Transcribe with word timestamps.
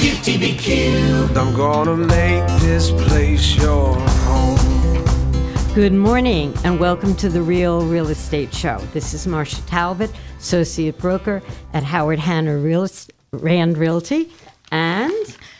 WTBQ. 0.00 1.36
I'm 1.36 1.54
gonna 1.54 1.94
make 1.94 2.46
this 2.62 2.90
place 2.90 3.54
your 3.56 3.94
home. 3.94 5.04
Good 5.74 5.92
morning 5.92 6.54
and 6.64 6.80
welcome 6.80 7.14
to 7.16 7.28
the 7.28 7.42
Real 7.42 7.84
Real 7.84 8.08
Estate 8.08 8.54
Show. 8.54 8.78
This 8.94 9.12
is 9.12 9.26
Marsha 9.26 9.62
Talbot, 9.66 10.10
associate 10.38 10.96
broker 10.96 11.42
at 11.74 11.82
Howard 11.82 12.18
Hanna 12.18 12.56
Real 12.56 12.88
Rand 13.32 13.76
Realty, 13.76 14.32
and 14.72 15.12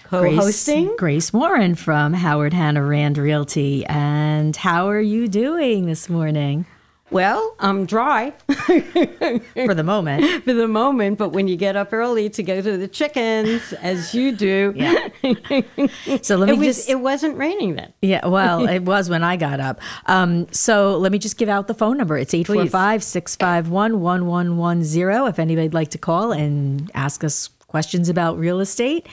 co-hosting 0.04 0.86
Grace, 0.86 0.98
Grace 0.98 1.32
Warren 1.34 1.74
from 1.74 2.14
Howard 2.14 2.54
Hanna 2.54 2.82
Rand 2.82 3.18
Realty. 3.18 3.84
And 3.84 4.56
how 4.56 4.88
are 4.88 5.02
you 5.02 5.28
doing 5.28 5.84
this 5.84 6.08
morning? 6.08 6.64
Well, 7.10 7.56
I'm 7.58 7.86
dry 7.86 8.32
For 8.48 9.74
the 9.74 9.82
moment. 9.84 10.44
for 10.44 10.52
the 10.52 10.68
moment, 10.68 11.18
but 11.18 11.30
when 11.30 11.48
you 11.48 11.56
get 11.56 11.74
up 11.74 11.92
early 11.92 12.30
to 12.30 12.42
go 12.42 12.60
to 12.60 12.76
the 12.76 12.86
chickens, 12.86 13.72
as 13.74 14.14
you 14.14 14.32
do, 14.32 14.72
Yeah. 14.76 15.08
So 16.22 16.36
let 16.36 16.48
me 16.48 16.54
it 16.54 16.58
was 16.58 16.76
just 16.76 16.88
it 16.88 17.00
wasn't 17.00 17.36
raining 17.36 17.74
then. 17.74 17.92
Yeah, 18.00 18.26
well, 18.26 18.68
it 18.76 18.80
was 18.80 19.10
when 19.10 19.22
I 19.24 19.36
got 19.36 19.58
up. 19.60 19.80
Um, 20.06 20.46
so 20.52 20.96
let 20.98 21.10
me 21.12 21.18
just 21.18 21.36
give 21.36 21.48
out 21.48 21.66
the 21.66 21.74
phone 21.74 21.96
number. 21.98 22.16
It's 22.16 22.32
845 22.34 23.02
651 23.02 24.00
1110 24.00 25.28
if 25.28 25.38
anybody'd 25.38 25.74
like 25.74 25.90
to 25.90 25.98
call 25.98 26.32
and 26.32 26.90
ask 26.94 27.24
us 27.24 27.48
questions 27.66 28.08
about 28.08 28.38
real 28.38 28.60
estate. 28.60 29.06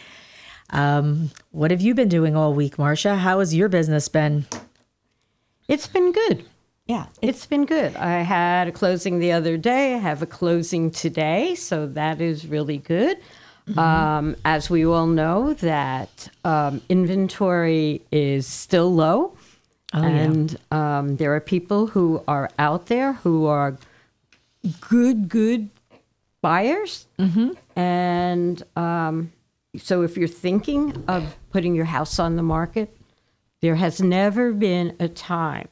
Um, 0.69 1.31
what 1.51 1.71
have 1.71 1.81
you 1.81 1.95
been 1.95 2.09
doing 2.09 2.35
all 2.35 2.53
week, 2.53 2.77
Marsha? 2.77 3.17
How 3.17 3.39
has 3.39 3.55
your 3.55 3.69
business 3.69 4.07
been? 4.09 4.45
It's 5.67 5.87
been 5.87 6.11
good. 6.11 6.45
Yeah. 6.87 7.07
It's 7.21 7.45
been 7.45 7.65
good. 7.65 7.95
I 7.97 8.21
had 8.21 8.67
a 8.67 8.71
closing 8.71 9.19
the 9.19 9.33
other 9.33 9.57
day. 9.57 9.95
I 9.95 9.97
have 9.97 10.21
a 10.21 10.25
closing 10.25 10.89
today, 10.89 11.53
so 11.55 11.85
that 11.87 12.21
is 12.21 12.47
really 12.47 12.77
good. 12.77 13.17
Mm-hmm. 13.67 13.79
Um, 13.79 14.35
as 14.45 14.69
we 14.69 14.85
all 14.85 15.07
know, 15.07 15.53
that 15.55 16.29
um, 16.45 16.81
inventory 16.87 18.01
is 18.11 18.47
still 18.47 18.93
low, 18.93 19.35
Oh, 19.93 20.01
yeah. 20.01 20.07
and 20.07 20.57
um, 20.71 21.15
there 21.17 21.33
are 21.33 21.39
people 21.41 21.87
who 21.87 22.21
are 22.27 22.49
out 22.59 22.87
there 22.87 23.13
who 23.13 23.45
are 23.45 23.77
good, 24.81 25.27
good 25.29 25.69
buyers, 26.41 27.07
mm-hmm. 27.19 27.51
and 27.77 28.63
um, 28.77 29.31
so 29.77 30.01
if 30.01 30.17
you're 30.17 30.27
thinking 30.27 31.03
of 31.07 31.35
putting 31.51 31.75
your 31.75 31.85
house 31.85 32.19
on 32.19 32.35
the 32.37 32.43
market, 32.43 32.95
there 33.61 33.75
has 33.75 34.01
never 34.01 34.53
been 34.53 34.95
a 34.99 35.07
time 35.07 35.67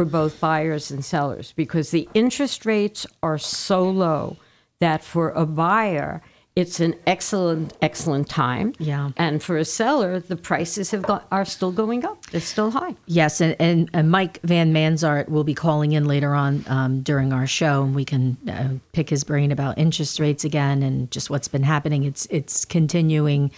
for 0.00 0.06
both 0.06 0.40
buyers 0.40 0.90
and 0.90 1.04
sellers 1.04 1.52
because 1.56 1.90
the 1.90 2.08
interest 2.14 2.64
rates 2.64 3.06
are 3.22 3.36
so 3.36 3.86
low 3.86 4.34
that 4.78 5.04
for 5.04 5.28
a 5.32 5.44
buyer, 5.44 6.22
it's 6.56 6.80
an 6.80 6.94
excellent, 7.06 7.76
excellent 7.82 8.26
time. 8.26 8.72
Yeah. 8.78 9.10
And 9.18 9.42
for 9.42 9.58
a 9.58 9.64
seller, 9.66 10.18
the 10.18 10.36
prices 10.36 10.90
have 10.92 11.02
got, 11.02 11.26
are 11.30 11.44
still 11.44 11.70
going 11.70 12.06
up. 12.06 12.24
They're 12.30 12.40
still 12.40 12.70
high. 12.70 12.96
Yes, 13.04 13.42
and, 13.42 13.54
and, 13.60 13.90
and 13.92 14.10
Mike 14.10 14.40
Vanmansart 14.40 15.28
will 15.28 15.44
be 15.44 15.52
calling 15.52 15.92
in 15.92 16.06
later 16.06 16.34
on 16.34 16.64
um, 16.68 17.02
during 17.02 17.34
our 17.34 17.46
show, 17.46 17.82
and 17.82 17.94
we 17.94 18.06
can 18.06 18.38
uh, 18.48 18.78
pick 18.94 19.10
his 19.10 19.22
brain 19.22 19.52
about 19.52 19.76
interest 19.76 20.18
rates 20.18 20.44
again 20.44 20.82
and 20.82 21.10
just 21.10 21.28
what's 21.28 21.48
been 21.48 21.62
happening. 21.62 22.04
It's 22.04 22.24
it's 22.30 22.64
continuing 22.64 23.50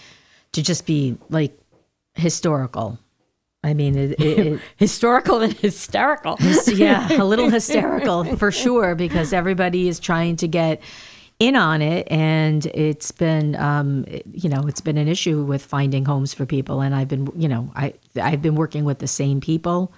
to 0.51 0.61
just 0.61 0.85
be 0.85 1.17
like 1.29 1.57
historical. 2.15 2.99
I 3.63 3.73
mean, 3.73 3.97
it, 3.97 4.19
it, 4.19 4.59
Historical 4.77 5.41
and 5.41 5.53
hysterical. 5.53 6.37
yeah, 6.67 7.21
a 7.21 7.23
little 7.23 7.49
hysterical 7.59 8.35
for 8.37 8.51
sure 8.51 8.93
because 8.95 9.31
everybody 9.31 9.87
is 9.87 9.99
trying 9.99 10.35
to 10.37 10.47
get 10.47 10.81
in 11.39 11.55
on 11.55 11.81
it, 11.81 12.07
and 12.11 12.65
it's 12.67 13.11
been, 13.11 13.55
um, 13.55 14.05
you 14.31 14.49
know, 14.49 14.67
it's 14.67 14.81
been 14.81 14.97
an 14.97 15.07
issue 15.07 15.43
with 15.43 15.65
finding 15.65 16.05
homes 16.05 16.33
for 16.33 16.45
people. 16.45 16.81
And 16.81 16.93
I've 16.93 17.07
been, 17.07 17.31
you 17.35 17.47
know, 17.47 17.71
I 17.75 17.93
I've 18.21 18.41
been 18.41 18.55
working 18.55 18.83
with 18.85 18.99
the 18.99 19.07
same 19.07 19.41
people 19.41 19.93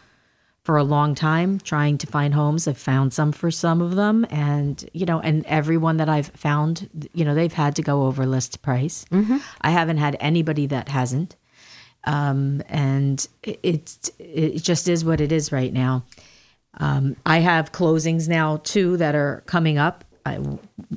for 0.64 0.78
a 0.78 0.84
long 0.84 1.14
time 1.14 1.60
trying 1.60 1.98
to 2.00 2.08
find 2.08 2.34
homes. 2.34 2.68
I've 2.68 2.78
found 2.78 3.14
some 3.14 3.32
for 3.32 3.52
some 3.52 3.82
of 3.82 3.96
them, 3.96 4.26
and 4.30 4.88
you 4.94 5.06
know, 5.06 5.20
and 5.20 5.46
everyone 5.46 5.98
that 5.98 6.10
I've 6.10 6.28
found, 6.30 6.90
you 7.14 7.26
know, 7.26 7.36
they've 7.36 7.54
had 7.54 7.76
to 7.76 7.82
go 7.82 8.06
over 8.06 8.26
list 8.26 8.62
price. 8.62 9.06
I 9.62 9.72
haven't 9.72 9.98
had 9.98 10.18
anybody 10.20 10.68
that 10.68 10.90
hasn't 10.90 11.36
um, 12.06 12.62
and 12.70 13.28
it, 13.44 14.12
it 14.20 14.62
just 14.64 14.88
is 14.88 15.04
what 15.04 15.22
it 15.22 15.32
is 15.32 15.52
right 15.52 15.74
now. 15.74 16.04
Um, 16.78 17.16
I 17.26 17.40
have 17.40 17.72
closings 17.72 18.28
now 18.28 18.58
too 18.58 18.98
that 18.98 19.16
are 19.16 19.44
coming 19.46 19.78
up. 19.78 20.04
I, 20.26 20.40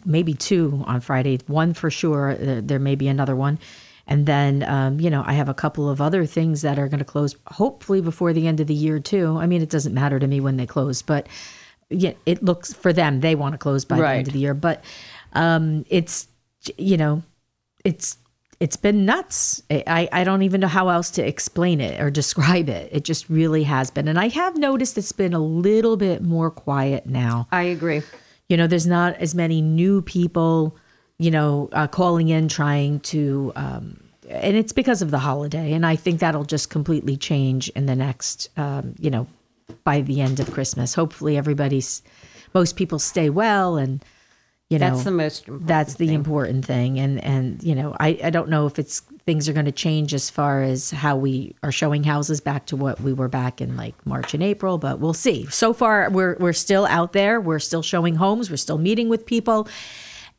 maybe 0.05 0.35
two 0.35 0.83
on 0.87 1.01
Friday. 1.01 1.39
One 1.47 1.75
for 1.75 1.91
sure. 1.91 2.31
Uh, 2.31 2.61
there 2.63 2.79
may 2.79 2.95
be 2.95 3.09
another 3.09 3.37
one, 3.37 3.59
and 4.07 4.27
then 4.27 4.63
um, 4.63 5.01
you 5.01 5.11
know 5.11 5.23
I 5.27 5.35
have 5.35 5.49
a 5.49 5.55
couple 5.55 5.89
of 5.89 6.01
other 6.01 6.27
things 6.27 6.63
that 6.63 6.79
are 6.79 6.89
going 6.89 6.99
to 6.99 7.05
close 7.05 7.37
hopefully 7.47 8.01
before 8.01 8.33
the 8.33 8.47
end 8.47 8.61
of 8.61 8.67
the 8.67 8.75
year 8.75 8.99
too. 8.99 9.37
I 9.39 9.47
mean, 9.47 9.63
it 9.63 9.71
doesn't 9.71 9.95
matter 9.95 10.19
to 10.19 10.27
me 10.27 10.41
when 10.41 10.57
they 10.57 10.67
close, 10.67 11.03
but 11.03 11.27
yeah, 11.91 12.13
it 12.27 12.43
looks 12.43 12.73
for 12.73 12.93
them 12.93 13.21
they 13.21 13.35
want 13.35 13.53
to 13.53 13.59
close 13.59 13.85
by 13.85 13.97
the 13.99 14.09
end 14.09 14.27
of 14.27 14.33
the 14.33 14.41
year. 14.41 14.55
But 14.55 14.85
um, 15.35 15.85
it's 15.89 16.29
you 16.77 16.97
know 16.97 17.23
it's 17.85 18.17
it's 18.61 18.77
been 18.77 19.05
nuts. 19.05 19.63
I, 19.71 20.09
I 20.11 20.25
don't 20.25 20.43
even 20.43 20.61
know 20.61 20.69
how 20.69 20.89
else 20.89 21.11
to 21.13 21.27
explain 21.27 21.81
it 21.81 22.01
or 22.01 22.11
describe 22.11 22.69
it. 22.69 22.89
It 22.93 23.05
just 23.05 23.29
really 23.29 23.63
has 23.63 23.91
been. 23.91 24.09
And 24.09 24.19
I 24.19 24.29
have 24.29 24.57
noticed 24.57 24.99
it's 24.99 25.13
been 25.13 25.33
a 25.33 25.39
little 25.39 25.97
bit 25.97 26.23
more 26.23 26.51
quiet 26.51 27.07
now. 27.07 27.47
I 27.53 27.63
agree. 27.63 28.03
You 28.49 28.57
know, 28.57 28.67
there's 28.67 28.87
not 28.87 29.15
as 29.17 29.35
many 29.35 29.63
new 29.63 30.03
people, 30.03 30.77
you 31.19 31.31
know, 31.31 31.69
uh, 31.73 31.87
calling 31.87 32.31
in 32.31 32.49
trying 32.49 32.99
to, 33.01 33.53
um, 33.55 34.03
and 34.29 34.57
it's 34.57 34.73
because 34.73 35.03
of 35.03 35.13
the 35.13 35.19
holiday. 35.19 35.73
And 35.73 35.87
I 35.87 35.95
think 35.95 36.19
that'll 36.19 36.45
just 36.45 36.69
completely 36.69 37.17
change 37.17 37.69
in 37.71 37.87
the 37.87 37.95
next, 37.95 38.49
um, 38.57 38.95
you 38.99 39.11
know, 39.11 39.29
by 39.85 40.01
the 40.01 40.21
end 40.21 40.41
of 40.41 40.51
Christmas. 40.51 40.95
Hopefully, 40.95 41.37
everybody's, 41.37 42.03
most 42.55 42.75
people 42.75 42.99
stay 42.99 43.31
well 43.31 43.77
and, 43.77 44.05
you 44.71 44.79
know, 44.79 44.91
That's 44.91 45.05
the 45.05 45.11
most 45.11 45.41
important 45.49 45.67
that's 45.67 45.95
the 45.95 46.07
thing. 46.09 46.15
important 46.15 46.65
thing. 46.67 46.99
And 46.99 47.25
and 47.25 47.63
you 47.63 47.75
know 47.75 47.97
I, 47.99 48.19
I 48.25 48.31
don't 48.31 48.51
know 48.51 48.67
if 48.67 48.79
it's 48.79 49.01
things 49.25 49.49
are 49.49 49.53
going 49.55 49.67
to 49.67 49.73
change 49.73 50.13
as 50.13 50.29
far 50.31 50.63
as 50.63 50.91
how 50.91 51.17
we 51.17 51.55
are 51.63 51.73
showing 51.73 52.05
houses 52.05 52.41
back 52.41 52.67
to 52.67 52.77
what 52.77 53.01
we 53.01 53.13
were 53.13 53.29
back 53.29 53.61
in 53.61 53.77
like 53.77 53.95
march 54.07 54.33
and 54.33 54.43
april 54.43 54.79
but 54.79 54.99
we'll 55.01 55.15
see. 55.15 55.47
So 55.47 55.73
far 55.73 56.11
we're 56.11 56.37
we're 56.39 56.53
still 56.53 56.87
out 56.87 57.13
there. 57.15 57.41
We're 57.41 57.59
still 57.61 57.83
showing 57.83 58.17
homes. 58.17 58.51
We're 58.51 58.57
still 58.57 58.79
meeting 58.79 59.09
with 59.09 59.25
people. 59.25 59.69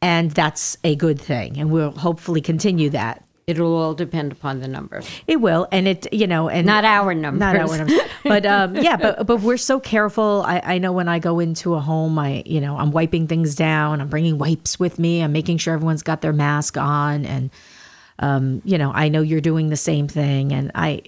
And 0.02 0.32
that's 0.32 0.78
a 0.84 0.96
good 0.96 1.20
thing. 1.20 1.58
And 1.60 1.72
we'll 1.72 1.92
hopefully 1.92 2.40
continue 2.42 2.90
that 2.92 3.24
It'll 3.50 3.76
all 3.76 3.94
depend 3.96 4.32
upon 4.32 4.60
the 4.60 4.68
numbers. 4.68 5.10
it 5.28 5.42
will 5.42 5.68
and 5.72 5.88
it 5.88 6.12
you 6.14 6.28
know 6.28 6.48
and 6.50 6.66
Not 6.66 6.86
our 6.86 7.14
numbers. 7.14 7.40
not 7.40 7.56
our 7.56 7.78
numbers. 7.78 8.00
but 8.24 8.46
um, 8.46 8.76
yeah, 8.76 8.96
but 8.96 9.26
but 9.26 9.42
we're 9.42 9.58
so 9.58 9.80
careful. 9.80 10.44
I, 10.46 10.62
I 10.64 10.78
know 10.78 10.92
when 10.94 11.08
I 11.08 11.20
go 11.20 11.40
into 11.40 11.74
a 11.74 11.80
home, 11.80 12.18
I 12.20 12.44
you 12.46 12.62
know 12.62 12.78
I'm 12.78 12.92
wiping 12.92 13.28
things 13.28 13.56
down. 13.56 14.02
I'm 14.02 14.08
bringing 14.10 14.38
wipes 14.38 14.80
with 14.80 15.00
me. 15.00 15.22
I'm 15.22 15.32
making 15.32 15.58
sure 15.58 15.74
everyone's 15.74 16.04
got 16.04 16.22
their 16.22 16.34
mask 16.34 16.78
on, 16.78 17.26
and 17.26 17.50
um, 18.20 18.62
you 18.66 18.78
know 18.78 18.92
I 18.94 19.10
know 19.10 19.22
you're 19.22 19.42
doing 19.42 19.70
the 19.70 19.78
same 19.78 20.08
thing. 20.08 20.52
And 20.54 20.72
I, 20.76 21.02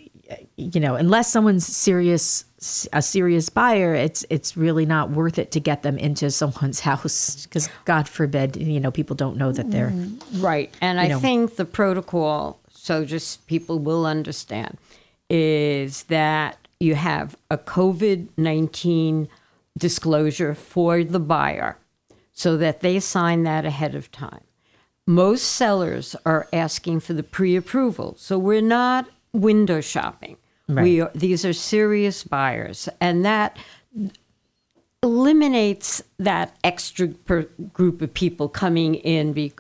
you 0.56 0.80
know, 0.80 0.96
unless 0.96 1.32
someone's 1.32 1.66
serious 1.68 2.46
a 2.94 3.02
serious 3.02 3.50
buyer, 3.50 3.96
it's 3.96 4.24
it's 4.30 4.56
really 4.56 4.86
not 4.86 5.10
worth 5.10 5.40
it 5.40 5.52
to 5.52 5.60
get 5.60 5.82
them 5.84 5.98
into 5.98 6.30
someone's 6.42 6.82
house 6.82 7.46
because 7.46 7.70
God 7.86 8.08
forbid, 8.08 8.56
you 8.58 8.80
know, 8.80 8.92
people 8.92 9.16
don't 9.16 9.38
know 9.38 9.52
that 9.52 9.72
they're 9.72 9.90
mm-hmm. 9.90 10.42
Right. 10.42 10.74
And 10.82 11.00
I 11.00 11.08
know. 11.08 11.20
think 11.20 11.56
the 11.56 11.66
protocol, 11.66 12.60
so 12.70 13.06
just 13.06 13.46
people 13.48 13.80
will 13.80 14.06
understand, 14.06 14.78
is 15.30 16.04
that 16.04 16.58
you 16.80 16.96
have 16.96 17.36
a 17.50 17.58
COVID 17.58 18.28
19 18.38 19.28
disclosure 19.78 20.54
for 20.54 21.04
the 21.04 21.20
buyer 21.20 21.78
so 22.34 22.58
that 22.58 22.82
they 22.82 23.00
sign 23.00 23.44
that 23.44 23.66
ahead 23.66 23.96
of 23.96 24.12
time. 24.12 24.42
Most 25.08 25.44
sellers 25.44 26.16
are 26.26 26.48
asking 26.54 27.00
for 27.00 27.14
the 27.14 27.24
pre 27.24 27.56
approval. 27.56 28.16
So 28.18 28.38
we're 28.38 28.62
not 28.62 29.08
window 29.34 29.82
shopping. 29.82 30.38
We 30.84 31.02
are, 31.02 31.12
these 31.14 31.46
are 31.46 31.54
serious 31.54 32.24
buyers. 32.24 32.88
And 33.00 33.26
that 33.26 33.58
eliminates 35.04 36.04
that 36.20 36.56
extra 36.64 37.08
per 37.08 37.44
group 37.74 38.02
of 38.02 38.14
people 38.14 38.48
coming 38.50 38.96
in. 38.96 39.34
Be, 39.34 39.54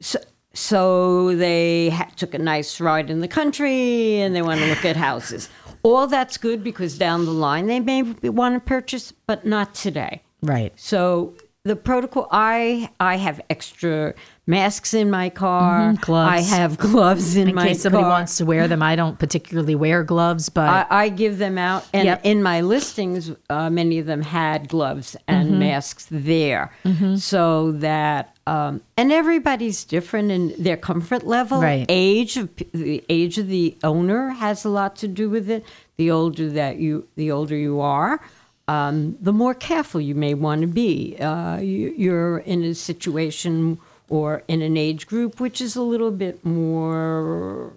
so, 0.00 0.18
so 0.52 1.34
they 1.36 1.90
ha- 1.90 2.10
took 2.16 2.34
a 2.34 2.38
nice 2.38 2.80
ride 2.80 3.10
in 3.10 3.20
the 3.20 3.28
country 3.28 4.20
and 4.20 4.34
they 4.34 4.42
want 4.42 4.60
to 4.60 4.66
look 4.66 4.84
at 4.84 4.96
houses. 4.96 5.48
All 5.82 6.06
that's 6.06 6.36
good 6.36 6.62
because 6.64 6.96
down 6.96 7.24
the 7.24 7.32
line 7.32 7.66
they 7.66 7.80
may 7.80 8.02
want 8.02 8.54
to 8.54 8.60
purchase, 8.60 9.12
but 9.26 9.44
not 9.44 9.74
today. 9.74 10.22
right. 10.42 10.72
So 10.76 11.34
the 11.64 11.74
protocol 11.74 12.28
I 12.30 12.90
I 13.00 13.16
have 13.16 13.40
extra 13.48 14.12
masks 14.46 14.92
in 14.92 15.10
my 15.10 15.30
car. 15.30 15.92
Mhm, 15.94 16.00
gloves. 16.02 16.30
I 16.30 16.40
have 16.56 16.76
gloves 16.76 17.36
in, 17.36 17.48
In 17.48 17.54
my 17.54 17.68
case 17.68 17.80
somebody 17.80 18.02
car. 18.02 18.10
wants 18.10 18.36
to 18.36 18.44
wear 18.44 18.68
them, 18.68 18.82
I 18.82 18.94
don't 18.96 19.18
particularly 19.18 19.74
wear 19.74 20.02
gloves, 20.04 20.50
but 20.50 20.68
I, 20.68 20.86
I 21.04 21.08
give 21.08 21.38
them 21.38 21.56
out, 21.56 21.86
and 21.94 22.04
Yep. 22.04 22.20
in 22.24 22.42
my 22.42 22.60
listings, 22.60 23.32
uh, 23.48 23.70
many 23.70 23.98
of 23.98 24.04
them 24.04 24.20
had 24.20 24.68
gloves 24.68 25.16
and 25.26 25.48
Mm-hmm. 25.48 25.58
masks 25.58 26.06
there, 26.10 26.70
so 27.16 27.72
that 27.72 28.36
um, 28.46 28.82
and 28.98 29.10
everybody's 29.10 29.84
different 29.84 30.30
in 30.30 30.52
their 30.58 30.76
comfort 30.76 31.26
level. 31.26 31.62
Right. 31.62 31.86
Age 31.88 32.36
of 32.36 32.50
the 32.74 33.02
age 33.08 33.38
of 33.38 33.48
the 33.48 33.74
owner 33.82 34.28
has 34.30 34.66
a 34.66 34.68
lot 34.68 34.96
to 34.96 35.08
do 35.08 35.30
with 35.30 35.48
it. 35.48 35.64
The 35.96 36.10
older 36.10 36.50
that 36.50 36.76
you, 36.76 37.08
the 37.16 37.30
older 37.30 37.56
you 37.56 37.80
are, 37.80 38.20
um, 38.68 39.16
the 39.20 39.32
more 39.32 39.54
careful 39.54 40.00
you 40.00 40.14
may 40.14 40.34
want 40.34 40.60
to 40.62 40.66
be. 40.66 41.16
Uh, 41.18 41.58
you, 41.58 41.94
you're 41.96 42.38
in 42.38 42.64
a 42.64 42.74
situation 42.74 43.78
or 44.08 44.42
in 44.48 44.62
an 44.62 44.76
age 44.76 45.06
group 45.06 45.40
which 45.40 45.60
is 45.60 45.76
a 45.76 45.82
little 45.82 46.10
bit 46.10 46.44
more 46.44 47.72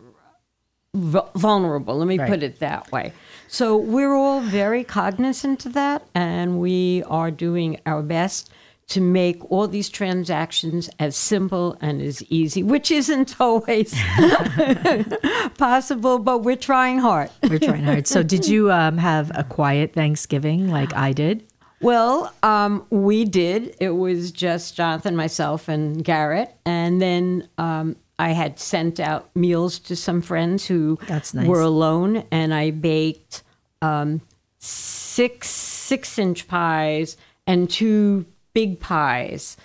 vu- 0.93 1.21
vulnerable. 1.35 1.97
Let 1.97 2.07
me 2.07 2.17
Right. 2.19 2.29
put 2.29 2.43
it 2.43 2.59
that 2.59 2.91
way. 2.91 3.13
So 3.47 3.77
we're 3.77 4.13
all 4.15 4.41
very 4.41 4.83
cognizant 4.83 5.65
of 5.65 5.73
that, 5.73 6.03
and 6.13 6.59
we 6.59 7.03
are 7.09 7.31
doing 7.31 7.79
our 7.85 8.01
best 8.01 8.49
to 8.87 9.01
make 9.01 9.51
all 9.51 9.67
these 9.67 9.89
transactions 9.89 10.89
as 10.97 11.15
simple 11.15 11.77
and 11.81 12.01
as 12.01 12.23
easy, 12.23 12.63
which 12.63 12.89
isn't 12.89 13.35
always 13.41 13.93
possible, 15.57 16.19
but 16.19 16.39
we're 16.39 16.55
trying 16.55 16.99
hard. 16.99 17.29
We're 17.49 17.59
trying 17.59 17.83
hard. 17.83 18.07
So, 18.07 18.23
did 18.23 18.47
you 18.47 18.71
um, 18.71 18.97
have 18.97 19.31
a 19.35 19.43
quiet 19.43 19.93
Thanksgiving 19.93 20.69
like 20.69 20.93
I 20.95 21.11
did? 21.11 21.45
Well, 21.81 22.33
um, 22.41 22.85
we 22.89 23.23
did. 23.23 23.75
It 23.79 23.91
was 23.91 24.31
just 24.31 24.75
Jonathan, 24.75 25.15
myself, 25.15 25.67
and 25.67 26.03
Garrett. 26.03 26.55
And 26.65 26.99
then 27.01 27.47
um, 27.59 27.97
I 28.17 28.29
had 28.29 28.57
sent 28.57 28.99
out 28.99 29.29
meals 29.35 29.77
to 29.79 29.95
some 29.95 30.21
friends 30.21 30.65
who 30.65 30.97
nice. 31.07 31.33
were 31.33 31.61
alone, 31.61 32.23
and 32.31 32.53
I 32.53 32.71
baked 32.71 33.43
um, 33.81 34.21
six 34.59 35.49
six 35.49 36.17
inch 36.17 36.47
pies 36.47 37.15
and 37.45 37.69
two 37.69 38.25
big 38.57 38.79
pies 38.79 39.55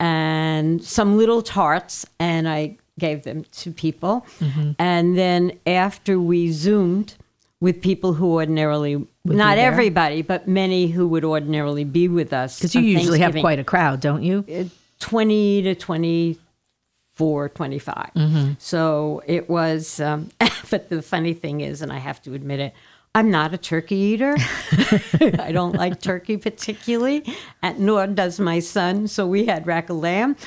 and 0.00 0.82
some 0.82 1.16
little 1.16 1.40
tarts, 1.40 2.04
and 2.18 2.48
I 2.48 2.78
gave 2.98 3.22
them 3.22 3.44
to 3.52 3.70
people. 3.70 4.26
Mm-hmm. 4.40 4.72
And 4.76 5.16
then 5.16 5.52
after 5.68 6.18
we 6.18 6.50
zoomed 6.50 7.14
with 7.60 7.80
people 7.80 8.12
who 8.12 8.32
ordinarily 8.32 9.06
not 9.24 9.56
everybody, 9.56 10.22
but 10.22 10.48
many 10.48 10.88
who 10.88 11.06
would 11.06 11.24
ordinarily 11.24 11.84
be 11.84 12.08
with 12.08 12.32
us. 12.32 12.58
Because 12.58 12.74
you 12.74 12.80
usually 12.80 13.20
have 13.20 13.36
quite 13.36 13.60
a 13.60 13.64
crowd, 13.64 14.00
don't 14.00 14.24
you? 14.24 14.68
20 14.98 15.62
to 15.62 15.74
24, 15.76 17.48
25. 17.50 18.10
Mm-hmm. 18.16 18.52
So 18.58 19.22
it 19.28 19.48
was, 19.48 20.00
um, 20.00 20.30
but 20.70 20.88
the 20.88 21.02
funny 21.02 21.34
thing 21.34 21.60
is, 21.60 21.82
and 21.82 21.92
I 21.92 21.98
have 21.98 22.20
to 22.22 22.34
admit 22.34 22.58
it, 22.58 22.74
I'm 23.12 23.28
not 23.30 23.52
a 23.52 23.58
turkey 23.58 23.96
eater. 23.96 24.36
I 25.40 25.50
don't 25.52 25.74
like 25.74 26.00
turkey 26.00 26.36
particularly, 26.36 27.24
and 27.60 27.80
nor 27.80 28.06
does 28.06 28.38
my 28.38 28.60
son. 28.60 29.08
So 29.08 29.26
we 29.26 29.46
had 29.46 29.66
rack 29.66 29.90
of 29.90 29.96
lamb, 29.96 30.36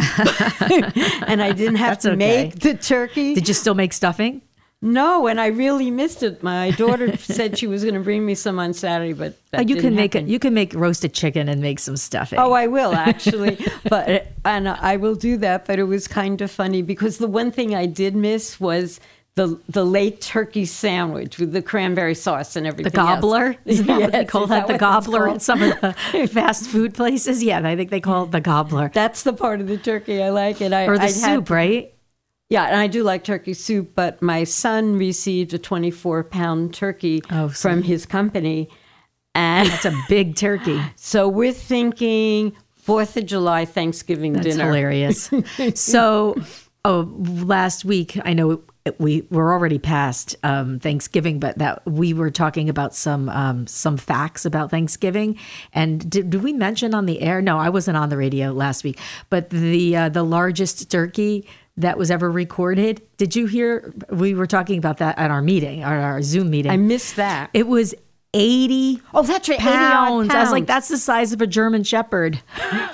and 1.28 1.44
I 1.44 1.52
didn't 1.52 1.76
have 1.76 1.96
That's 1.96 2.04
to 2.04 2.12
okay. 2.12 2.16
make 2.16 2.60
the 2.60 2.76
turkey. 2.76 3.34
Did 3.36 3.50
you 3.50 3.54
still 3.54 3.76
make 3.76 3.92
stuffing? 3.94 4.42
no, 4.86 5.28
and 5.28 5.40
I 5.40 5.48
really 5.48 5.90
missed 5.92 6.24
it. 6.24 6.44
My 6.44 6.72
daughter 6.72 7.16
said 7.18 7.58
she 7.58 7.68
was 7.68 7.84
going 7.84 7.94
to 7.96 8.02
bring 8.02 8.26
me 8.26 8.36
some 8.36 8.60
on 8.60 8.74
Saturday, 8.74 9.14
but 9.14 9.38
Oh, 9.54 9.62
you 9.62 9.78
can 9.78 9.96
make 9.96 10.14
happen. 10.14 10.28
it. 10.28 10.32
You 10.32 10.40
can 10.40 10.54
make 10.54 10.74
roasted 10.74 11.14
chicken 11.14 11.48
and 11.48 11.62
make 11.62 11.80
some 11.80 11.96
stuffing. 11.96 12.38
Oh, 12.38 12.52
I 12.52 12.68
will 12.68 12.94
actually, 12.94 13.58
but 13.90 14.28
and 14.46 14.68
I 14.70 14.98
will 14.98 15.16
do 15.16 15.38
that. 15.38 15.66
But 15.66 15.80
it 15.80 15.84
was 15.84 16.08
kind 16.08 16.42
of 16.42 16.50
funny 16.52 16.82
because 16.82 17.18
the 17.18 17.28
one 17.28 17.50
thing 17.52 17.74
I 17.76 17.86
did 17.86 18.14
miss 18.16 18.60
was 18.60 19.00
the 19.36 19.60
the 19.68 19.84
late 19.84 20.22
turkey 20.22 20.66
sandwich 20.66 21.40
with 21.40 21.54
the 21.54 21.62
cranberry 21.62 22.14
sauce 22.16 22.56
and 22.56 22.66
the 22.66 22.70
everything. 22.70 22.98
else. 23.00 23.10
gobbler. 23.16 23.56
Isn't 23.66 23.88
that 23.88 24.02
what 24.02 24.12
they 24.12 24.26
call 24.26 24.44
is 24.44 24.50
that? 24.50 24.68
The 24.68 24.78
gobbler 24.78 25.28
in 25.28 25.40
some 25.40 25.64
of 25.64 25.80
the 25.82 26.28
fast 26.32 26.68
food 26.70 26.94
places. 26.94 27.42
Yeah, 27.44 27.68
I 27.68 27.76
think 27.76 27.90
they 27.90 28.00
call 28.02 28.26
it 28.26 28.32
the 28.32 28.42
gobbler 28.42 28.92
That's 28.94 29.24
the 29.24 29.34
part 29.34 29.60
of 29.62 29.68
the 29.68 29.78
turkey 29.78 30.22
I 30.22 30.30
like, 30.30 30.62
and 30.62 30.74
I 30.76 30.86
or 30.86 30.98
the 30.98 31.04
I 31.04 31.06
had- 31.08 31.14
soup, 31.14 31.50
right? 31.50 31.90
Yeah, 32.50 32.66
and 32.66 32.76
I 32.76 32.86
do 32.86 33.02
like 33.02 33.24
turkey 33.24 33.56
soup, 33.56 33.94
but 33.96 34.22
my 34.22 34.44
son 34.44 34.98
received 34.98 35.54
a 35.56 35.58
24 35.58 36.26
pound 36.26 36.74
turkey 36.76 37.24
Oh, 37.32 37.50
from 37.50 37.82
his 37.82 38.06
company, 38.06 38.70
and 39.34 39.68
It's 39.70 39.86
a 39.86 40.00
big 40.08 40.36
turkey. 40.36 40.80
so 40.96 41.28
we're 41.28 41.52
thinking 41.54 42.56
Fourth 42.76 43.18
of 43.18 43.26
July 43.26 43.66
Thanksgiving 43.66 44.34
That's 44.34 44.46
dinner. 44.46 44.66
That's 44.72 45.30
hilarious. 45.30 45.82
so, 45.82 46.36
oh, 46.86 47.12
last 47.18 47.86
week 47.86 48.20
I 48.24 48.34
know 48.34 48.62
we 48.98 49.26
were 49.30 49.54
already 49.54 49.80
past 49.80 50.36
um, 50.44 50.80
Thanksgiving, 50.80 51.40
but 51.40 51.58
that 51.60 51.86
we 51.86 52.14
were 52.14 52.30
talking 52.32 52.70
about 52.70 52.94
some 52.94 53.30
um, 53.30 53.66
some 53.68 53.96
facts 53.98 54.46
about 54.46 54.72
Thanksgiving. 54.72 55.38
And 55.74 56.10
did, 56.10 56.30
did 56.30 56.44
we 56.44 56.52
mention 56.54 56.94
on 56.94 57.06
the 57.06 57.22
air? 57.22 57.42
No, 57.42 57.58
I 57.58 57.70
wasn't 57.70 57.98
on 57.98 58.10
the 58.10 58.18
radio 58.18 58.52
last 58.52 58.84
week. 58.84 59.00
But 59.30 59.50
the 59.50 59.96
uh, 59.96 60.10
the 60.10 60.24
largest 60.24 60.92
turkey 60.92 61.48
that 61.78 61.98
was 61.98 62.12
ever 62.12 62.30
recorded. 62.30 63.02
Did 63.18 63.36
you 63.36 63.46
hear? 63.46 63.94
We 64.10 64.34
were 64.34 64.48
talking 64.48 64.78
about 64.78 64.98
that 64.98 65.18
at 65.18 65.32
our 65.32 65.42
meeting, 65.42 65.82
at 65.84 65.92
our 65.92 66.22
Zoom 66.22 66.50
meeting. 66.50 66.72
I 66.72 66.78
missed 66.78 67.16
that. 67.16 67.50
it 67.54 67.68
was. 67.68 67.96
80 68.36 69.00
Oh, 69.14 69.22
that's 69.22 69.48
right, 69.48 69.60
80 69.60 69.68
pounds. 69.70 70.34
I 70.34 70.42
was 70.42 70.50
like, 70.50 70.66
that's 70.66 70.88
the 70.88 70.98
size 70.98 71.34
of 71.34 71.42
a 71.44 71.46
German 71.46 71.84
Shepherd. 71.84 72.42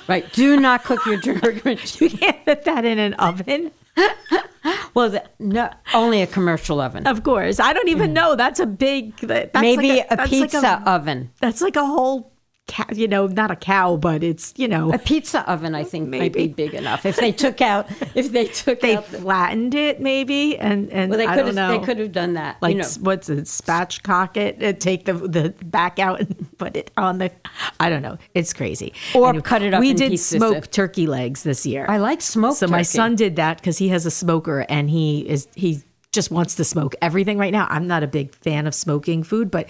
Right. 0.05 0.29
Do 0.33 0.59
not 0.59 0.83
cook 0.83 1.05
your 1.05 1.15
German. 1.15 1.61
You 2.01 2.09
can't 2.09 2.43
put 2.43 2.65
that 2.65 2.83
in 2.83 2.99
an 2.99 3.13
oven. 3.13 3.71
well, 4.93 5.09
the, 5.09 5.23
no, 5.39 5.69
only 5.93 6.21
a 6.21 6.27
commercial 6.27 6.79
oven. 6.81 7.07
Of 7.07 7.23
course. 7.23 7.59
I 7.59 7.73
don't 7.73 7.89
even 7.89 8.11
mm. 8.11 8.13
know. 8.13 8.35
That's 8.35 8.59
a 8.59 8.65
big. 8.65 9.17
That's 9.17 9.53
Maybe 9.53 9.89
like 9.89 10.11
a, 10.11 10.15
that's 10.15 10.29
pizza 10.29 10.61
Like 10.61 10.81
a, 10.81 10.89
oven. 10.89 11.31
that's 11.39 11.61
like 11.61 11.75
a 11.75 11.85
whole 11.85 12.31
cow. 12.69 12.85
You 12.93 13.07
know, 13.07 13.27
not 13.27 13.51
a 13.51 13.55
cow, 13.55 13.97
but 13.97 14.23
it's 14.23 14.53
you 14.55 14.67
know 14.67 14.93
A 14.93 14.97
pizza 14.97 15.49
oven, 15.49 15.75
I 15.75 15.83
think, 15.83 16.09
might 16.09 16.33
be 16.33 16.47
big 16.47 16.73
enough. 16.73 17.05
If 17.05 17.17
they 17.17 17.31
took 17.31 17.61
out, 17.61 17.89
if 18.15 18.31
they 18.31 18.45
took 18.45 18.79
they 18.79 18.95
out, 18.95 19.07
the, 19.07 19.19
flattened 19.19 19.75
it 19.75 19.99
maybe, 19.99 20.57
and 20.57 20.89
and 20.91 21.09
well, 21.09 21.17
they 21.17 21.25
I 21.25 21.35
could 21.35 21.45
don't 21.45 21.45
have, 21.47 21.55
know. 21.55 21.79
they 21.79 21.85
could 21.85 21.99
have 21.99 22.11
done 22.11 22.33
that. 22.33 22.57
like 22.61 22.75
you 22.75 22.81
know, 22.81 22.87
what's 23.01 23.29
it? 23.29 23.45
Spatchcock 23.45 24.37
it 24.37 24.61
and 24.61 24.79
take 24.79 25.05
the 25.05 25.13
the 25.13 25.53
back 25.65 25.99
out 25.99 26.21
and 26.21 26.47
put 26.57 26.77
it 26.77 26.91
on 26.95 27.17
the. 27.17 27.31
I 27.79 27.89
don't 27.89 28.01
know. 28.01 28.17
It's 28.33 28.53
crazy. 28.53 28.93
Or 29.13 29.39
cut 29.41 29.61
it 29.61 29.73
up 29.73 29.81
We 29.81 29.93
did 29.93 30.17
smoke 30.19 30.71
turkey 30.71 31.07
legs 31.07 31.43
this 31.43 31.65
year. 31.65 31.85
I 31.89 31.97
like 31.97 32.21
smoked. 32.21 32.57
So 32.57 32.67
my 32.67 32.83
son 32.83 33.15
did 33.15 33.35
that 33.37 33.57
because 33.57 33.77
he 33.77 33.89
has 33.89 34.05
a 34.05 34.11
smoker 34.11 34.65
and 34.69 34.89
he 34.89 35.27
is 35.27 35.47
he 35.55 35.83
just 36.11 36.31
wants 36.31 36.55
to 36.55 36.63
smoke 36.63 36.95
everything 37.01 37.37
right 37.37 37.51
now. 37.51 37.67
I'm 37.69 37.87
not 37.87 38.03
a 38.03 38.07
big 38.07 38.33
fan 38.35 38.67
of 38.67 38.73
smoking 38.73 39.23
food, 39.23 39.51
but 39.51 39.67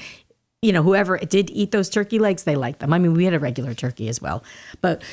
you 0.61 0.71
know, 0.71 0.83
whoever 0.83 1.17
did 1.17 1.49
eat 1.51 1.71
those 1.71 1.89
turkey 1.89 2.19
legs, 2.19 2.43
they 2.43 2.55
like 2.55 2.79
them. 2.79 2.93
I 2.93 2.99
mean, 2.99 3.13
we 3.13 3.25
had 3.25 3.33
a 3.33 3.39
regular 3.39 3.73
turkey 3.73 4.09
as 4.09 4.21
well, 4.21 4.43
but 4.81 5.03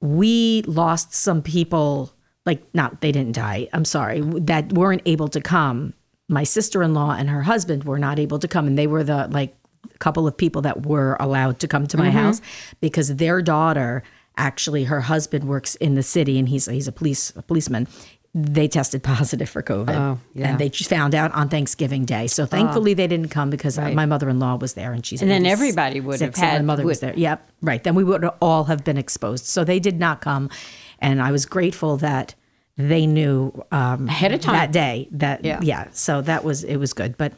we 0.00 0.62
lost 0.66 1.14
some 1.14 1.42
people. 1.42 2.12
Like, 2.44 2.62
not 2.74 3.00
they 3.00 3.12
didn't 3.12 3.36
die. 3.36 3.68
I'm 3.72 3.84
sorry 3.84 4.20
that 4.20 4.72
weren't 4.72 5.02
able 5.06 5.28
to 5.28 5.40
come. 5.40 5.94
My 6.28 6.44
sister-in-law 6.44 7.12
and 7.12 7.30
her 7.30 7.42
husband 7.42 7.84
were 7.84 7.98
not 7.98 8.18
able 8.18 8.38
to 8.40 8.48
come, 8.48 8.66
and 8.66 8.76
they 8.76 8.86
were 8.86 9.04
the 9.04 9.28
like 9.28 9.56
couple 9.98 10.26
of 10.26 10.36
people 10.36 10.62
that 10.62 10.86
were 10.86 11.16
allowed 11.20 11.58
to 11.60 11.68
come 11.68 11.86
to 11.86 11.96
my 11.96 12.08
mm-hmm. 12.08 12.18
house 12.18 12.40
because 12.80 13.16
their 13.16 13.40
daughter 13.42 14.02
actually 14.36 14.84
her 14.84 15.00
husband 15.02 15.44
works 15.44 15.74
in 15.76 15.94
the 15.94 16.02
city 16.02 16.38
and 16.38 16.48
he's 16.48 16.66
he's 16.66 16.88
a 16.88 16.92
police 16.92 17.32
a 17.36 17.42
policeman 17.42 17.86
they 18.34 18.66
tested 18.66 19.02
positive 19.02 19.48
for 19.50 19.62
covid. 19.62 19.94
Oh, 19.94 20.18
yeah. 20.34 20.48
and 20.48 20.58
they 20.58 20.70
just 20.70 20.88
found 20.88 21.14
out 21.14 21.32
on 21.32 21.48
thanksgiving 21.50 22.06
day. 22.06 22.26
So 22.26 22.46
thankfully 22.46 22.94
they 22.94 23.06
didn't 23.06 23.28
come 23.28 23.50
because 23.50 23.78
uh, 23.78 23.90
my 23.90 24.06
mother-in-law 24.06 24.56
was 24.56 24.72
there 24.72 24.92
and 24.92 25.04
she's 25.04 25.20
And 25.20 25.30
then 25.30 25.44
everybody 25.44 26.00
would 26.00 26.20
have 26.20 26.30
and 26.34 26.40
my 26.40 26.46
had- 26.46 26.64
mother 26.64 26.84
was 26.84 27.00
there. 27.00 27.12
Yep 27.14 27.46
right. 27.60 27.82
Then 27.84 27.94
we 27.94 28.04
would 28.04 28.24
all 28.40 28.64
have 28.64 28.84
been 28.84 28.96
exposed. 28.96 29.44
So 29.44 29.64
they 29.64 29.78
did 29.80 29.98
not 30.00 30.20
come. 30.22 30.48
And 30.98 31.20
i 31.20 31.30
was 31.30 31.44
grateful 31.46 31.96
that 31.98 32.34
they 32.78 33.06
knew 33.06 33.52
um, 33.70 34.08
Ahead 34.08 34.32
of 34.32 34.40
time. 34.40 34.54
that 34.54 34.72
day 34.72 35.08
that 35.10 35.44
Yeah. 35.44 35.60
yeah. 35.62 35.88
So 35.92 36.22
that 36.22 36.42
was 36.42 36.64
it 36.64 36.76
was 36.76 36.94
good. 36.94 37.18
But 37.18 37.34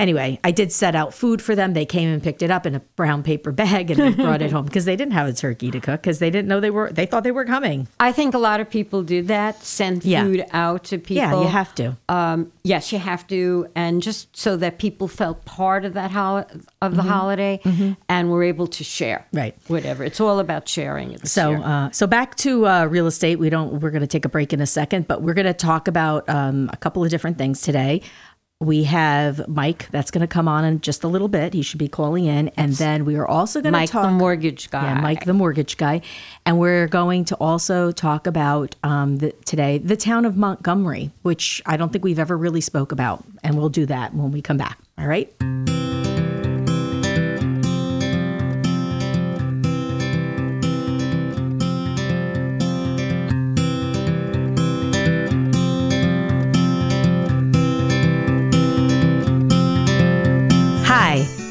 anyway 0.00 0.38
i 0.42 0.50
did 0.50 0.72
set 0.72 0.94
out 0.96 1.14
food 1.14 1.40
for 1.40 1.54
them 1.54 1.72
they 1.74 1.86
came 1.86 2.08
and 2.08 2.22
picked 2.22 2.42
it 2.42 2.50
up 2.50 2.66
in 2.66 2.74
a 2.74 2.80
brown 2.96 3.22
paper 3.22 3.52
bag 3.52 3.90
and 3.90 4.00
they 4.00 4.10
brought 4.12 4.42
it 4.42 4.50
home 4.56 4.64
because 4.64 4.84
they 4.86 4.96
didn't 4.96 5.12
have 5.12 5.28
a 5.28 5.32
turkey 5.32 5.70
to 5.70 5.78
cook 5.78 6.00
because 6.02 6.18
they 6.18 6.30
didn't 6.30 6.48
know 6.48 6.58
they 6.58 6.70
were 6.70 6.90
they 6.90 7.06
thought 7.06 7.22
they 7.22 7.30
were 7.30 7.44
coming 7.44 7.86
I 8.00 8.10
think 8.12 8.34
a 8.34 8.38
lot 8.38 8.60
of 8.60 8.68
people 8.68 9.02
do 9.04 9.22
that. 9.24 9.62
Send 9.62 10.04
Yeah. 10.04 10.24
food 10.24 10.44
out 10.52 10.84
to 10.84 10.98
people. 10.98 11.16
yeah 11.16 11.40
you 11.42 11.46
have 11.48 11.74
to 11.76 11.96
Um, 12.08 12.50
yes, 12.64 12.92
you 12.92 12.98
have 12.98 13.26
to, 13.28 13.66
and 13.74 14.02
just 14.02 14.36
so 14.36 14.56
that 14.56 14.78
people 14.78 15.06
felt 15.08 15.44
part 15.44 15.84
of 15.84 15.94
that 15.94 16.10
hol- 16.10 16.38
of 16.38 16.46
Mm-hmm. 16.92 16.96
the 16.96 17.02
holiday, 17.02 17.60
and 18.08 18.30
were 18.30 18.42
able 18.42 18.66
to 18.66 18.82
share. 18.84 19.26
Right. 19.32 19.54
Whatever. 19.68 20.02
It's 20.04 20.20
all 20.20 20.38
about 20.40 20.66
sharing. 20.68 21.18
So, 21.24 21.54
uh, 21.54 21.90
so 21.90 22.06
back 22.06 22.36
to 22.36 22.66
uh, 22.66 22.84
real 22.86 23.06
estate. 23.06 23.38
We 23.38 23.50
don't. 23.50 23.80
We're 23.80 23.90
going 23.90 24.00
to 24.00 24.06
take 24.16 24.24
a 24.24 24.28
break 24.30 24.52
in 24.52 24.60
a 24.60 24.66
second, 24.66 25.06
but 25.06 25.20
we're 25.22 25.34
going 25.34 25.46
to 25.46 25.52
talk 25.54 25.88
about 25.88 26.28
um, 26.28 26.70
a 26.72 26.76
couple 26.78 27.04
of 27.04 27.10
different 27.10 27.36
things 27.38 27.60
today. 27.60 28.02
We 28.62 28.84
have 28.84 29.48
Mike 29.48 29.88
that's 29.90 30.10
going 30.10 30.20
to 30.20 30.26
come 30.26 30.46
on 30.46 30.66
in 30.66 30.82
just 30.82 31.02
a 31.02 31.08
little 31.08 31.28
bit. 31.28 31.54
He 31.54 31.62
should 31.62 31.78
be 31.78 31.88
calling 31.88 32.26
in, 32.26 32.48
and 32.58 32.74
then 32.74 33.06
we 33.06 33.16
are 33.16 33.26
also 33.26 33.62
going 33.62 33.72
to 33.72 33.78
Mike, 33.78 33.88
talk. 33.88 34.02
the 34.04 34.10
mortgage 34.10 34.70
guy. 34.70 34.82
Yeah, 34.82 35.00
Mike, 35.00 35.24
the 35.24 35.32
mortgage 35.32 35.78
guy, 35.78 36.02
and 36.44 36.58
we're 36.58 36.86
going 36.86 37.24
to 37.26 37.36
also 37.36 37.90
talk 37.90 38.26
about 38.26 38.76
um, 38.82 39.16
the, 39.16 39.32
today 39.46 39.78
the 39.78 39.96
town 39.96 40.26
of 40.26 40.36
Montgomery, 40.36 41.10
which 41.22 41.62
I 41.64 41.78
don't 41.78 41.90
think 41.90 42.04
we've 42.04 42.18
ever 42.18 42.36
really 42.36 42.60
spoke 42.60 42.92
about, 42.92 43.24
and 43.42 43.56
we'll 43.56 43.70
do 43.70 43.86
that 43.86 44.12
when 44.12 44.30
we 44.30 44.42
come 44.42 44.58
back. 44.58 44.78
All 44.98 45.06
right. 45.06 45.32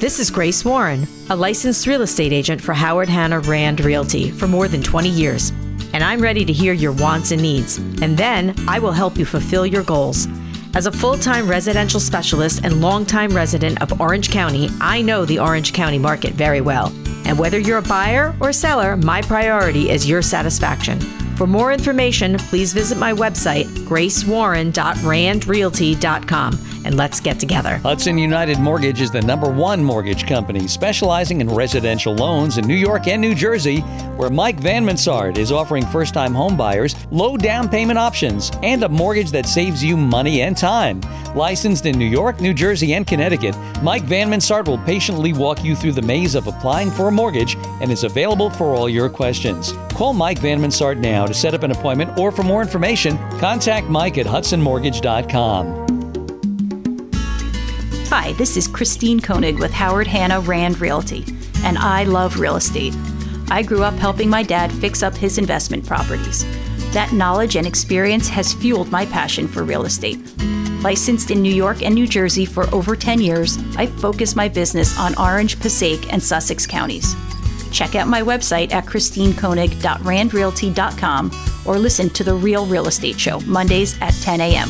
This 0.10 0.20
is 0.20 0.32
Grace 0.32 0.66
Warren, 0.66 1.06
a 1.30 1.36
licensed 1.36 1.86
real 1.86 2.02
estate 2.02 2.34
agent 2.34 2.60
for 2.60 2.74
Howard 2.74 3.08
Hanna 3.08 3.42
Rand 3.42 3.86
Realty 3.86 4.32
for 4.32 4.48
more 4.48 4.68
than 4.68 4.82
20 4.82 5.08
years. 5.08 5.52
And 5.94 6.04
I'm 6.04 6.20
ready 6.20 6.44
to 6.46 6.52
hear 6.52 6.74
your 6.74 6.94
wants 6.94 7.30
and 7.30 7.40
needs, 7.40 7.78
and 7.78 8.18
then 8.18 8.56
I 8.68 8.80
will 8.80 8.92
help 8.92 9.20
you 9.20 9.26
fulfill 9.26 9.68
your 9.68 9.84
goals. 9.84 10.28
As 10.74 10.88
a 10.88 10.92
full 10.92 11.16
time 11.16 11.48
residential 11.48 12.00
specialist 12.00 12.62
and 12.64 12.82
longtime 12.82 13.36
resident 13.36 13.84
of 13.84 14.02
Orange 14.02 14.32
County, 14.32 14.70
I 14.82 15.04
know 15.04 15.26
the 15.26 15.38
Orange 15.38 15.74
County 15.74 16.00
market 16.00 16.34
very 16.34 16.62
well. 16.62 16.88
And 17.26 17.38
whether 17.38 17.60
you're 17.60 17.78
a 17.78 17.84
buyer 17.84 18.36
or 18.40 18.52
seller, 18.52 18.98
my 18.98 19.22
priority 19.22 19.92
is 19.92 20.10
your 20.10 20.24
satisfaction. 20.24 21.00
For 21.38 21.46
more 21.46 21.72
information, 21.72 22.40
please 22.40 22.74
visit 22.74 22.98
my 22.98 23.14
website, 23.14 23.68
gracewarren.randrealty.com, 23.86 26.54
and 26.86 26.96
let's 26.96 27.20
get 27.20 27.40
together. 27.40 27.78
Hudson 27.78 28.18
United 28.18 28.60
Mortgage 28.60 29.02
is 29.02 29.12
the 29.12 29.22
number 29.22 29.50
one 29.50 29.84
mortgage 29.84 30.28
company 30.28 30.68
specializing 30.68 31.42
in 31.42 31.50
residential 31.50 32.14
loans 32.14 32.58
in 32.58 32.68
New 32.68 32.76
York 32.76 33.08
and 33.08 33.22
New 33.22 33.36
Jersey, 33.36 33.80
where 34.18 34.30
Mike 34.30 34.58
Vanmansart 34.58 35.38
is 35.38 35.52
offering 35.52 35.86
first 35.86 36.14
time 36.14 36.34
homebuyers 36.34 36.96
low 37.12 37.38
down 37.38 37.70
payment 37.70 38.00
options 38.00 38.52
and 38.64 38.84
a 38.84 38.90
mortgage 38.90 39.32
that 39.32 39.46
saves 39.46 39.84
you 39.84 39.98
money 39.98 40.42
and 40.42 40.58
time. 40.58 41.02
Licensed 41.36 41.86
in 41.86 41.98
New 41.98 42.06
York, 42.06 42.42
New 42.42 42.54
Jersey, 42.54 42.94
and 42.94 43.06
Connecticut, 43.06 43.56
Mike 43.84 44.04
Vanmansart 44.04 44.68
will 44.68 44.80
patiently 44.80 45.34
walk 45.34 45.64
you 45.64 45.76
through 45.76 45.92
the 45.92 46.02
maze 46.02 46.36
of 46.36 46.48
applying 46.48 46.90
for 46.90 47.08
a 47.08 47.12
mortgage 47.12 47.56
and 47.82 47.92
is 47.92 48.04
available 48.04 48.50
for 48.50 48.74
all 48.74 48.90
your 48.90 49.10
questions. 49.10 49.74
Call 49.90 50.14
Mike 50.14 50.40
Vanmansart 50.40 50.98
now 50.98 51.26
to 51.26 51.34
set 51.34 51.54
up 51.54 51.64
an 51.64 51.72
appointment 51.72 52.18
or 52.18 52.32
for 52.32 52.44
more 52.44 52.62
information, 52.62 53.18
contact 53.40 53.88
Mike 53.88 54.18
at 54.18 54.26
hudsonmortgage.com. 54.26 55.89
Hi, 58.22 58.34
this 58.34 58.58
is 58.58 58.68
Christine 58.68 59.22
Koenig 59.22 59.60
with 59.60 59.72
Howard 59.72 60.06
Hanna 60.06 60.42
Rand 60.42 60.82
Realty, 60.82 61.24
and 61.64 61.78
I 61.78 62.04
love 62.04 62.38
real 62.38 62.58
estate. 62.58 62.94
I 63.50 63.64
grew 63.64 63.82
up 63.82 63.94
helping 63.94 64.30
my 64.30 64.44
dad 64.44 64.74
fix 64.74 65.02
up 65.02 65.16
his 65.16 65.38
investment 65.38 65.86
properties. 65.86 66.44
That 66.92 67.14
knowledge 67.14 67.56
and 67.56 67.66
experience 67.66 68.28
has 68.28 68.52
fueled 68.52 68.92
my 68.92 69.06
passion 69.06 69.48
for 69.48 69.64
real 69.64 69.86
estate. 69.86 70.20
Licensed 70.84 71.32
in 71.32 71.42
New 71.42 71.54
York 71.54 71.82
and 71.82 71.96
New 71.96 72.08
Jersey 72.08 72.44
for 72.44 72.66
over 72.76 72.94
10 72.94 73.22
years, 73.22 73.58
I 73.78 73.86
focus 73.86 74.36
my 74.36 74.50
business 74.50 75.00
on 75.00 75.18
Orange, 75.18 75.58
Passaic, 75.58 76.12
and 76.12 76.22
Sussex 76.22 76.68
counties. 76.68 77.16
Check 77.72 77.96
out 77.96 78.10
my 78.10 78.22
website 78.22 78.74
at 78.74 78.86
christinekoenig.randrealty.com 78.86 81.32
or 81.66 81.78
listen 81.78 82.10
to 82.10 82.26
The 82.26 82.36
Real 82.36 82.66
Real 82.66 82.90
Estate 82.90 83.18
Show 83.18 83.40
Mondays 83.42 83.96
at 84.02 84.14
10 84.16 84.42
a.m. 84.42 84.70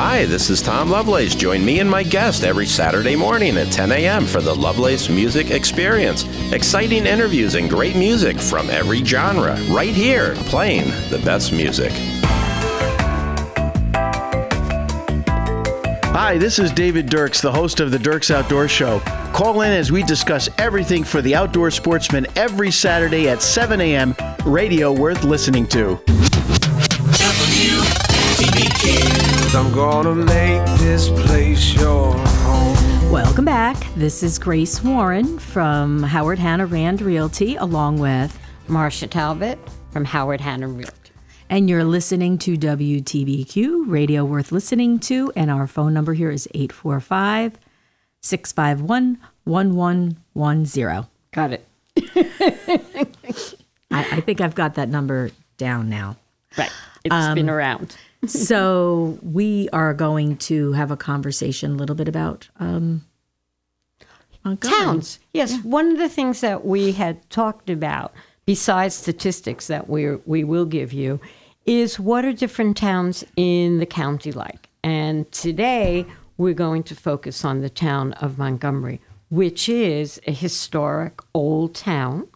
Hi, 0.00 0.26
this 0.26 0.48
is 0.48 0.62
Tom 0.62 0.90
Lovelace. 0.90 1.34
Join 1.34 1.64
me 1.64 1.80
and 1.80 1.90
my 1.90 2.04
guest 2.04 2.44
every 2.44 2.66
Saturday 2.66 3.16
morning 3.16 3.56
at 3.56 3.72
10 3.72 3.90
a.m. 3.90 4.26
for 4.26 4.40
the 4.40 4.54
Lovelace 4.54 5.08
Music 5.08 5.50
Experience. 5.50 6.24
Exciting 6.52 7.04
interviews 7.04 7.56
and 7.56 7.68
great 7.68 7.96
music 7.96 8.38
from 8.38 8.70
every 8.70 9.04
genre, 9.04 9.60
right 9.68 9.92
here, 9.92 10.36
playing 10.46 10.84
the 11.10 11.20
best 11.24 11.52
music. 11.52 11.90
Hi, 16.14 16.38
this 16.38 16.60
is 16.60 16.70
David 16.70 17.06
Dirks, 17.06 17.40
the 17.40 17.50
host 17.50 17.80
of 17.80 17.90
the 17.90 17.98
Dirks 17.98 18.30
Outdoor 18.30 18.68
Show. 18.68 19.00
Call 19.34 19.62
in 19.62 19.72
as 19.72 19.90
we 19.90 20.04
discuss 20.04 20.48
everything 20.58 21.02
for 21.02 21.20
the 21.22 21.34
outdoor 21.34 21.72
sportsman 21.72 22.24
every 22.36 22.70
Saturday 22.70 23.28
at 23.28 23.42
7 23.42 23.80
a.m. 23.80 24.14
Radio 24.46 24.92
worth 24.92 25.24
listening 25.24 25.66
to. 25.66 26.00
I'm 29.54 29.72
gonna 29.74 30.14
make 30.14 30.64
this 30.78 31.08
place 31.08 31.74
your 31.74 32.12
home. 32.14 33.10
Welcome 33.10 33.44
back. 33.44 33.76
This 33.94 34.22
is 34.22 34.38
Grace 34.38 34.82
Warren 34.84 35.38
from 35.38 36.02
Howard 36.02 36.38
Hanna 36.38 36.66
Rand 36.66 37.00
Realty, 37.02 37.56
along 37.56 37.98
with, 37.98 38.38
Marsha 38.68 39.08
Talbot 39.10 39.58
from 39.90 40.04
Howard 40.04 40.40
Hanna 40.40 40.68
Realty. 40.68 40.92
and 41.50 41.68
you're 41.70 41.84
listening 41.84 42.36
to 42.38 42.56
WTBQ, 42.56 43.84
radio 43.90 44.24
worth 44.24 44.52
listening 44.52 44.98
to, 45.00 45.32
and 45.34 45.50
our 45.50 45.66
phone 45.66 45.94
number 45.94 46.12
here 46.14 46.30
is 46.30 46.46
845 46.54 47.58
651 48.20 49.18
1110. 49.44 51.06
Got 51.32 51.52
it. 51.52 51.66
I 53.90 54.04
I 54.16 54.20
think 54.20 54.40
I've 54.40 54.54
got 54.54 54.74
that 54.74 54.88
number 54.88 55.30
down 55.56 55.88
now. 55.88 56.16
Right. 56.56 56.70
It's 57.04 57.14
Um, 57.14 57.34
been 57.34 57.48
around. 57.50 57.96
So 58.26 59.18
we 59.22 59.68
are 59.72 59.94
going 59.94 60.36
to 60.38 60.72
have 60.72 60.90
a 60.90 60.96
conversation 60.96 61.72
a 61.72 61.74
little 61.74 61.96
bit 61.96 62.08
about 62.08 62.48
um, 62.58 63.04
Towns. 64.56 65.18
Yes. 65.34 65.62
One 65.62 65.92
of 65.92 65.98
the 65.98 66.08
things 66.08 66.40
that 66.40 66.64
we 66.64 66.92
had 66.92 67.28
talked 67.28 67.68
about, 67.68 68.14
besides 68.46 68.94
statistics 68.94 69.66
that 69.66 69.88
we 69.88 70.16
we 70.24 70.44
will 70.44 70.64
give 70.64 70.92
you, 70.92 71.20
is 71.66 72.00
what 72.00 72.24
are 72.24 72.32
different 72.32 72.76
towns 72.76 73.24
in 73.36 73.78
the 73.78 73.86
county 73.86 74.32
like. 74.32 74.68
And 74.82 75.30
today 75.32 76.06
we're 76.38 76.54
going 76.54 76.82
to 76.84 76.94
focus 76.94 77.44
on 77.44 77.60
the 77.60 77.68
town 77.68 78.14
of 78.14 78.38
Montgomery, 78.38 79.00
which 79.28 79.68
is 79.68 80.20
a 80.26 80.32
historic 80.32 81.20
old 81.34 81.74
town. 81.74 82.28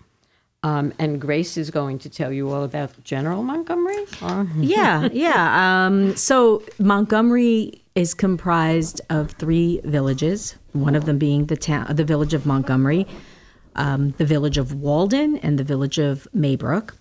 Um, 0.64 0.92
and 0.98 1.20
Grace 1.20 1.56
is 1.56 1.70
going 1.70 1.98
to 2.00 2.08
tell 2.08 2.32
you 2.32 2.50
all 2.50 2.62
about 2.62 3.02
General 3.02 3.42
Montgomery. 3.42 4.04
Or- 4.22 4.46
yeah, 4.56 5.08
yeah. 5.12 5.86
Um, 5.86 6.16
so 6.16 6.62
Montgomery 6.78 7.82
is 7.94 8.14
comprised 8.14 9.00
of 9.10 9.32
three 9.32 9.80
villages. 9.84 10.56
One 10.72 10.94
of 10.94 11.04
them 11.04 11.18
being 11.18 11.46
the 11.46 11.56
town, 11.56 11.94
the 11.96 12.04
village 12.04 12.32
of 12.32 12.46
Montgomery, 12.46 13.06
um, 13.74 14.12
the 14.18 14.24
village 14.24 14.56
of 14.56 14.72
Walden, 14.74 15.36
and 15.38 15.58
the 15.58 15.64
village 15.64 15.98
of 15.98 16.28
Maybrook. 16.32 16.96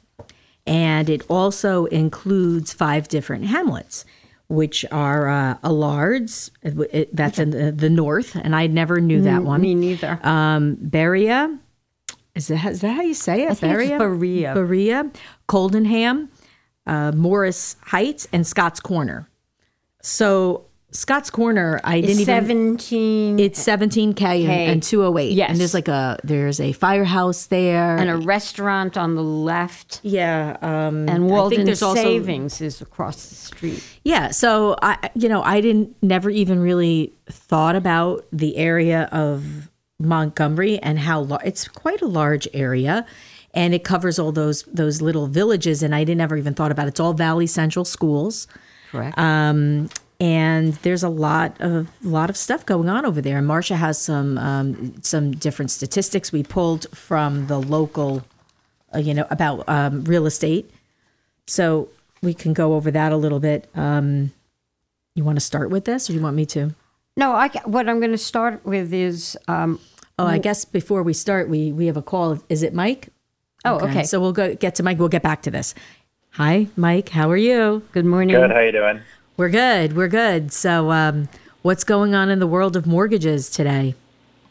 And 0.65 1.09
it 1.09 1.23
also 1.29 1.85
includes 1.85 2.73
five 2.73 3.07
different 3.07 3.45
hamlets, 3.45 4.05
which 4.47 4.85
are 4.91 5.27
uh, 5.29 5.57
Allards, 5.63 6.51
that's 7.13 7.39
in 7.39 7.51
the, 7.51 7.71
the 7.71 7.89
north, 7.89 8.35
and 8.35 8.55
I 8.55 8.67
never 8.67 8.99
knew 8.99 9.21
that 9.21 9.43
one. 9.43 9.61
Me 9.61 9.73
neither. 9.73 10.19
Um, 10.23 10.75
Beria, 10.77 11.57
is 12.35 12.47
that, 12.47 12.65
is 12.71 12.81
that 12.81 12.95
how 12.95 13.01
you 13.01 13.13
say 13.13 13.43
it? 13.43 13.51
It's 13.51 13.61
Berea. 13.61 13.97
Berea, 14.53 15.11
Coldenham, 15.47 16.29
uh, 16.87 17.11
Morris 17.13 17.75
Heights, 17.87 18.27
and 18.31 18.45
Scotts 18.47 18.79
Corner. 18.79 19.29
So 20.01 20.65
Scotts 20.93 21.29
Corner, 21.29 21.79
I 21.83 22.01
didn't 22.01 22.11
It's 22.11 22.21
even. 22.21 22.77
17 22.79 23.39
It's 23.39 23.63
17k 23.65 24.21
and, 24.43 24.71
and 24.71 24.83
208. 24.83 25.31
Yes. 25.31 25.49
and 25.51 25.57
there's 25.59 25.73
like 25.73 25.87
a 25.87 26.17
there's 26.23 26.59
a 26.59 26.73
firehouse 26.73 27.45
there. 27.45 27.95
and 27.97 28.09
a 28.09 28.17
restaurant 28.17 28.97
on 28.97 29.15
the 29.15 29.23
left. 29.23 30.01
yeah, 30.03 30.57
um, 30.61 31.07
And 31.07 31.09
I 31.09 31.13
think 31.17 31.31
Walden 31.31 31.65
there's 31.65 31.81
also- 31.81 32.01
Savings 32.01 32.59
is 32.61 32.81
across 32.81 33.27
the 33.29 33.35
street. 33.35 33.83
Yeah, 34.03 34.31
so 34.31 34.75
I 34.81 35.09
you 35.15 35.29
know, 35.29 35.41
I 35.43 35.61
didn't 35.61 35.95
never 36.01 36.29
even 36.29 36.59
really 36.59 37.13
thought 37.29 37.75
about 37.77 38.25
the 38.33 38.57
area 38.57 39.07
of 39.13 39.69
Montgomery 40.01 40.79
and 40.79 40.99
how 40.99 41.21
lar- 41.21 41.41
it's 41.43 41.67
quite 41.67 42.01
a 42.01 42.07
large 42.07 42.47
area 42.53 43.05
and 43.53 43.73
it 43.73 43.83
covers 43.83 44.17
all 44.17 44.31
those 44.31 44.63
those 44.63 45.01
little 45.01 45.27
villages 45.27 45.83
and 45.83 45.93
I 45.93 46.03
didn't 46.03 46.21
ever 46.21 46.37
even 46.37 46.53
thought 46.53 46.71
about 46.71 46.87
it. 46.87 46.89
It's 46.89 46.99
all 46.99 47.13
Valley 47.13 47.47
Central 47.47 47.85
schools. 47.85 48.47
Correct. 48.91 49.17
Um, 49.17 49.89
and 50.19 50.73
there's 50.83 51.03
a 51.03 51.09
lot 51.09 51.59
of 51.59 51.87
lot 52.03 52.29
of 52.29 52.37
stuff 52.37 52.65
going 52.65 52.87
on 52.89 53.05
over 53.05 53.21
there. 53.21 53.37
And 53.37 53.47
Marsha 53.47 53.75
has 53.75 53.99
some 53.99 54.37
um, 54.37 55.01
some 55.01 55.31
different 55.31 55.71
statistics 55.71 56.31
we 56.31 56.43
pulled 56.43 56.87
from 56.95 57.47
the 57.47 57.59
local, 57.59 58.23
uh, 58.93 58.99
you 58.99 59.13
know, 59.13 59.25
about 59.29 59.67
um, 59.67 60.03
real 60.03 60.25
estate. 60.25 60.69
So 61.47 61.89
we 62.21 62.33
can 62.33 62.53
go 62.53 62.73
over 62.73 62.91
that 62.91 63.11
a 63.11 63.17
little 63.17 63.39
bit. 63.39 63.67
Um, 63.75 64.31
you 65.15 65.23
want 65.23 65.37
to 65.37 65.41
start 65.41 65.69
with 65.69 65.85
this, 65.85 66.09
or 66.09 66.13
you 66.13 66.21
want 66.21 66.35
me 66.35 66.45
to? 66.47 66.73
no, 67.17 67.33
I, 67.33 67.49
what 67.65 67.89
I'm 67.89 67.99
going 67.99 68.11
to 68.11 68.17
start 68.17 68.65
with 68.65 68.93
is 68.93 69.37
um, 69.47 69.79
Oh, 70.21 70.27
I 70.27 70.37
guess 70.37 70.65
before 70.65 71.01
we 71.03 71.13
start, 71.13 71.49
we 71.49 71.71
we 71.71 71.87
have 71.87 71.97
a 71.97 72.01
call. 72.01 72.39
Is 72.49 72.63
it 72.63 72.73
Mike? 72.73 73.09
oh, 73.65 73.79
okay. 73.79 74.03
So 74.03 74.19
we'll 74.19 74.33
go 74.33 74.55
get 74.55 74.75
to 74.75 74.83
Mike. 74.83 74.99
We'll 74.99 75.09
get 75.09 75.23
back 75.23 75.41
to 75.43 75.51
this. 75.51 75.73
Hi, 76.31 76.67
Mike. 76.75 77.09
How 77.09 77.29
are 77.29 77.37
you? 77.37 77.83
good 77.91 78.05
morning. 78.05 78.35
Good. 78.35 78.51
How 78.51 78.59
you 78.59 78.71
doing? 78.71 79.01
We're 79.37 79.49
good. 79.49 79.95
We're 79.95 80.07
good. 80.07 80.51
So, 80.53 80.91
um, 80.91 81.27
what's 81.61 81.83
going 81.83 82.13
on 82.15 82.29
in 82.29 82.39
the 82.39 82.47
world 82.47 82.75
of 82.75 82.85
mortgages 82.85 83.49
today? 83.49 83.95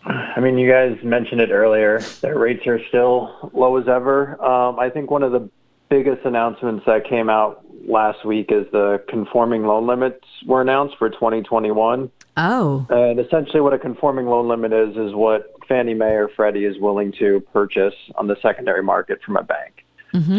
I 0.05 0.41
mean, 0.41 0.59
you 0.59 0.71
guys 0.71 0.97
mentioned 1.05 1.41
it 1.41 1.51
earlier. 1.51 2.01
Their 2.23 2.39
rates 2.39 2.67
are 2.67 2.81
still 2.89 3.51
low 3.53 3.77
as 3.77 3.87
ever. 3.89 4.43
Um, 4.43 4.79
I 4.79 4.89
think 4.91 5.11
one 5.11 5.23
of 5.23 5.33
the 5.33 5.49
biggest 5.91 6.25
announcements 6.25 6.85
that 6.87 7.07
came 7.09 7.29
out 7.29 7.65
last 7.87 8.25
week 8.25 8.51
is 8.51 8.67
the 8.73 9.03
conforming 9.09 9.65
loan 9.65 9.87
limits 9.87 10.25
were 10.47 10.61
announced 10.63 10.97
for 10.99 11.11
2021. 11.11 12.11
Oh, 12.37 12.87
And 12.89 13.21
essentially, 13.21 13.61
what 13.61 13.75
a 13.75 13.79
conforming 13.79 14.27
loan 14.27 14.49
limit 14.49 14.73
is 14.73 14.97
is 14.97 15.15
what 15.15 15.50
Fannie 15.71 15.95
Mae 15.95 16.15
or 16.17 16.29
Freddie 16.35 16.65
is 16.65 16.79
willing 16.81 17.13
to 17.21 17.39
purchase 17.53 17.95
on 18.17 18.27
the 18.27 18.37
secondary 18.43 18.83
market 18.83 19.23
from 19.25 19.37
a 19.37 19.43
bank. 19.43 19.85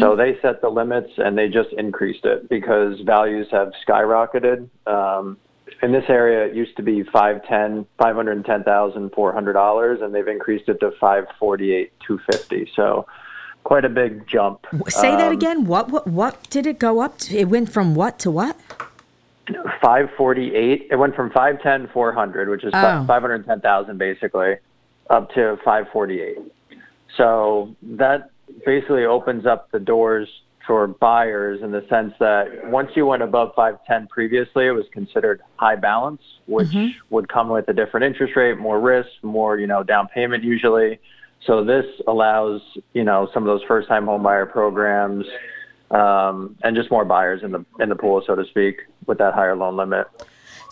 So 0.00 0.14
they 0.16 0.36
set 0.42 0.60
the 0.60 0.68
limits 0.68 1.08
and 1.16 1.36
they 1.38 1.48
just 1.48 1.70
increased 1.78 2.26
it 2.26 2.46
because 2.50 3.00
values 3.06 3.46
have 3.50 3.72
skyrocketed. 3.88 4.68
Um, 4.86 5.38
in 5.82 5.92
this 5.92 6.04
area, 6.10 6.44
it 6.44 6.54
used 6.54 6.76
to 6.76 6.82
be 6.82 7.04
five 7.04 7.42
ten, 7.46 7.86
five 7.96 8.14
hundred 8.14 8.32
and 8.36 8.44
ten 8.44 8.64
thousand 8.64 9.12
four 9.14 9.32
hundred 9.32 9.54
dollars, 9.54 10.00
and 10.02 10.14
they've 10.14 10.28
increased 10.28 10.68
it 10.68 10.78
to 10.80 10.90
five 11.00 11.24
forty 11.38 11.72
eight 11.72 11.90
two 12.06 12.18
fifty. 12.30 12.70
So, 12.76 13.06
quite 13.64 13.86
a 13.86 13.88
big 13.88 14.26
jump. 14.28 14.66
Say 14.88 15.12
that 15.16 15.28
Um, 15.28 15.32
again. 15.32 15.64
What 15.64 15.88
what 15.88 16.06
what 16.06 16.50
did 16.50 16.66
it 16.66 16.78
go 16.78 17.00
up 17.00 17.16
to? 17.20 17.38
It 17.38 17.48
went 17.48 17.72
from 17.72 17.94
what 17.94 18.18
to 18.18 18.30
what? 18.30 18.58
Five 19.80 20.10
forty 20.18 20.54
eight. 20.54 20.88
It 20.90 20.96
went 20.96 21.16
from 21.16 21.30
five 21.30 21.62
ten 21.62 21.88
four 21.94 22.12
hundred, 22.12 22.50
which 22.50 22.62
is 22.62 22.72
Oh. 22.74 23.04
five 23.06 23.22
hundred 23.22 23.46
ten 23.46 23.60
thousand 23.62 23.96
basically, 23.96 24.56
up 25.10 25.30
to 25.34 25.56
five 25.64 25.86
forty 25.92 26.20
eight. 26.20 26.38
So 27.16 27.74
that 27.82 28.30
basically 28.64 29.04
opens 29.04 29.46
up 29.46 29.70
the 29.70 29.80
doors 29.80 30.28
for 30.66 30.86
buyers 30.86 31.60
in 31.62 31.72
the 31.72 31.84
sense 31.88 32.14
that 32.20 32.70
once 32.70 32.90
you 32.94 33.04
went 33.04 33.22
above 33.22 33.52
510 33.56 34.06
previously, 34.08 34.66
it 34.66 34.70
was 34.70 34.84
considered 34.92 35.42
high 35.56 35.74
balance, 35.74 36.22
which 36.46 36.68
would 37.10 37.28
come 37.28 37.48
with 37.48 37.68
a 37.68 37.72
different 37.72 38.06
interest 38.06 38.36
rate, 38.36 38.58
more 38.58 38.80
risk, 38.80 39.08
more, 39.22 39.58
you 39.58 39.66
know, 39.66 39.82
down 39.82 40.06
payment 40.08 40.44
usually. 40.44 41.00
So 41.46 41.64
this 41.64 41.84
allows, 42.06 42.60
you 42.92 43.02
know, 43.02 43.28
some 43.34 43.42
of 43.42 43.48
those 43.48 43.66
first 43.66 43.88
time 43.88 44.06
home 44.06 44.22
buyer 44.22 44.46
programs 44.46 45.26
um, 45.90 46.56
and 46.62 46.76
just 46.76 46.90
more 46.90 47.04
buyers 47.04 47.42
in 47.42 47.50
the 47.52 47.64
in 47.80 47.88
the 47.88 47.96
pool, 47.96 48.22
so 48.26 48.34
to 48.34 48.44
speak, 48.46 48.82
with 49.06 49.18
that 49.18 49.34
higher 49.34 49.56
loan 49.56 49.76
limit. 49.76 50.06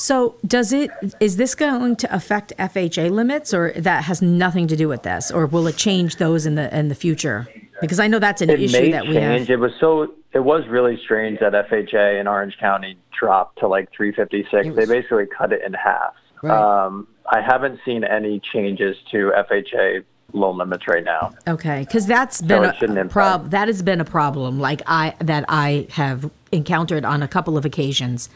So 0.01 0.37
does 0.47 0.73
it? 0.73 0.91
Is 1.21 1.37
this 1.37 1.55
going 1.55 1.95
to 1.97 2.15
affect 2.15 2.55
FHA 2.59 3.11
limits, 3.11 3.53
or 3.53 3.73
that 3.73 4.05
has 4.05 4.23
nothing 4.23 4.67
to 4.69 4.77
do 4.77 4.89
with 4.89 5.03
this, 5.03 5.31
or 5.31 5.45
will 5.45 5.67
it 5.67 5.77
change 5.77 6.17
those 6.17 6.47
in 6.47 6.55
the 6.55 6.75
in 6.75 6.89
the 6.89 6.95
future? 6.95 7.47
Because 7.83 8.01
I 8.01 8.09
know 8.09 8.19
that's 8.19 8.41
an 8.41 8.49
it 8.49 8.63
issue 8.63 8.93
that 8.93 9.07
we 9.07 9.13
change. 9.13 9.49
have. 9.49 9.51
It 9.51 9.61
was 9.61 9.73
so 9.79 10.15
it 10.33 10.39
was 10.39 10.67
really 10.69 10.99
strange 11.05 11.41
that 11.41 11.53
FHA 11.53 12.19
in 12.19 12.27
Orange 12.27 12.57
County 12.59 12.97
dropped 13.19 13.59
to 13.59 13.69
like 13.69 13.91
356. 13.95 14.75
they 14.75 14.87
basically 14.87 15.27
cut 15.27 15.53
it 15.53 15.61
in 15.63 15.75
half. 15.75 16.15
Um, 16.45 17.07
I 17.31 17.43
haven't 17.43 17.79
seen 17.85 18.03
any 18.03 18.41
changes 18.41 18.97
to 19.11 19.33
FHA 19.51 20.05
loan 20.33 20.57
limits 20.57 20.89
right 20.89 21.05
now. 21.05 21.35
Okay, 21.47 21.81
because 21.81 22.07
that's 22.07 22.41
been 22.41 22.73
shouldn't 22.79 22.99
a 22.99 23.05
problem. 23.05 23.51
That 23.51 23.69
has 23.69 23.83
been 23.83 24.01
a 24.01 24.07
problem. 24.07 24.61
Like 24.61 24.81
I 24.87 25.15
that 25.19 25.45
I 25.47 25.89
have 25.91 26.31
encountered 26.53 27.05
on 27.05 27.23
a 27.23 27.29
couple 27.29 27.59
of 27.59 27.67
occasions. 27.67 28.31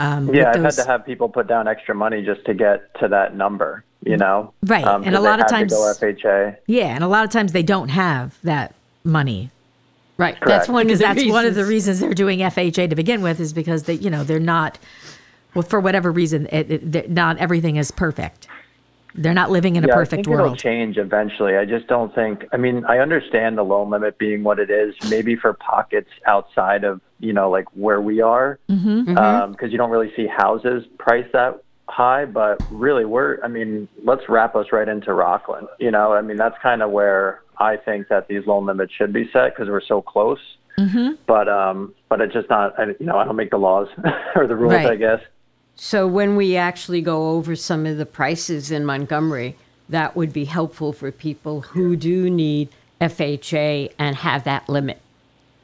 Um, 0.00 0.28
Yeah, 0.32 0.48
with 0.48 0.56
I've 0.56 0.62
those- 0.62 0.76
had 0.76 0.82
to 0.84 0.90
have 0.90 1.06
people 1.06 1.28
put 1.28 1.46
down 1.48 1.66
extra 1.68 1.94
money 1.94 2.22
just 2.24 2.44
to 2.46 2.54
get 2.54 2.94
to 3.00 3.08
that 3.08 3.36
number. 3.36 3.84
You 4.04 4.16
know, 4.16 4.52
Right, 4.64 4.84
Um, 4.86 5.02
and 5.02 5.14
a 5.14 5.18
'cause 5.18 5.24
they 5.24 5.28
lot 5.28 5.40
of 5.40 5.50
had 5.50 5.68
to 5.68 5.74
go 5.74 5.84
times- 5.84 5.98
FHA. 5.98 6.56
Yeah, 6.66 6.84
and 6.94 7.02
a 7.02 7.08
lot 7.08 7.24
of 7.24 7.30
times 7.30 7.52
they 7.52 7.64
don't 7.64 7.88
have 7.88 8.38
that 8.44 8.72
money. 9.02 9.50
Right. 10.16 10.34
Correct. 10.40 10.46
That's 10.46 10.68
one 10.68 10.86
because 10.86 11.00
of 11.00 11.08
the 11.08 11.14
that's 11.22 11.30
one 11.32 11.44
of 11.46 11.54
the 11.56 11.64
reasons. 11.64 12.00
reasons 12.00 12.00
they're 12.00 12.14
doing 12.14 12.42
FHA 12.42 12.86
to 12.88 12.94
begin 12.96 13.22
with 13.22 13.40
is 13.40 13.52
because 13.52 13.84
they 13.84 13.94
you 13.94 14.08
know 14.10 14.22
they're 14.24 14.38
not 14.40 14.78
well 15.54 15.62
for 15.62 15.78
whatever 15.80 16.10
reason 16.12 16.48
it, 16.52 16.70
it, 16.94 17.10
not 17.10 17.38
everything 17.38 17.76
is 17.76 17.90
perfect. 17.90 18.46
They're 19.18 19.34
not 19.34 19.50
living 19.50 19.76
in 19.76 19.84
a 19.84 19.88
yeah, 19.88 19.94
I 19.94 19.96
perfect 19.96 20.26
think 20.26 20.38
it'll 20.38 20.54
change 20.56 20.96
eventually. 20.96 21.56
I 21.56 21.64
just 21.64 21.86
don't 21.88 22.14
think. 22.14 22.44
I 22.52 22.56
mean, 22.56 22.84
I 22.84 22.98
understand 22.98 23.58
the 23.58 23.64
loan 23.64 23.90
limit 23.90 24.16
being 24.18 24.44
what 24.44 24.58
it 24.58 24.70
is. 24.70 24.94
Maybe 25.10 25.34
for 25.36 25.52
pockets 25.52 26.08
outside 26.26 26.84
of 26.84 27.00
you 27.18 27.32
know 27.32 27.50
like 27.50 27.66
where 27.74 28.00
we 28.00 28.20
are, 28.20 28.58
because 28.68 28.80
Mm-hmm. 28.84 29.66
you 29.66 29.76
don't 29.78 29.90
really 29.90 30.12
see 30.14 30.26
houses 30.26 30.84
priced 30.98 31.32
that 31.32 31.62
high. 31.88 32.24
But 32.26 32.62
really, 32.70 33.04
we're. 33.04 33.42
I 33.42 33.48
mean, 33.48 33.88
let's 34.04 34.22
wrap 34.28 34.54
us 34.54 34.66
right 34.72 34.88
into 34.88 35.12
Rockland. 35.12 35.66
You 35.78 35.90
know, 35.90 36.12
I 36.12 36.22
mean, 36.22 36.36
that's 36.36 36.56
kind 36.62 36.82
of 36.82 36.90
where 36.90 37.42
I 37.58 37.76
think 37.76 38.08
that 38.08 38.28
these 38.28 38.46
loan 38.46 38.66
limits 38.66 38.92
should 38.92 39.12
be 39.12 39.28
set 39.32 39.54
because 39.54 39.68
we're 39.68 39.80
so 39.80 40.00
close. 40.00 40.38
Mm-hmm. 40.78 41.14
But 41.26 41.48
um, 41.48 41.92
but 42.08 42.20
it's 42.20 42.32
just 42.32 42.48
not. 42.48 42.78
I, 42.78 42.94
you 43.00 43.06
know, 43.06 43.18
I 43.18 43.24
don't 43.24 43.36
make 43.36 43.50
the 43.50 43.58
laws 43.58 43.88
or 44.36 44.46
the 44.46 44.54
rules. 44.54 44.74
Right. 44.74 44.86
I 44.92 44.96
guess. 44.96 45.20
So 45.80 46.08
when 46.08 46.34
we 46.34 46.56
actually 46.56 47.00
go 47.00 47.30
over 47.30 47.54
some 47.54 47.86
of 47.86 47.98
the 47.98 48.04
prices 48.04 48.72
in 48.72 48.84
Montgomery, 48.84 49.54
that 49.88 50.16
would 50.16 50.32
be 50.32 50.44
helpful 50.44 50.92
for 50.92 51.12
people 51.12 51.60
who 51.60 51.94
do 51.94 52.28
need 52.28 52.68
FHA 53.00 53.92
and 53.96 54.16
have 54.16 54.42
that 54.42 54.68
limit. 54.68 55.00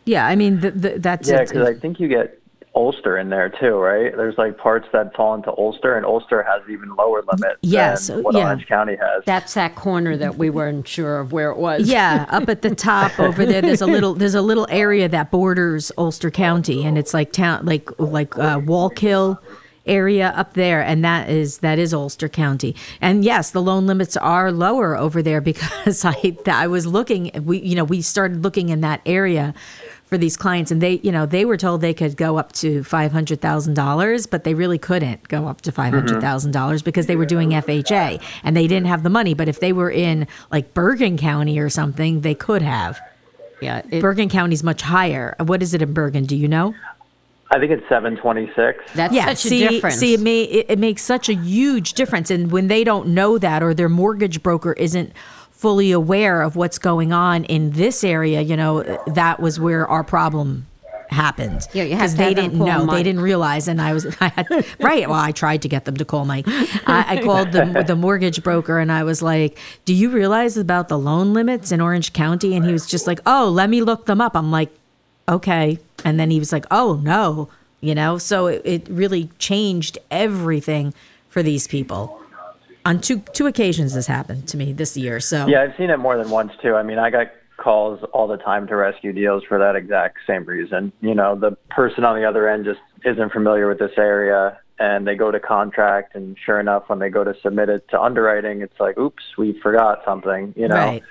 yeah, 0.04 0.24
I 0.26 0.36
mean 0.36 0.60
the, 0.60 0.70
the, 0.70 0.88
that's 0.98 1.28
Yeah, 1.28 1.42
because 1.42 1.68
I 1.68 1.74
think 1.74 1.98
you 1.98 2.06
get 2.06 2.40
Ulster 2.76 3.18
in 3.18 3.28
there 3.28 3.48
too, 3.48 3.74
right? 3.74 4.16
There's 4.16 4.38
like 4.38 4.56
parts 4.56 4.86
that 4.92 5.14
fall 5.16 5.34
into 5.34 5.50
Ulster, 5.50 5.96
and 5.96 6.06
Ulster 6.06 6.44
has 6.44 6.62
even 6.70 6.94
lower 6.94 7.22
limit 7.32 7.58
Yes, 7.62 8.06
than 8.06 8.22
what 8.22 8.36
yeah. 8.36 8.44
Orange 8.44 8.68
County 8.68 8.94
has. 8.94 9.24
That's 9.26 9.54
that 9.54 9.74
corner 9.74 10.16
that 10.16 10.36
we 10.36 10.48
weren't 10.48 10.86
sure 10.86 11.18
of 11.18 11.32
where 11.32 11.50
it 11.50 11.58
was. 11.58 11.88
Yeah, 11.88 12.26
up 12.28 12.48
at 12.48 12.62
the 12.62 12.74
top 12.74 13.18
over 13.18 13.44
there, 13.44 13.60
there's 13.62 13.82
a 13.82 13.86
little 13.86 14.14
there's 14.14 14.36
a 14.36 14.42
little 14.42 14.68
area 14.70 15.08
that 15.08 15.32
borders 15.32 15.90
Ulster 15.98 16.30
County, 16.30 16.84
and 16.84 16.96
it's 16.96 17.12
like 17.12 17.32
town 17.32 17.66
like 17.66 17.90
like 17.98 18.38
uh, 18.38 18.60
Wallkill 18.60 19.40
area 19.86 20.32
up 20.36 20.54
there, 20.54 20.82
and 20.82 21.04
that 21.04 21.28
is 21.28 21.58
that 21.58 21.78
is 21.78 21.92
Ulster 21.92 22.28
County. 22.28 22.74
And 23.00 23.24
yes, 23.24 23.50
the 23.50 23.62
loan 23.62 23.86
limits 23.86 24.16
are 24.16 24.50
lower 24.52 24.96
over 24.96 25.22
there 25.22 25.40
because 25.40 26.04
I 26.04 26.36
I 26.46 26.66
was 26.66 26.86
looking 26.86 27.30
we 27.44 27.60
you 27.60 27.74
know 27.74 27.84
we 27.84 28.02
started 28.02 28.42
looking 28.42 28.68
in 28.68 28.80
that 28.80 29.00
area 29.06 29.54
for 30.04 30.18
these 30.18 30.36
clients 30.36 30.70
and 30.70 30.80
they 30.80 31.00
you 31.02 31.10
know 31.10 31.26
they 31.26 31.44
were 31.44 31.56
told 31.56 31.80
they 31.80 31.94
could 31.94 32.16
go 32.16 32.36
up 32.36 32.52
to 32.52 32.82
$500,000 32.82 34.30
but 34.30 34.44
they 34.44 34.54
really 34.54 34.78
couldn't 34.78 35.26
go 35.28 35.48
up 35.48 35.62
to 35.62 35.72
mm-hmm. 35.72 35.96
$500,000 35.96 36.84
because 36.84 37.06
they 37.06 37.16
were 37.16 37.26
doing 37.26 37.50
FHA 37.50 38.22
and 38.42 38.56
they 38.56 38.66
didn't 38.66 38.86
have 38.86 39.02
the 39.02 39.10
money. 39.10 39.34
But 39.34 39.48
if 39.48 39.60
they 39.60 39.72
were 39.72 39.90
in 39.90 40.26
like 40.52 40.74
Bergen 40.74 41.16
County 41.16 41.58
or 41.58 41.70
something 41.70 42.20
they 42.20 42.34
could 42.34 42.62
have. 42.62 43.00
Yeah. 43.60 43.82
it- 43.90 44.02
Bergen 44.02 44.28
County's 44.28 44.62
much 44.62 44.82
higher. 44.82 45.36
What 45.40 45.62
is 45.62 45.74
it 45.74 45.80
in 45.80 45.94
Bergen? 45.94 46.26
Do 46.26 46.36
you 46.36 46.48
know 46.48 46.74
I 47.54 47.58
think 47.60 47.70
it's 47.70 47.88
726. 47.88 48.94
that's 48.94 49.14
yeah, 49.14 49.26
such 49.26 49.38
see, 49.38 49.64
a 49.64 49.68
difference. 49.68 49.96
see, 49.96 50.14
it, 50.14 50.20
may, 50.20 50.42
it, 50.42 50.66
it 50.70 50.78
makes 50.80 51.02
such 51.02 51.28
a 51.28 51.34
huge 51.34 51.92
difference, 51.92 52.30
and 52.30 52.50
when 52.50 52.66
they 52.66 52.82
don't 52.82 53.08
know 53.08 53.38
that, 53.38 53.62
or 53.62 53.74
their 53.74 53.88
mortgage 53.88 54.42
broker 54.42 54.72
isn't 54.72 55.12
fully 55.52 55.92
aware 55.92 56.42
of 56.42 56.56
what's 56.56 56.78
going 56.78 57.12
on 57.12 57.44
in 57.44 57.70
this 57.70 58.02
area, 58.02 58.40
you 58.40 58.56
know, 58.56 58.82
that 59.06 59.38
was 59.38 59.60
where 59.60 59.86
our 59.86 60.02
problem 60.02 60.66
happened. 61.10 61.68
Yeah, 61.72 61.84
you 61.84 61.94
have 61.94 62.10
to 62.10 62.16
they 62.16 62.24
have 62.24 62.34
them 62.34 62.50
didn't 62.50 62.64
know, 62.64 62.84
Mike. 62.84 62.96
they 62.96 63.02
didn't 63.04 63.20
realize, 63.20 63.68
and 63.68 63.80
I 63.80 63.92
was 63.92 64.04
I 64.20 64.28
had, 64.28 64.48
right. 64.80 65.08
Well, 65.08 65.18
I 65.18 65.30
tried 65.30 65.62
to 65.62 65.68
get 65.68 65.84
them 65.84 65.96
to 65.96 66.04
call 66.04 66.24
Mike. 66.24 66.46
I, 66.48 67.04
I 67.08 67.22
called 67.22 67.52
the 67.52 67.84
the 67.86 67.94
mortgage 67.94 68.42
broker, 68.42 68.80
and 68.80 68.90
I 68.90 69.04
was 69.04 69.22
like, 69.22 69.58
"Do 69.84 69.94
you 69.94 70.10
realize 70.10 70.56
about 70.56 70.88
the 70.88 70.98
loan 70.98 71.32
limits 71.32 71.70
in 71.70 71.80
Orange 71.80 72.12
County?" 72.12 72.56
And 72.56 72.64
he 72.64 72.72
was 72.72 72.86
just 72.86 73.06
like, 73.06 73.20
"Oh, 73.24 73.48
let 73.48 73.70
me 73.70 73.80
look 73.80 74.06
them 74.06 74.20
up." 74.20 74.36
I'm 74.36 74.50
like, 74.50 74.70
okay. 75.28 75.78
And 76.04 76.18
then 76.18 76.30
he 76.30 76.38
was 76.38 76.52
like, 76.52 76.66
oh 76.70 77.00
no, 77.02 77.48
you 77.80 77.94
know? 77.94 78.18
So 78.18 78.46
it, 78.46 78.62
it 78.64 78.88
really 78.88 79.30
changed 79.38 79.98
everything 80.10 80.94
for 81.28 81.42
these 81.42 81.66
people. 81.66 82.20
On 82.86 83.00
two 83.00 83.20
two 83.32 83.46
occasions 83.46 83.94
this 83.94 84.06
happened 84.06 84.46
to 84.48 84.56
me 84.56 84.72
this 84.72 84.96
year. 84.96 85.18
So 85.18 85.46
Yeah, 85.46 85.62
I've 85.62 85.76
seen 85.76 85.90
it 85.90 85.98
more 85.98 86.18
than 86.18 86.30
once 86.30 86.52
too. 86.60 86.74
I 86.74 86.82
mean, 86.82 86.98
I 86.98 87.10
got 87.10 87.28
calls 87.56 88.04
all 88.12 88.26
the 88.26 88.36
time 88.36 88.66
to 88.66 88.76
rescue 88.76 89.12
deals 89.12 89.42
for 89.44 89.58
that 89.58 89.74
exact 89.74 90.18
same 90.26 90.44
reason. 90.44 90.92
You 91.00 91.14
know, 91.14 91.34
the 91.34 91.52
person 91.70 92.04
on 92.04 92.20
the 92.20 92.28
other 92.28 92.48
end 92.48 92.66
just 92.66 92.80
isn't 93.04 93.32
familiar 93.32 93.68
with 93.68 93.78
this 93.78 93.92
area 93.96 94.58
and 94.78 95.06
they 95.06 95.14
go 95.14 95.30
to 95.30 95.38
contract 95.38 96.14
and 96.14 96.36
sure 96.44 96.58
enough 96.58 96.88
when 96.88 96.98
they 96.98 97.08
go 97.08 97.22
to 97.22 97.34
submit 97.42 97.68
it 97.68 97.86
to 97.88 98.00
underwriting 98.00 98.60
it's 98.60 98.80
like 98.80 98.98
oops 98.98 99.22
we 99.38 99.56
forgot 99.60 100.02
something 100.04 100.52
you 100.56 100.66
know 100.66 100.74
right. 100.74 101.02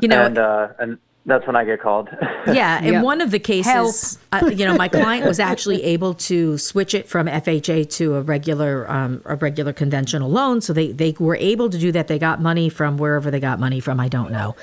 You 0.00 0.08
know, 0.08 0.26
and 0.26 0.38
uh 0.38 0.68
and 0.78 0.98
that's 1.28 1.46
when 1.46 1.54
i 1.54 1.64
get 1.64 1.80
called 1.80 2.08
Yeah, 2.46 2.80
in 2.80 2.92
Yeah. 2.94 3.02
one 3.02 3.20
of 3.20 3.30
the 3.30 3.38
cases, 3.38 4.18
uh, 4.32 4.50
you 4.50 4.64
know, 4.66 4.74
my 4.74 4.88
client 4.88 5.26
was 5.26 5.38
actually 5.38 5.82
able 5.84 6.14
to 6.14 6.56
switch 6.56 6.94
it 6.94 7.06
from 7.06 7.26
FHA 7.26 7.90
to 7.98 8.14
a 8.14 8.22
regular, 8.22 8.90
um, 8.90 9.20
a 9.26 9.36
regular 9.36 9.74
conventional 9.74 10.30
loan. 10.30 10.62
So 10.62 10.72
they 10.72 10.92
they 10.92 11.14
were 11.18 11.36
able 11.36 11.68
to 11.68 11.78
do 11.78 11.92
that. 11.92 12.08
They 12.08 12.18
got 12.18 12.40
money 12.40 12.70
from 12.70 12.96
wherever 12.96 13.30
they 13.30 13.40
got 13.40 13.60
money 13.60 13.80
from. 13.80 14.00
I 14.00 14.08
don't 14.08 14.30
know. 14.32 14.56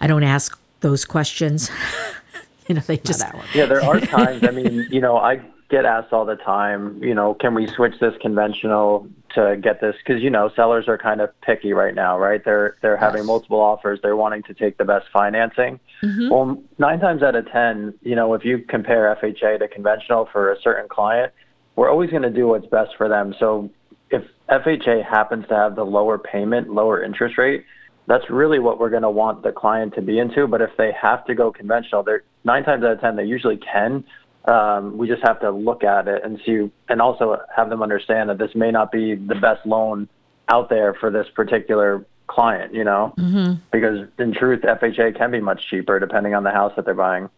I 0.00 0.08
don't 0.08 0.24
ask 0.24 0.58
those 0.80 1.04
questions. 1.04 1.70
you 2.68 2.74
know, 2.74 2.82
they 2.88 2.96
just 2.96 3.24
Yeah, 3.54 3.66
there 3.66 3.84
are 3.84 4.00
times. 4.00 4.42
I 4.42 4.50
mean, 4.50 4.88
you 4.90 5.00
know, 5.00 5.16
I 5.18 5.40
get 5.72 5.86
asked 5.86 6.12
all 6.12 6.26
the 6.26 6.36
time. 6.36 7.02
You 7.02 7.14
know, 7.14 7.32
can 7.32 7.54
we 7.54 7.66
switch 7.66 7.94
this 7.98 8.12
conventional 8.20 9.08
to 9.34 9.56
get 9.60 9.80
this? 9.80 9.96
Because 9.96 10.22
you 10.22 10.28
know, 10.28 10.50
sellers 10.54 10.86
are 10.86 10.98
kind 10.98 11.22
of 11.22 11.30
picky 11.40 11.72
right 11.72 11.94
now, 11.94 12.18
right? 12.18 12.44
They're 12.44 12.76
they're 12.82 12.98
having 12.98 13.24
multiple 13.24 13.58
offers. 13.58 13.98
They're 14.02 14.14
wanting 14.14 14.42
to 14.44 14.54
take 14.54 14.76
the 14.76 14.84
best 14.84 15.06
financing. 15.10 15.80
Mm-hmm. 16.02 16.28
Well, 16.28 16.62
nine 16.78 17.00
times 17.00 17.22
out 17.22 17.34
of 17.34 17.50
ten, 17.50 17.94
you 18.02 18.14
know, 18.14 18.34
if 18.34 18.44
you 18.44 18.58
compare 18.58 19.16
FHA 19.20 19.60
to 19.60 19.68
conventional 19.68 20.28
for 20.30 20.52
a 20.52 20.60
certain 20.60 20.88
client, 20.90 21.32
we're 21.74 21.90
always 21.90 22.10
going 22.10 22.22
to 22.22 22.30
do 22.30 22.48
what's 22.48 22.66
best 22.66 22.90
for 22.98 23.08
them. 23.08 23.34
So 23.40 23.70
if 24.10 24.22
FHA 24.50 25.08
happens 25.08 25.48
to 25.48 25.54
have 25.54 25.74
the 25.74 25.84
lower 25.84 26.18
payment, 26.18 26.68
lower 26.68 27.02
interest 27.02 27.38
rate, 27.38 27.64
that's 28.06 28.28
really 28.28 28.58
what 28.58 28.78
we're 28.78 28.90
going 28.90 29.02
to 29.04 29.10
want 29.10 29.42
the 29.42 29.52
client 29.52 29.94
to 29.94 30.02
be 30.02 30.18
into. 30.18 30.46
But 30.46 30.60
if 30.60 30.70
they 30.76 30.92
have 31.00 31.24
to 31.26 31.34
go 31.34 31.50
conventional, 31.50 32.02
they're 32.02 32.24
nine 32.44 32.62
times 32.62 32.84
out 32.84 32.92
of 32.92 33.00
ten 33.00 33.16
they 33.16 33.24
usually 33.24 33.56
can. 33.56 34.04
Um, 34.44 34.98
we 34.98 35.06
just 35.06 35.22
have 35.22 35.40
to 35.40 35.50
look 35.50 35.84
at 35.84 36.08
it 36.08 36.24
and 36.24 36.40
see, 36.44 36.70
and 36.88 37.00
also 37.00 37.40
have 37.54 37.70
them 37.70 37.82
understand 37.82 38.28
that 38.30 38.38
this 38.38 38.54
may 38.54 38.70
not 38.70 38.90
be 38.90 39.14
the 39.14 39.36
best 39.36 39.64
loan 39.64 40.08
out 40.48 40.68
there 40.68 40.94
for 40.94 41.10
this 41.10 41.28
particular 41.34 42.04
client. 42.26 42.74
You 42.74 42.84
know, 42.84 43.14
mm-hmm. 43.16 43.54
because 43.70 44.08
in 44.18 44.32
truth, 44.34 44.62
FHA 44.62 45.16
can 45.16 45.30
be 45.30 45.40
much 45.40 45.68
cheaper 45.68 45.98
depending 46.00 46.34
on 46.34 46.42
the 46.42 46.50
house 46.50 46.72
that 46.76 46.84
they're 46.84 46.94
buying. 46.94 47.28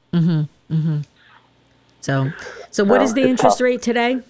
so. 2.01 2.31
So 2.71 2.85
what 2.85 3.01
So 3.01 3.05
is 3.05 3.15
the 3.15 3.23
interest 3.23 3.59
tough. 3.59 3.61
rate 3.61 3.83
today? 3.83 4.21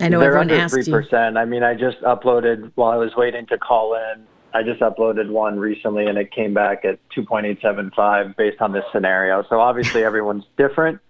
I 0.00 0.08
know 0.08 0.18
They're 0.20 0.36
everyone 0.36 0.50
asked 0.50 0.74
three 0.74 0.84
you. 0.84 0.92
percent. 0.92 1.38
I 1.38 1.44
mean, 1.44 1.62
I 1.62 1.74
just 1.74 2.00
uploaded 2.00 2.70
while 2.74 2.90
I 2.90 2.96
was 2.96 3.14
waiting 3.16 3.46
to 3.46 3.58
call 3.58 3.94
in. 3.94 4.26
I 4.52 4.62
just 4.62 4.80
uploaded 4.80 5.30
one 5.30 5.58
recently, 5.58 6.06
and 6.06 6.18
it 6.18 6.30
came 6.30 6.52
back 6.54 6.84
at 6.84 6.98
two 7.10 7.24
point 7.24 7.46
eight 7.46 7.60
seven 7.62 7.90
five 7.94 8.36
based 8.36 8.60
on 8.60 8.72
this 8.72 8.84
scenario. 8.92 9.44
So 9.48 9.60
obviously, 9.60 10.04
everyone's 10.04 10.44
different. 10.56 11.00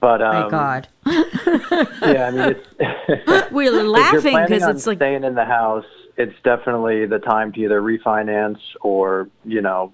But 0.00 0.22
um, 0.22 0.44
My 0.44 0.48
God. 0.48 0.88
yeah, 1.06 2.26
I 2.26 2.30
mean, 2.30 2.56
it's, 2.78 3.50
We're 3.50 3.64
if 3.68 3.72
you're 3.72 3.88
laughing 3.88 4.38
because 4.46 4.68
it's 4.68 4.86
like 4.86 4.98
staying 4.98 5.24
in 5.24 5.34
the 5.34 5.44
house, 5.44 5.86
it's 6.16 6.34
definitely 6.44 7.06
the 7.06 7.18
time 7.18 7.52
to 7.52 7.60
either 7.60 7.80
refinance 7.80 8.60
or 8.80 9.28
you 9.44 9.60
know 9.60 9.92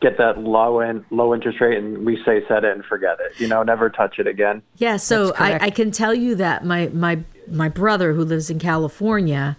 get 0.00 0.18
that 0.18 0.38
low 0.38 0.80
in 0.80 1.04
low 1.10 1.34
interest 1.34 1.60
rate, 1.60 1.78
and 1.78 2.04
we 2.04 2.22
say 2.24 2.46
set 2.46 2.64
it 2.64 2.72
and 2.72 2.84
forget 2.84 3.18
it. 3.20 3.40
You 3.40 3.48
know, 3.48 3.62
never 3.62 3.90
touch 3.90 4.18
it 4.18 4.26
again. 4.26 4.62
Yeah, 4.76 4.96
so 4.96 5.34
I. 5.38 5.66
I 5.66 5.70
can 5.70 5.90
tell 5.90 6.14
you 6.14 6.36
that 6.36 6.64
my 6.64 6.88
my 6.88 7.20
my 7.48 7.68
brother 7.68 8.12
who 8.12 8.24
lives 8.24 8.48
in 8.48 8.60
California, 8.60 9.56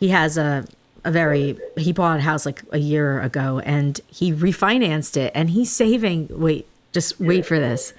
he 0.00 0.08
has 0.08 0.36
a 0.36 0.66
a 1.04 1.10
very 1.10 1.58
he 1.76 1.92
bought 1.92 2.18
a 2.18 2.22
house 2.22 2.46
like 2.46 2.62
a 2.70 2.78
year 2.78 3.20
ago 3.20 3.60
and 3.60 4.00
he 4.06 4.32
refinanced 4.32 5.16
it 5.16 5.32
and 5.34 5.50
he's 5.50 5.70
saving 5.70 6.28
wait 6.30 6.66
just 6.92 7.18
wait 7.18 7.44
for 7.44 7.58
this 7.58 7.92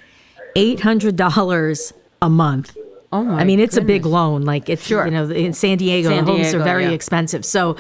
eight 0.55 0.81
hundred 0.81 1.15
dollars 1.15 1.93
a 2.21 2.29
month. 2.29 2.75
Oh 3.11 3.23
my 3.23 3.41
I 3.41 3.43
mean, 3.43 3.59
it's 3.59 3.77
a 3.77 3.81
big 3.81 4.05
loan. 4.05 4.43
Like 4.43 4.69
it's 4.69 4.85
Sure. 4.85 5.05
you 5.05 5.11
know 5.11 5.29
in 5.29 5.53
San 5.53 5.77
Diego, 5.77 6.09
San 6.09 6.25
the 6.25 6.31
homes 6.31 6.53
are 6.53 6.63
very 6.63 6.85
yeah. 6.85 6.91
expensive. 6.91 7.45
So, 7.45 7.77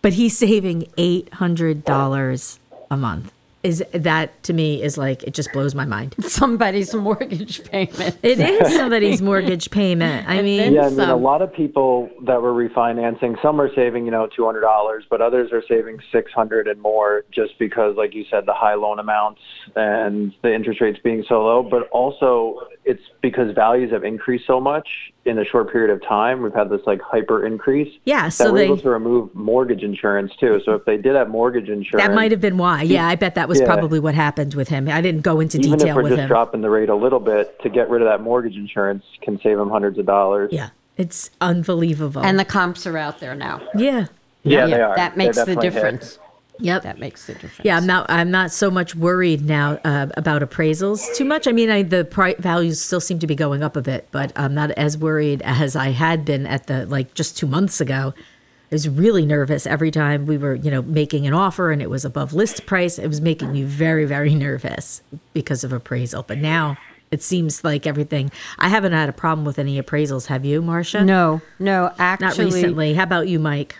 but 0.00 0.12
he's 0.14 0.36
saving 0.36 0.88
eight 0.96 1.32
hundred 1.34 1.84
dollars 1.84 2.58
a 2.90 2.96
month. 2.96 3.32
Is 3.62 3.82
that 3.92 4.42
to 4.44 4.52
me 4.52 4.82
is 4.82 4.98
like 4.98 5.22
it 5.22 5.34
just 5.34 5.52
blows 5.52 5.74
my 5.74 5.84
mind. 5.84 6.14
Somebody's 6.20 6.92
mortgage 6.94 7.62
payment. 7.64 8.18
It 8.22 8.40
is 8.40 8.74
somebody's 8.76 9.22
mortgage 9.22 9.70
payment. 9.70 10.28
I 10.28 10.42
mean, 10.42 10.72
Yeah, 10.72 10.86
I 10.86 10.90
mean, 10.90 11.00
a 11.00 11.16
lot 11.16 11.42
of 11.42 11.52
people 11.52 12.10
that 12.24 12.42
were 12.42 12.52
refinancing, 12.52 13.40
some 13.40 13.60
are 13.60 13.72
saving, 13.74 14.04
you 14.04 14.10
know, 14.10 14.28
two 14.34 14.44
hundred 14.44 14.62
dollars, 14.62 15.04
but 15.08 15.20
others 15.20 15.52
are 15.52 15.62
saving 15.68 15.98
six 16.10 16.32
hundred 16.32 16.66
and 16.66 16.80
more, 16.80 17.24
just 17.30 17.58
because, 17.58 17.96
like 17.96 18.14
you 18.14 18.24
said, 18.30 18.46
the 18.46 18.54
high 18.54 18.74
loan 18.74 18.98
amounts 18.98 19.40
and 19.76 20.34
the 20.42 20.52
interest 20.52 20.80
rates 20.80 20.98
being 21.04 21.24
so 21.28 21.44
low. 21.44 21.62
But 21.62 21.88
also, 21.90 22.58
it's 22.84 23.02
because 23.20 23.54
values 23.54 23.92
have 23.92 24.02
increased 24.02 24.44
so 24.46 24.60
much 24.60 24.88
in 25.24 25.38
a 25.38 25.44
short 25.44 25.70
period 25.70 25.90
of 25.90 26.02
time. 26.06 26.42
We've 26.42 26.52
had 26.52 26.68
this 26.68 26.80
like 26.84 27.00
hyper 27.00 27.46
increase. 27.46 27.96
Yeah, 28.04 28.24
that 28.24 28.32
so 28.32 28.50
we're 28.52 28.58
they- 28.58 28.64
able 28.64 28.76
to 28.78 28.90
remove 28.90 29.32
mortgage 29.34 29.82
insurance 29.84 30.34
too. 30.36 30.60
So 30.64 30.74
if 30.74 30.84
they 30.84 30.96
did 30.96 31.14
have 31.14 31.28
mortgage 31.28 31.68
insurance, 31.68 32.04
that 32.08 32.12
might 32.14 32.32
have 32.32 32.40
been 32.40 32.58
why. 32.58 32.82
Yeah, 32.82 33.06
I 33.06 33.14
bet 33.14 33.36
that 33.36 33.48
was 33.48 33.60
Yeah. 33.60 33.66
probably 33.66 34.00
what 34.00 34.14
happened 34.16 34.54
with 34.54 34.68
him. 34.68 34.88
I 34.88 35.00
didn't 35.00 35.20
go 35.22 35.38
into 35.38 35.58
even 35.58 35.74
if 35.74 35.78
detail 35.78 35.94
we're 35.96 36.02
with 36.02 36.12
just 36.12 36.22
him. 36.22 36.28
dropping 36.28 36.60
the 36.60 36.70
rate 36.70 36.88
a 36.88 36.94
little 36.96 37.20
bit 37.20 37.60
to 37.62 37.68
get 37.68 37.88
rid 37.88 38.02
of 38.02 38.08
that 38.08 38.20
mortgage 38.20 38.56
insurance, 38.56 39.04
can 39.20 39.40
save 39.40 39.58
them 39.58 39.70
hundreds 39.70 39.98
of 39.98 40.06
dollars. 40.06 40.50
Yeah, 40.52 40.70
it's 40.96 41.30
unbelievable. 41.40 42.22
And 42.22 42.36
the 42.38 42.44
comps 42.44 42.84
are 42.86 42.98
out 42.98 43.20
there 43.20 43.36
now. 43.36 43.60
yeah, 43.76 44.06
Yeah, 44.42 44.66
they 44.66 44.80
are. 44.80 44.96
That 44.96 45.16
makes 45.16 45.36
the 45.44 45.54
difference. 45.54 46.14
hit. 46.14 46.18
Yep. 46.62 46.82
That 46.84 46.98
makes 46.98 47.26
the 47.26 47.34
difference. 47.34 47.60
Yeah, 47.64 47.76
I'm 47.76 47.86
not. 47.86 48.06
I'm 48.08 48.30
not 48.30 48.52
so 48.52 48.70
much 48.70 48.94
worried 48.94 49.44
now 49.44 49.78
uh, 49.84 50.06
about 50.16 50.42
appraisals 50.42 51.14
too 51.16 51.24
much. 51.24 51.48
I 51.48 51.52
mean, 51.52 51.70
I, 51.70 51.82
the 51.82 52.04
pri- 52.04 52.36
values 52.38 52.80
still 52.80 53.00
seem 53.00 53.18
to 53.18 53.26
be 53.26 53.34
going 53.34 53.62
up 53.62 53.76
a 53.76 53.82
bit, 53.82 54.08
but 54.12 54.32
I'm 54.36 54.54
not 54.54 54.70
as 54.72 54.96
worried 54.96 55.42
as 55.42 55.74
I 55.74 55.90
had 55.90 56.24
been 56.24 56.46
at 56.46 56.68
the 56.68 56.86
like 56.86 57.14
just 57.14 57.36
two 57.36 57.46
months 57.46 57.80
ago. 57.80 58.14
I 58.16 58.74
was 58.74 58.88
really 58.88 59.26
nervous 59.26 59.66
every 59.66 59.90
time 59.90 60.24
we 60.24 60.38
were, 60.38 60.54
you 60.54 60.70
know, 60.70 60.80
making 60.80 61.26
an 61.26 61.34
offer 61.34 61.72
and 61.72 61.82
it 61.82 61.90
was 61.90 62.06
above 62.06 62.32
list 62.32 62.64
price. 62.64 62.98
It 62.98 63.06
was 63.06 63.20
making 63.20 63.52
me 63.52 63.64
very, 63.64 64.06
very 64.06 64.34
nervous 64.34 65.02
because 65.34 65.62
of 65.62 65.74
appraisal. 65.74 66.22
But 66.22 66.38
now 66.38 66.78
it 67.10 67.22
seems 67.22 67.62
like 67.64 67.86
everything. 67.86 68.32
I 68.58 68.70
haven't 68.70 68.92
had 68.92 69.10
a 69.10 69.12
problem 69.12 69.44
with 69.44 69.58
any 69.58 69.80
appraisals. 69.80 70.26
Have 70.28 70.46
you, 70.46 70.62
Marsha? 70.62 71.04
No, 71.04 71.42
no, 71.58 71.92
actually, 71.98 72.46
not 72.46 72.54
recently. 72.54 72.94
How 72.94 73.02
about 73.02 73.28
you, 73.28 73.38
Mike? 73.38 73.76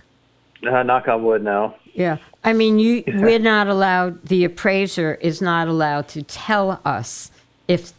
Uh, 0.67 0.83
knock 0.83 1.09
on 1.09 1.25
wood 1.25 1.43
now. 1.43 1.75
Yeah. 1.95 2.19
I 2.45 2.53
mean, 2.53 2.79
you 2.79 3.05
we're 3.07 3.39
not 3.39 3.67
allowed. 3.67 4.25
The 4.27 4.45
appraiser 4.45 5.15
is 5.15 5.41
not 5.41 5.69
allowed 5.69 6.09
to 6.09 6.23
tell 6.23 6.81
us 6.85 7.31
if 7.69 7.93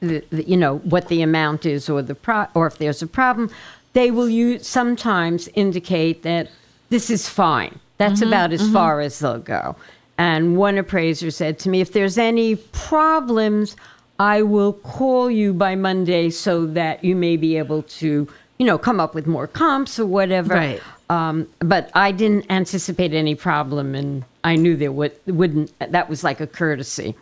the, 0.00 0.24
the 0.30 0.48
you 0.48 0.56
know 0.56 0.78
what 0.78 1.08
the 1.08 1.22
amount 1.22 1.66
is 1.66 1.88
or 1.88 2.02
the 2.02 2.14
pro 2.14 2.46
or 2.54 2.66
if 2.66 2.78
there's 2.78 3.02
a 3.02 3.06
problem. 3.06 3.50
They 3.94 4.10
will 4.10 4.28
use 4.28 4.66
sometimes 4.66 5.48
indicate 5.54 6.24
that 6.24 6.50
this 6.90 7.10
is 7.10 7.28
fine. 7.28 7.78
That's 7.96 8.20
about 8.20 8.52
as 8.52 8.68
far 8.72 9.00
as 9.00 9.20
they'll 9.20 9.38
go. 9.38 9.76
And 10.18 10.56
one 10.56 10.78
appraiser 10.78 11.30
said 11.30 11.58
to 11.60 11.68
me, 11.68 11.80
if 11.80 11.92
there's 11.92 12.18
any 12.18 12.56
problems, 12.56 13.76
I 14.18 14.42
will 14.42 14.72
call 14.72 15.30
you 15.30 15.52
by 15.52 15.74
Monday 15.74 16.30
so 16.30 16.66
that 16.66 17.04
you 17.04 17.16
may 17.16 17.36
be 17.36 17.56
able 17.56 17.82
to, 17.82 18.28
you 18.58 18.66
know, 18.66 18.78
come 18.78 19.00
up 19.00 19.14
with 19.14 19.26
more 19.26 19.46
comps 19.46 19.98
or 19.98 20.06
whatever. 20.06 20.54
Right. 20.54 20.82
Um, 21.10 21.48
but 21.58 21.90
I 21.94 22.12
didn't 22.12 22.46
anticipate 22.50 23.12
any 23.12 23.34
problem, 23.34 23.94
and 23.94 24.24
I 24.42 24.56
knew 24.56 24.76
there 24.76 24.92
would, 24.92 25.12
wouldn't. 25.26 25.70
That 25.78 26.08
was 26.08 26.24
like 26.24 26.40
a 26.40 26.46
courtesy. 26.46 27.14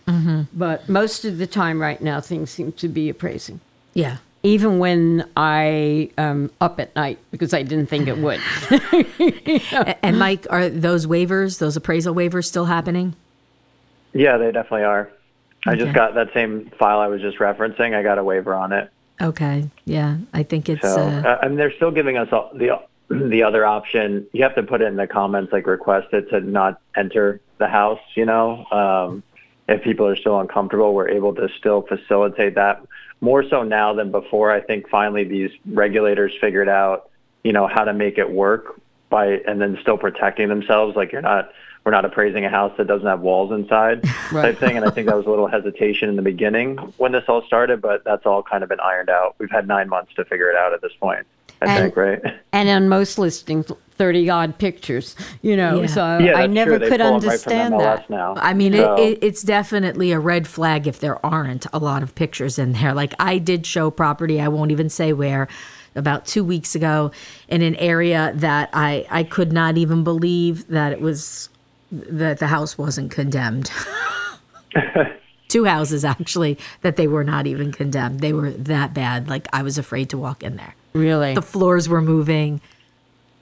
But 0.55 0.89
most 0.89 1.25
of 1.25 1.39
the 1.39 1.47
time, 1.47 1.81
right 1.81 2.01
now, 2.01 2.21
things 2.21 2.51
seem 2.51 2.73
to 2.73 2.89
be 2.89 3.09
appraising. 3.09 3.61
Yeah. 3.95 4.19
Even 4.45 4.79
when 4.81 5.29
I 5.37 6.11
um, 6.19 6.51
up 6.61 6.81
at 6.81 6.95
night 6.97 7.19
because 7.31 7.55
I 7.55 7.63
didn't 7.63 7.87
think 7.87 8.09
it 8.09 8.19
would. 8.19 8.41
A- 8.71 10.05
And 10.05 10.19
Mike, 10.19 10.47
are 10.51 10.69
those 10.69 11.07
waivers, 11.07 11.59
those 11.59 11.77
appraisal 11.77 12.13
waivers, 12.15 12.47
still 12.47 12.65
happening? 12.65 13.15
Yeah, 14.13 14.39
they 14.39 14.51
definitely 14.51 14.85
are. 14.85 15.11
I 15.65 15.77
just 15.77 15.93
got 15.95 16.15
that 16.15 16.35
same 16.35 16.71
file 16.79 16.99
I 16.99 17.07
was 17.07 17.21
just 17.21 17.39
referencing. 17.39 17.95
I 17.95 18.03
got 18.03 18.19
a 18.19 18.25
waiver 18.25 18.53
on 18.53 18.73
it. 18.73 18.91
Okay. 19.21 19.71
Yeah, 19.85 20.17
I 20.35 20.43
think 20.43 20.69
it's. 20.69 20.83
So, 20.83 21.01
uh, 21.01 21.23
uh, 21.23 21.39
and 21.43 21.57
they're 21.57 21.73
still 21.75 21.93
giving 21.93 22.17
us 22.17 22.29
all, 22.33 22.51
the 22.53 22.81
the 23.09 23.43
other 23.43 23.65
option. 23.67 24.27
You 24.33 24.43
have 24.43 24.55
to 24.55 24.63
put 24.63 24.81
it 24.81 24.87
in 24.87 24.97
the 24.97 25.07
comments, 25.07 25.53
like 25.53 25.67
request 25.67 26.09
it 26.13 26.31
to 26.31 26.41
not 26.41 26.81
enter 26.97 27.41
the 27.59 27.69
house. 27.69 28.01
You 28.15 28.27
know, 28.27 28.65
um, 28.71 29.23
if 29.69 29.83
people 29.83 30.07
are 30.07 30.17
still 30.17 30.41
uncomfortable, 30.41 30.95
we're 30.95 31.09
able 31.09 31.35
to 31.35 31.49
still 31.59 31.83
facilitate 31.83 32.55
that 32.57 32.83
more 33.21 33.49
so 33.49 33.63
now 33.63 33.95
than 33.95 34.11
before. 34.11 34.51
I 34.51 34.61
think 34.61 34.89
finally 34.89 35.25
these 35.25 35.51
regulators 35.67 36.33
figured 36.41 36.69
out, 36.69 37.11
you 37.45 37.53
know, 37.53 37.67
how 37.67 37.85
to 37.85 37.93
make 37.93 38.19
it 38.19 38.31
work 38.31 38.81
by 39.09 39.41
and 39.47 39.61
then 39.61 39.79
still 39.81 39.99
protecting 39.99 40.49
themselves. 40.49 40.97
Like 40.97 41.13
you're 41.13 41.23
not. 41.23 41.53
We're 41.85 41.91
not 41.91 42.05
appraising 42.05 42.45
a 42.45 42.49
house 42.49 42.73
that 42.79 42.87
doesn't 42.87 43.09
have 43.09 43.23
walls 43.23 43.51
inside, 43.51 44.05
type 44.31 44.57
thing. 44.59 44.77
And 44.77 44.87
I 44.87 44.91
think 44.91 45.09
that 45.09 45.17
was 45.17 45.27
a 45.27 45.31
little 45.31 45.49
hesitation 45.49 46.09
in 46.09 46.15
the 46.15 46.23
beginning 46.23 46.77
when 46.97 47.11
this 47.11 47.25
all 47.27 47.43
started, 47.45 47.83
but 47.83 48.05
that's 48.05 48.25
all 48.25 48.41
kind 48.41 48.63
of 48.63 48.69
been 48.69 48.79
ironed 48.79 49.11
out. 49.11 49.35
We've 49.39 49.51
had 49.51 49.67
nine 49.67 49.89
months 49.89 50.15
to 50.15 50.25
figure 50.25 50.49
it 50.49 50.57
out 50.57 50.73
at 50.73 50.81
this 50.81 50.93
point. 51.01 51.27
I 51.63 51.73
And- 51.75 51.83
think, 51.85 51.97
right? 51.97 52.21
and 52.53 52.69
on 52.69 52.89
most 52.89 53.19
listings, 53.19 53.71
30 53.97 54.29
odd 54.31 54.59
pictures, 54.59 55.15
you 55.43 55.57
know, 55.57 55.83
Yeah. 55.83 55.87
so 55.87 56.19
Yeah, 56.19 56.35
I 56.35 56.47
never 56.47 56.79
true. 56.79 56.89
Could 56.89 56.99
pull 57.01 57.07
'em 57.09 57.13
right 57.15 57.23
understand 57.23 57.75
MLS 57.75 57.99
that. 57.99 58.11
now. 58.11 58.35
I 58.37 58.53
mean, 58.55 58.73
So- 58.73 58.95
it, 58.97 59.01
it, 59.01 59.19
it's 59.23 59.43
definitely 59.43 60.13
a 60.13 60.19
red 60.19 60.47
flag 60.47 60.87
if 60.87 60.99
there 61.01 61.25
aren't 61.25 61.67
a 61.73 61.79
lot 61.79 62.03
of 62.03 62.15
pictures 62.15 62.59
in 62.59 62.73
there. 62.73 62.95
Like 62.95 63.15
I 63.21 63.39
did 63.39 63.65
show 63.67 63.91
property, 63.91 64.41
I 64.41 64.49
won't 64.49 64.71
even 64.71 64.89
say 64.89 65.13
where, 65.13 65.47
about 65.95 66.25
two 66.27 66.43
weeks 66.43 66.75
ago, 66.75 67.11
in 67.49 67.61
an 67.63 67.77
area 67.77 68.33
that 68.37 68.71
I 68.73 69.07
I 69.11 69.23
could 69.25 69.53
not 69.53 69.77
even 69.77 70.03
believe 70.05 70.67
that 70.69 70.91
it 70.93 71.01
was 71.03 71.49
that 71.93 72.39
the 72.39 72.47
house 72.47 72.79
wasn't 72.79 73.11
condemned. 73.11 73.71
Two 75.49 75.67
houses 75.67 76.03
actually 76.03 76.57
that 76.81 76.97
they 76.97 77.07
were 77.07 77.25
not 77.25 77.47
even 77.47 77.73
condemned. 77.73 78.21
They 78.21 78.33
were 78.33 78.51
that 78.53 78.95
bad. 78.95 79.29
Like 79.29 79.47
I 79.53 79.63
was 79.63 79.77
afraid 79.77 80.09
to 80.11 80.17
walk 80.19 80.43
in 80.43 80.57
there. 80.57 80.75
Really? 80.93 81.35
The 81.35 81.43
floors 81.43 81.89
were 81.89 82.03
moving. 82.03 82.61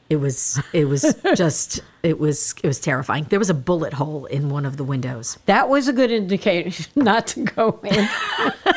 It 0.08 0.16
was 0.16 0.60
it 0.72 0.86
was 0.86 1.14
just 1.36 1.80
it 2.02 2.18
was 2.18 2.54
it 2.62 2.66
was 2.66 2.80
terrifying. 2.80 3.26
There 3.28 3.38
was 3.38 3.50
a 3.50 3.54
bullet 3.54 3.92
hole 3.92 4.24
in 4.26 4.48
one 4.50 4.66
of 4.66 4.76
the 4.76 4.84
windows. 4.84 5.38
that 5.46 5.68
was 5.68 5.86
a 5.88 5.92
good 5.92 6.10
indication 6.10 6.86
not 6.96 7.28
to 7.28 7.40
go 7.44 7.78
in. 7.84 7.94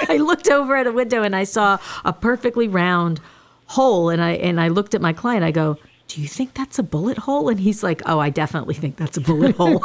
I 0.09 0.17
looked 0.21 0.49
over 0.49 0.75
at 0.75 0.85
a 0.87 0.91
window 0.91 1.23
and 1.23 1.35
I 1.35 1.43
saw 1.43 1.79
a 2.05 2.13
perfectly 2.13 2.67
round 2.67 3.19
hole 3.67 4.09
and 4.09 4.21
I 4.21 4.31
and 4.31 4.59
I 4.61 4.67
looked 4.67 4.93
at 4.93 5.01
my 5.01 5.11
client. 5.13 5.43
I 5.43 5.49
go, 5.49 5.77
"Do 6.07 6.21
you 6.21 6.27
think 6.27 6.53
that's 6.53 6.77
a 6.77 6.83
bullet 6.83 7.17
hole?" 7.17 7.49
And 7.49 7.59
he's 7.59 7.81
like, 7.81 8.03
"Oh, 8.05 8.19
I 8.19 8.29
definitely 8.29 8.75
think 8.75 8.97
that's 8.97 9.17
a 9.17 9.21
bullet 9.21 9.55
hole." 9.55 9.83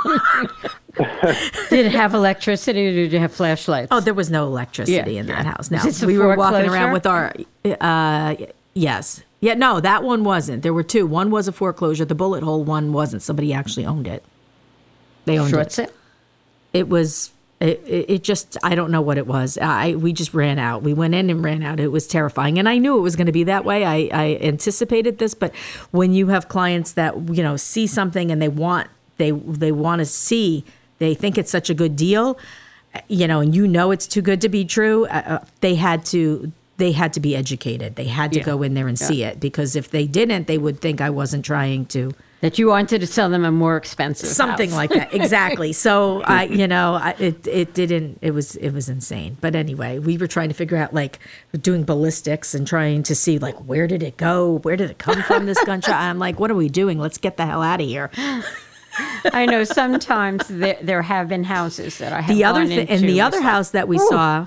Did 1.71 1.87
it 1.87 1.93
have 1.93 2.13
electricity 2.15 2.89
or 2.89 2.93
did 2.93 3.13
you 3.13 3.19
have 3.21 3.33
flashlights? 3.33 3.89
oh, 3.91 4.01
there 4.01 4.15
was 4.15 4.31
no 4.31 4.45
electricity 4.47 5.13
Yeah. 5.15 5.21
in 5.21 5.27
that 5.27 5.47
house. 5.47 5.71
No, 5.71 5.79
Is 5.79 5.85
this 5.85 6.03
a 6.03 6.07
we 6.07 6.19
were 6.19 6.37
walking 6.37 6.69
around 6.69 6.93
with 6.93 7.07
our 7.07 7.33
uh 7.81 8.35
yes. 8.79 9.23
Yeah, 9.41 9.55
no, 9.55 9.81
that 9.81 10.03
one 10.03 10.25
wasn't. 10.25 10.63
There 10.63 10.75
were 10.75 10.83
two. 10.83 11.07
One 11.07 11.31
was 11.31 11.47
a 11.47 11.53
foreclosure. 11.53 12.05
The 12.05 12.15
bullet 12.15 12.43
hole 12.43 12.65
one 12.65 12.93
wasn't. 12.93 13.23
Somebody 13.23 13.53
actually 13.53 13.87
owned 13.87 14.09
it. 14.09 14.25
They 15.27 15.39
owned 15.39 15.51
short 15.51 15.67
it. 15.67 15.73
sale. 15.73 15.91
it 16.73 16.89
was 16.89 17.33
it, 17.61 17.83
it 17.87 18.23
just 18.23 18.57
i 18.63 18.75
don't 18.75 18.91
know 18.91 19.01
what 19.03 19.19
it 19.19 19.27
was 19.27 19.59
i 19.59 19.95
we 19.95 20.13
just 20.13 20.33
ran 20.33 20.59
out 20.59 20.83
we 20.83 20.95
went 20.95 21.15
in 21.15 21.29
and 21.29 21.43
ran 21.43 21.63
out 21.63 21.81
it 21.81 21.89
was 21.89 22.07
terrifying 22.07 22.59
and 22.59 22.69
i 22.69 22.79
knew 22.79 22.97
it 22.97 23.01
was 23.01 23.17
going 23.17 23.27
to 23.27 23.33
be 23.33 23.45
that 23.45 23.65
way 23.65 23.85
i 23.85 24.09
i 24.13 24.39
anticipated 24.41 25.19
this 25.19 25.35
but 25.35 25.55
when 25.91 26.13
you 26.13 26.29
have 26.29 26.49
clients 26.49 26.93
that 26.93 27.15
you 27.31 27.43
know 27.43 27.57
see 27.57 27.87
something 27.87 28.31
and 28.31 28.41
they 28.41 28.49
want 28.49 28.89
they 29.17 29.33
they 29.33 29.73
want 29.73 29.99
to 29.99 30.07
see 30.07 30.65
they 30.99 31.15
think 31.15 31.37
it's 31.37 31.51
such 31.51 31.69
a 31.69 31.75
good 31.75 31.97
deal 31.97 32.39
you 33.09 33.27
know 33.27 33.41
and 33.41 33.55
you 33.55 33.67
know 33.67 33.91
it's 33.91 34.07
too 34.07 34.23
good 34.23 34.41
to 34.41 34.49
be 34.49 34.65
true 34.65 35.07
uh, 35.07 35.23
uh, 35.27 35.45
they 35.61 35.75
had 35.75 36.05
to 36.07 36.53
they 36.79 36.93
had 36.93 37.13
to 37.13 37.21
be 37.21 37.37
educated. 37.37 37.97
They 37.97 38.05
had 38.07 38.33
to 38.33 38.39
Yeah. 38.39 38.45
go 38.45 38.63
in 38.63 38.75
there 38.75 38.89
and 38.89 38.99
see 38.99 39.23
it 39.25 39.39
because 39.41 39.77
if 39.77 39.91
they 39.91 40.07
didn't, 40.07 40.47
they 40.47 40.59
would 40.59 40.81
think 40.81 41.01
I 41.01 41.11
wasn't 41.11 41.45
trying 41.45 41.87
to 41.87 42.13
That 42.41 42.57
you 42.59 42.69
wanted 42.69 43.01
to 43.01 43.07
sell 43.09 43.29
them 43.29 43.45
a 43.45 43.51
more 43.51 43.77
expensive 43.77 44.29
something 44.29 44.71
house. 44.71 44.77
like 44.77 44.91
that 44.91 45.13
exactly 45.21 45.73
so 45.73 46.23
i 46.23 46.45
you 46.61 46.69
know 46.69 46.95
I, 46.95 47.11
it 47.19 47.45
it 47.49 47.75
didn't 47.75 48.19
it 48.23 48.31
was 48.31 48.55
it 48.55 48.71
was 48.71 48.89
insane 48.89 49.37
but 49.41 49.57
anyway 49.57 49.99
we 49.99 50.17
were 50.17 50.29
trying 50.29 50.49
to 50.51 50.55
figure 50.55 50.77
out 50.77 50.95
like 50.95 51.19
doing 51.61 51.83
ballistics 51.83 52.55
and 52.55 52.65
trying 52.65 53.03
to 53.03 53.15
see 53.17 53.41
like 53.41 53.57
where 53.67 53.89
did 53.89 54.05
it 54.05 54.17
go 54.17 54.59
where 54.63 54.77
did 54.77 54.89
it 54.89 54.99
come 54.99 55.21
from 55.25 55.47
this 55.47 55.59
gunshot 55.65 55.97
i'm 55.97 56.21
like 56.21 56.39
what 56.39 56.49
are 56.49 56.55
we 56.55 56.69
doing 56.69 56.97
let's 57.01 57.19
get 57.19 57.37
the 57.39 57.45
hell 57.47 57.61
out 57.63 57.81
of 57.81 57.87
here 57.89 58.09
I 59.33 59.47
know 59.47 59.65
sometimes 59.65 60.47
there, 60.49 60.77
there 60.83 61.03
have 61.03 61.29
been 61.29 61.45
houses 61.45 61.99
that 61.99 62.13
I 62.13 62.21
have 62.21 62.35
the 62.35 62.45
other 62.45 62.63
into. 62.63 62.91
and 62.91 63.03
the 63.03 63.21
other 63.21 63.41
house 63.43 63.71
that 63.71 63.87
we 63.89 63.97
"Ooh." 63.97 64.09
saw 64.09 64.47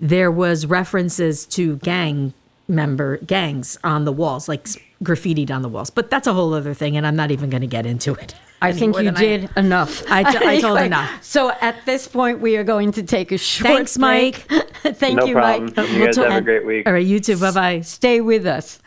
there 0.00 0.30
was 0.30 0.66
references 0.66 1.46
to 1.46 1.76
gang 1.78 2.32
member 2.68 3.18
gangs 3.18 3.78
on 3.84 4.04
the 4.04 4.12
walls 4.12 4.48
like 4.48 4.62
s- 4.66 4.76
graffitied 5.02 5.50
on 5.50 5.62
the 5.62 5.68
walls 5.68 5.88
but 5.90 6.10
that's 6.10 6.26
a 6.26 6.32
whole 6.34 6.52
other 6.52 6.74
thing 6.74 6.96
and 6.96 7.06
i'm 7.06 7.14
not 7.14 7.30
even 7.30 7.48
going 7.48 7.60
to 7.60 7.66
get 7.66 7.86
into 7.86 8.12
it 8.14 8.34
I 8.62 8.72
think 8.72 8.96
you 8.96 9.04
than 9.04 9.14
did 9.14 9.50
enough. 9.54 10.02
I 10.10 10.22
t- 10.24 10.38
I 10.38 10.58
told 10.60 10.78
Anyway, 10.78 10.86
enough. 10.86 11.22
So 11.22 11.52
at 11.60 11.84
this 11.84 12.08
point, 12.08 12.40
we 12.40 12.56
are 12.56 12.64
going 12.64 12.90
to 12.92 13.02
take 13.02 13.30
a 13.30 13.36
short 13.36 13.70
Thanks, 13.70 13.98
break. 13.98 14.36
Thank 14.82 15.18
no 15.18 15.26
you, 15.26 15.34
problem. 15.34 15.74
Mike. 15.76 15.90
You 15.90 16.04
guys 16.06 16.16
have 16.16 16.32
a 16.32 16.40
great 16.40 16.64
week. 16.64 16.86
all 16.86 16.94
right 16.94 17.04
you 17.06 17.20
too 17.20 17.36
bye-bye 17.36 17.82
Stay 17.82 18.22
with 18.22 18.46
us. 18.46 18.80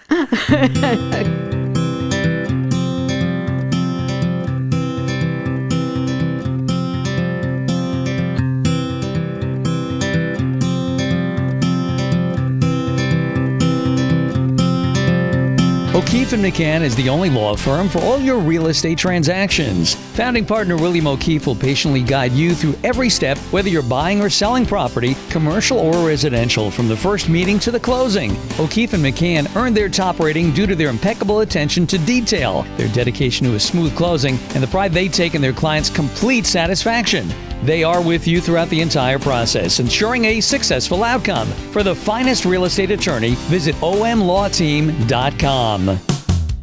O'Keefe 16.29 16.53
McCann 16.53 16.81
is 16.81 16.95
the 16.95 17.09
only 17.09 17.31
law 17.31 17.55
firm 17.55 17.89
for 17.89 17.97
all 18.01 18.19
your 18.19 18.37
real 18.37 18.67
estate 18.67 18.99
transactions. 18.99 19.95
Founding 20.13 20.45
partner 20.45 20.77
William 20.77 21.07
O'Keefe 21.07 21.47
will 21.47 21.55
patiently 21.55 22.03
guide 22.03 22.33
you 22.33 22.53
through 22.53 22.75
every 22.83 23.09
step, 23.09 23.35
whether 23.49 23.67
you're 23.67 23.81
buying 23.81 24.21
or 24.21 24.29
selling 24.29 24.63
property, 24.63 25.17
commercial 25.31 25.79
or 25.79 26.05
residential, 26.05 26.69
from 26.69 26.87
the 26.87 26.95
first 26.95 27.29
meeting 27.29 27.57
to 27.57 27.71
the 27.71 27.79
closing. 27.79 28.37
O'Keefe 28.59 28.93
and 28.93 29.03
McCann 29.03 29.55
earned 29.55 29.75
their 29.75 29.89
top 29.89 30.19
rating 30.19 30.53
due 30.53 30.67
to 30.67 30.75
their 30.75 30.89
impeccable 30.89 31.39
attention 31.39 31.87
to 31.87 31.97
detail, 31.97 32.61
their 32.77 32.89
dedication 32.89 33.47
to 33.47 33.55
a 33.55 33.59
smooth 33.59 33.95
closing, 33.95 34.37
and 34.53 34.61
the 34.61 34.67
pride 34.67 34.93
they 34.93 35.07
take 35.07 35.33
in 35.33 35.41
their 35.41 35.51
clients' 35.51 35.89
complete 35.89 36.45
satisfaction. 36.45 37.27
They 37.63 37.83
are 37.83 38.03
with 38.03 38.27
you 38.27 38.39
throughout 38.39 38.69
the 38.69 38.81
entire 38.81 39.17
process, 39.17 39.79
ensuring 39.79 40.25
a 40.25 40.41
successful 40.41 41.03
outcome. 41.03 41.47
For 41.71 41.81
the 41.81 41.95
finest 41.95 42.45
real 42.45 42.65
estate 42.65 42.91
attorney, 42.91 43.33
visit 43.49 43.73
omlawteam.com. 43.77 46.18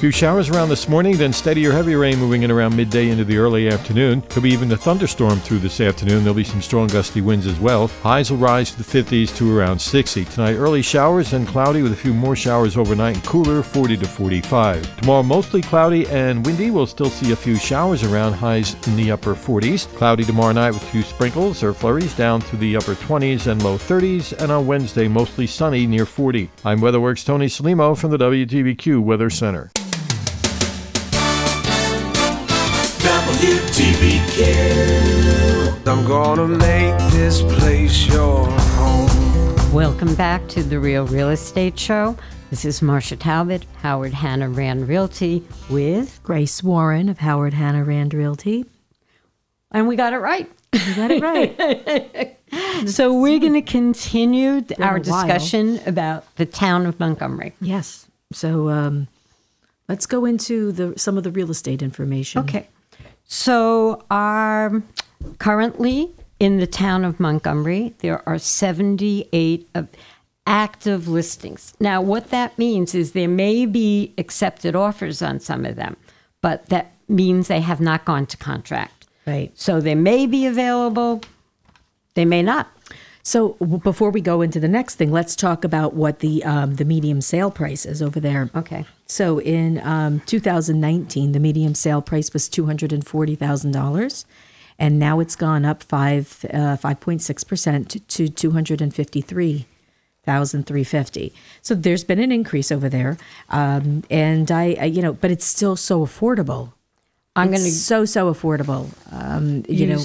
Few 0.00 0.10
showers 0.10 0.48
around 0.48 0.70
this 0.70 0.88
morning, 0.88 1.18
then 1.18 1.30
steady 1.30 1.66
or 1.66 1.72
heavy 1.72 1.94
rain 1.94 2.18
moving 2.18 2.42
in 2.42 2.50
around 2.50 2.74
midday 2.74 3.10
into 3.10 3.22
the 3.22 3.36
early 3.36 3.68
afternoon. 3.68 4.22
Could 4.30 4.44
be 4.44 4.48
even 4.48 4.72
a 4.72 4.76
thunderstorm 4.78 5.38
through 5.40 5.58
this 5.58 5.78
afternoon. 5.78 6.24
There'll 6.24 6.32
be 6.32 6.42
some 6.42 6.62
strong 6.62 6.86
gusty 6.86 7.20
winds 7.20 7.46
as 7.46 7.60
well. 7.60 7.88
Highs 7.88 8.30
will 8.30 8.38
rise 8.38 8.70
to 8.70 8.78
the 8.78 8.82
50s 8.82 9.36
to 9.36 9.54
around 9.54 9.78
60. 9.78 10.24
Tonight, 10.24 10.54
early 10.54 10.80
showers 10.80 11.34
and 11.34 11.46
cloudy 11.46 11.82
with 11.82 11.92
a 11.92 11.96
few 11.96 12.14
more 12.14 12.34
showers 12.34 12.78
overnight 12.78 13.16
and 13.16 13.24
cooler, 13.26 13.62
40 13.62 13.98
to 13.98 14.06
45. 14.06 15.00
Tomorrow, 15.00 15.22
mostly 15.22 15.60
cloudy 15.60 16.06
and 16.06 16.46
windy. 16.46 16.70
We'll 16.70 16.86
still 16.86 17.10
see 17.10 17.32
a 17.32 17.36
few 17.36 17.56
showers 17.56 18.02
around, 18.02 18.32
highs 18.32 18.76
in 18.88 18.96
the 18.96 19.10
upper 19.10 19.34
40s. 19.34 19.86
Cloudy 19.98 20.24
tomorrow 20.24 20.52
night 20.52 20.70
with 20.70 20.82
a 20.82 20.86
few 20.86 21.02
sprinkles 21.02 21.62
or 21.62 21.74
flurries 21.74 22.14
down 22.14 22.40
to 22.40 22.56
the 22.56 22.74
upper 22.74 22.94
20s 22.94 23.48
and 23.48 23.62
low 23.62 23.76
30s. 23.76 24.32
And 24.40 24.50
on 24.50 24.66
Wednesday, 24.66 25.08
mostly 25.08 25.46
sunny 25.46 25.86
near 25.86 26.06
40. 26.06 26.48
I'm 26.64 26.80
WeatherWorks 26.80 27.26
Tony 27.26 27.48
Salimo 27.48 27.94
from 27.94 28.12
the 28.12 28.18
WTBQ 28.18 29.02
Weather 29.02 29.28
Center. 29.28 29.70
WTBQ. 33.40 35.86
I'm 35.86 36.06
gonna 36.06 36.46
make 36.46 36.94
this 37.10 37.40
place 37.40 38.06
your 38.06 38.44
home. 38.44 39.72
Welcome 39.72 40.14
back 40.14 40.46
to 40.48 40.62
the 40.62 40.78
Real 40.78 41.06
Real 41.06 41.30
Estate 41.30 41.78
Show. 41.78 42.18
This 42.50 42.66
is 42.66 42.80
Marsha 42.80 43.18
Talbot, 43.18 43.64
Howard 43.80 44.12
Hanna 44.12 44.50
Rand 44.50 44.88
Realty, 44.88 45.42
with, 45.70 46.20
Grace 46.22 46.62
Warren 46.62 47.08
of 47.08 47.20
Howard 47.20 47.54
Hanna 47.54 47.82
Rand 47.82 48.12
Realty. 48.12 48.66
and 49.72 49.88
we 49.88 49.96
got 49.96 50.12
it 50.12 50.18
right. 50.18 50.50
You 50.74 50.94
got 50.94 51.10
it 51.10 51.22
right. 51.22 52.36
So 52.88 53.18
we're 53.20 53.38
going 53.38 53.52
to 53.54 53.62
continue 53.62 54.64
our 54.80 54.98
discussion 54.98 55.78
about 55.86 56.24
the 56.36 56.44
town 56.46 56.84
of 56.86 56.98
Montgomery. 57.00 57.54
yes. 57.60 58.06
So 58.32 58.68
um, 58.68 59.06
let's 59.88 60.04
go 60.06 60.24
into 60.24 60.72
the 60.72 60.98
some 60.98 61.16
of 61.16 61.22
the 61.24 61.30
real 61.30 61.50
estate 61.50 61.80
information. 61.80 62.42
Okay. 62.42 62.68
So, 63.32 64.02
um, 64.10 64.88
currently 65.38 66.10
in 66.40 66.58
the 66.58 66.66
town 66.66 67.04
of 67.04 67.20
Montgomery, 67.20 67.94
there 68.00 68.28
are 68.28 68.40
78 68.40 69.68
of 69.72 69.86
active 70.48 71.06
listings. 71.06 71.72
Now, 71.78 72.02
what 72.02 72.30
that 72.30 72.58
means 72.58 72.92
is 72.92 73.12
there 73.12 73.28
may 73.28 73.66
be 73.66 74.12
accepted 74.18 74.74
offers 74.74 75.22
on 75.22 75.38
some 75.38 75.64
of 75.64 75.76
them, 75.76 75.96
but 76.42 76.66
that 76.70 76.92
means 77.08 77.46
they 77.46 77.60
have 77.60 77.80
not 77.80 78.04
gone 78.04 78.26
to 78.26 78.36
contract. 78.36 79.06
Right. 79.24 79.52
So, 79.54 79.80
they 79.80 79.94
may 79.94 80.26
be 80.26 80.44
available, 80.44 81.22
they 82.14 82.24
may 82.24 82.42
not. 82.42 82.66
So 83.22 83.50
before 83.82 84.10
we 84.10 84.20
go 84.20 84.40
into 84.40 84.60
the 84.60 84.68
next 84.68 84.96
thing, 84.96 85.12
let's 85.12 85.36
talk 85.36 85.64
about 85.64 85.94
what 85.94 86.20
the 86.20 86.42
um, 86.44 86.76
the 86.76 86.84
medium 86.84 87.20
sale 87.20 87.50
price 87.50 87.84
is 87.84 88.00
over 88.00 88.18
there. 88.18 88.50
Okay. 88.54 88.86
So 89.06 89.40
in 89.40 89.80
um, 89.84 90.20
2019, 90.20 91.32
the 91.32 91.40
medium 91.40 91.74
sale 91.74 92.00
price 92.00 92.32
was 92.32 92.48
two 92.48 92.66
hundred 92.66 92.92
and 92.92 93.06
forty 93.06 93.34
thousand 93.34 93.72
dollars, 93.72 94.24
and 94.78 94.98
now 94.98 95.20
it's 95.20 95.36
gone 95.36 95.64
up 95.64 95.82
five 95.82 96.44
uh, 96.52 96.76
five 96.76 97.00
point 97.00 97.22
six 97.22 97.44
percent 97.44 98.08
to 98.08 98.28
two 98.28 98.50
hundred 98.52 98.80
and 98.80 98.94
fifty 98.94 99.20
three 99.20 99.66
thousand 100.24 100.66
three 100.66 100.84
fifty. 100.84 101.32
So 101.60 101.74
there's 101.74 102.04
been 102.04 102.20
an 102.20 102.32
increase 102.32 102.72
over 102.72 102.88
there, 102.88 103.18
um, 103.50 104.04
and 104.10 104.50
I, 104.50 104.76
I 104.80 104.84
you 104.86 105.02
know, 105.02 105.12
but 105.12 105.30
it's 105.30 105.44
still 105.44 105.76
so 105.76 106.06
affordable. 106.06 106.72
I'm 107.36 107.48
going 107.48 107.60
to 107.60 107.70
so 107.70 108.04
so 108.04 108.32
affordable. 108.32 108.88
Um, 109.12 109.64
you 109.68 109.86
know, 109.86 110.02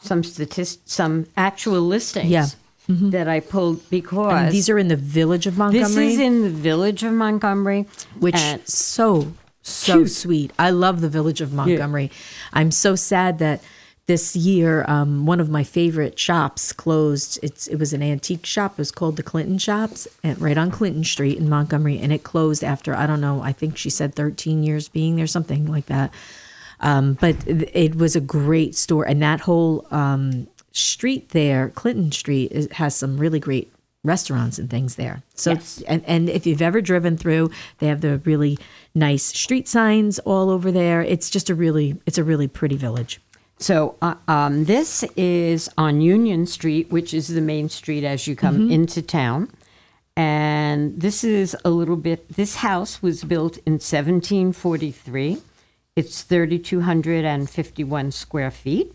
some 0.00 0.22
statist, 0.22 0.88
some 0.88 1.26
actual 1.36 1.80
listings 1.80 2.30
Yeah. 2.30 2.46
Mm-hmm. 2.88 3.10
that 3.10 3.26
I 3.26 3.40
pulled 3.40 3.88
because 3.90 4.32
and 4.32 4.52
these 4.52 4.68
are 4.68 4.78
in 4.78 4.86
the 4.86 4.94
village 4.96 5.46
of 5.48 5.58
Montgomery. 5.58 5.88
This 5.88 5.96
is 5.96 6.20
in 6.20 6.42
the 6.42 6.50
village 6.50 7.02
of 7.02 7.12
Montgomery, 7.12 7.86
which 8.20 8.36
so 8.64 9.32
so 9.62 9.94
Cute. 9.94 10.10
sweet. 10.12 10.52
I 10.56 10.70
love 10.70 11.00
the 11.00 11.08
village 11.08 11.40
of 11.40 11.52
Montgomery. 11.52 12.12
I'm 12.52 12.70
so 12.70 12.94
sad 12.94 13.40
that 13.40 13.60
this 14.06 14.36
year 14.36 14.84
um, 14.86 15.26
one 15.26 15.40
of 15.40 15.50
my 15.50 15.64
favorite 15.64 16.16
shops 16.16 16.72
closed. 16.72 17.40
It's 17.42 17.66
it 17.66 17.74
was 17.74 17.92
an 17.92 18.04
antique 18.04 18.46
shop. 18.46 18.72
It 18.74 18.78
was 18.78 18.92
called 18.92 19.16
the 19.16 19.24
Clinton 19.24 19.58
Shops, 19.58 20.06
and 20.22 20.40
right 20.40 20.56
on 20.56 20.70
Clinton 20.70 21.02
Street 21.02 21.38
in 21.38 21.48
Montgomery, 21.48 21.98
and 21.98 22.12
it 22.12 22.22
closed 22.22 22.62
after 22.62 22.94
I 22.94 23.08
don't 23.08 23.20
know. 23.20 23.42
I 23.42 23.52
think 23.52 23.76
she 23.76 23.90
said 23.90 24.14
13 24.14 24.62
years 24.62 24.86
being 24.86 25.16
there, 25.16 25.26
something 25.26 25.66
like 25.66 25.86
that. 25.86 26.12
Um, 26.80 27.14
but 27.20 27.36
it, 27.46 27.94
was 27.96 28.16
a 28.16 28.20
great 28.20 28.74
store, 28.74 29.04
and 29.06 29.22
that 29.22 29.40
whole 29.40 29.86
um, 29.90 30.46
street 30.72 31.30
there, 31.30 31.70
Clinton 31.70 32.12
Street, 32.12 32.52
is, 32.52 32.68
has 32.72 32.94
some 32.94 33.16
really 33.16 33.40
great 33.40 33.72
restaurants 34.04 34.58
and 34.58 34.68
things 34.70 34.96
there. 34.96 35.22
So, 35.34 35.52
Yes. 35.52 35.82
and, 35.88 36.04
and 36.06 36.28
if 36.28 36.46
you've 36.46 36.62
ever 36.62 36.80
driven 36.80 37.16
through, 37.16 37.50
they 37.78 37.86
have 37.88 38.02
the 38.02 38.18
really 38.18 38.58
nice 38.94 39.24
street 39.24 39.66
signs 39.68 40.18
all 40.20 40.50
over 40.50 40.70
there. 40.70 41.02
It's 41.02 41.28
just 41.30 41.50
a 41.50 41.54
really, 41.54 41.96
it's 42.06 42.18
a 42.18 42.22
really 42.24 42.46
pretty 42.46 42.76
village. 42.76 43.20
So 43.58 43.96
uh, 44.02 44.14
um, 44.28 44.66
this 44.66 45.02
is 45.16 45.70
on 45.78 46.02
Union 46.02 46.46
Street, 46.46 46.90
which 46.92 47.14
is 47.14 47.28
the 47.28 47.40
main 47.40 47.68
street 47.70 48.04
as 48.04 48.26
you 48.26 48.36
come 48.36 48.58
Mm-hmm. 48.58 48.70
into 48.72 49.00
town. 49.02 49.50
And 50.14 51.00
this 51.00 51.24
is 51.24 51.56
a 51.64 51.70
little 51.70 51.96
bit, 51.96 52.28
this 52.36 52.56
house 52.56 53.02
was 53.02 53.24
built 53.24 53.56
in 53.66 53.74
1743. 53.80 55.38
It's 55.96 56.22
3,251 56.22 58.10
square 58.12 58.50
feet 58.50 58.92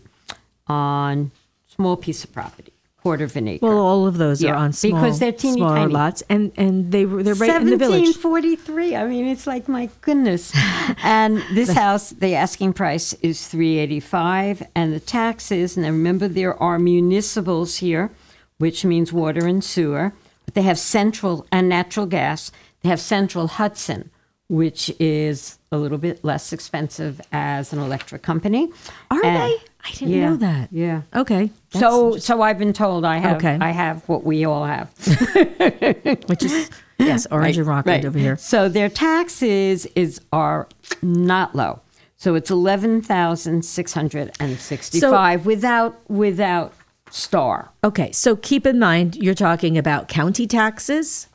on 0.68 1.32
small 1.66 1.96
piece 1.96 2.22
of 2.24 2.32
property. 2.32 2.72
quarter 3.02 3.24
of 3.24 3.34
an 3.34 3.48
acre. 3.48 3.66
Well, 3.66 3.78
all 3.78 4.06
of 4.06 4.16
those 4.18 4.40
Yeah, 4.40 4.52
are 4.52 4.54
on 4.54 4.72
small, 4.72 4.92
because 5.00 5.18
they're 5.18 5.32
teeny 5.32 5.56
smaller 5.56 5.74
tiny. 5.74 5.92
lots, 5.92 6.22
and 6.28 6.52
and 6.56 6.92
they 6.92 7.04
were 7.04 7.24
they're 7.24 7.34
right 7.34 7.60
in 7.60 7.70
the 7.70 7.76
village. 7.76 8.14
1743. 8.14 8.94
I 8.94 9.04
mean, 9.08 9.26
it's 9.26 9.44
like 9.44 9.66
my 9.68 9.90
goodness. 10.02 10.52
and 11.02 11.42
this 11.52 11.72
house, 11.72 12.10
the 12.10 12.36
asking 12.36 12.74
price 12.74 13.12
is 13.14 13.48
385, 13.48 14.62
and 14.76 14.92
the 14.94 15.00
taxes. 15.00 15.76
And 15.76 15.84
remember, 15.84 16.28
there 16.28 16.54
are 16.62 16.78
municipals 16.78 17.78
here, 17.78 18.12
which 18.58 18.84
means 18.84 19.12
water 19.12 19.48
and 19.48 19.64
sewer. 19.64 20.12
But 20.44 20.54
they 20.54 20.62
have 20.62 20.78
central 20.78 21.44
and 21.50 21.68
natural 21.68 22.06
gas. 22.06 22.52
They 22.82 22.88
have 22.88 23.00
Central 23.00 23.48
Hudson, 23.48 24.10
which 24.48 24.92
is 25.00 25.58
a 25.72 25.76
little 25.76 25.98
bit 25.98 26.24
less 26.24 26.52
expensive 26.52 27.20
as 27.32 27.72
an 27.72 27.78
electric 27.80 28.22
company. 28.22 28.70
Are 29.10 29.24
And- 29.24 29.36
they? 29.42 29.56
I 29.84 29.90
didn't 29.90 30.10
Yeah, 30.14 30.28
know 30.30 30.36
that. 30.36 30.68
Yeah. 30.70 31.02
Okay. 31.12 31.50
So, 31.70 32.16
so 32.16 32.40
I've 32.40 32.56
been 32.58 32.72
told 32.72 33.04
I 33.04 33.16
have. 33.16 33.38
Okay. 33.38 33.58
I 33.60 33.70
have 33.72 34.08
what 34.08 34.22
we 34.22 34.44
all 34.44 34.64
have. 34.64 34.88
which 36.28 36.44
is 36.44 36.70
yes, 37.00 37.26
Orange 37.32 37.58
and 37.58 37.66
Rockland 37.66 38.04
Right. 38.04 38.08
over 38.08 38.16
here. 38.16 38.36
So 38.36 38.68
their 38.68 38.88
taxes 38.88 39.86
is 39.96 40.20
are 40.32 40.68
not 41.02 41.56
low. 41.56 41.80
So 42.16 42.36
it's 42.36 42.48
eleven 42.48 43.02
thousand 43.02 43.64
six 43.64 43.92
hundred 43.92 44.30
and 44.38 44.56
sixty-five 44.60 45.44
without 45.46 45.98
without 46.08 46.72
star. 47.10 47.70
Okay, 47.82 48.12
so 48.12 48.36
keep 48.36 48.64
in 48.64 48.78
mind 48.78 49.16
you're 49.16 49.34
talking 49.34 49.76
about 49.76 50.06
county 50.06 50.46
taxes, 50.46 51.26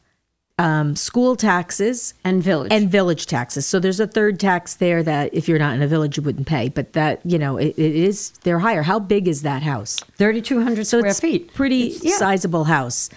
um, 0.60 0.96
school 0.96 1.36
taxes, 1.36 2.14
and 2.24 2.42
village 2.42 2.72
and 2.72 2.90
village 2.90 3.26
taxes. 3.28 3.66
So 3.68 3.80
there's 3.80 4.00
a 4.00 4.08
third 4.08 4.40
tax 4.40 4.76
there 4.76 5.04
that 5.04 5.34
if 5.34 5.48
you're 5.48 5.60
not 5.60 5.76
in 5.76 5.82
a 5.82 5.88
village 5.88 6.18
you 6.18 6.24
wouldn't 6.24 6.48
pay, 6.48 6.70
but 6.70 6.94
that 6.94 7.22
you 7.26 7.38
know 7.38 7.58
it, 7.58 7.78
it 7.78 7.96
is 7.96 8.32
they're 8.44 8.60
higher. 8.60 8.82
How 8.84 9.00
big 9.00 9.28
is 9.28 9.44
that 9.44 9.62
house? 9.64 9.98
Thirty-two 10.18 10.62
hundred 10.64 10.88
So 10.88 11.00
square 11.00 11.12
it's 11.12 11.20
feet. 11.20 11.54
pretty 11.54 11.88
It's- 11.88 12.04
yeah. 12.04 12.18
sizable 12.18 12.64
house. 12.66 13.10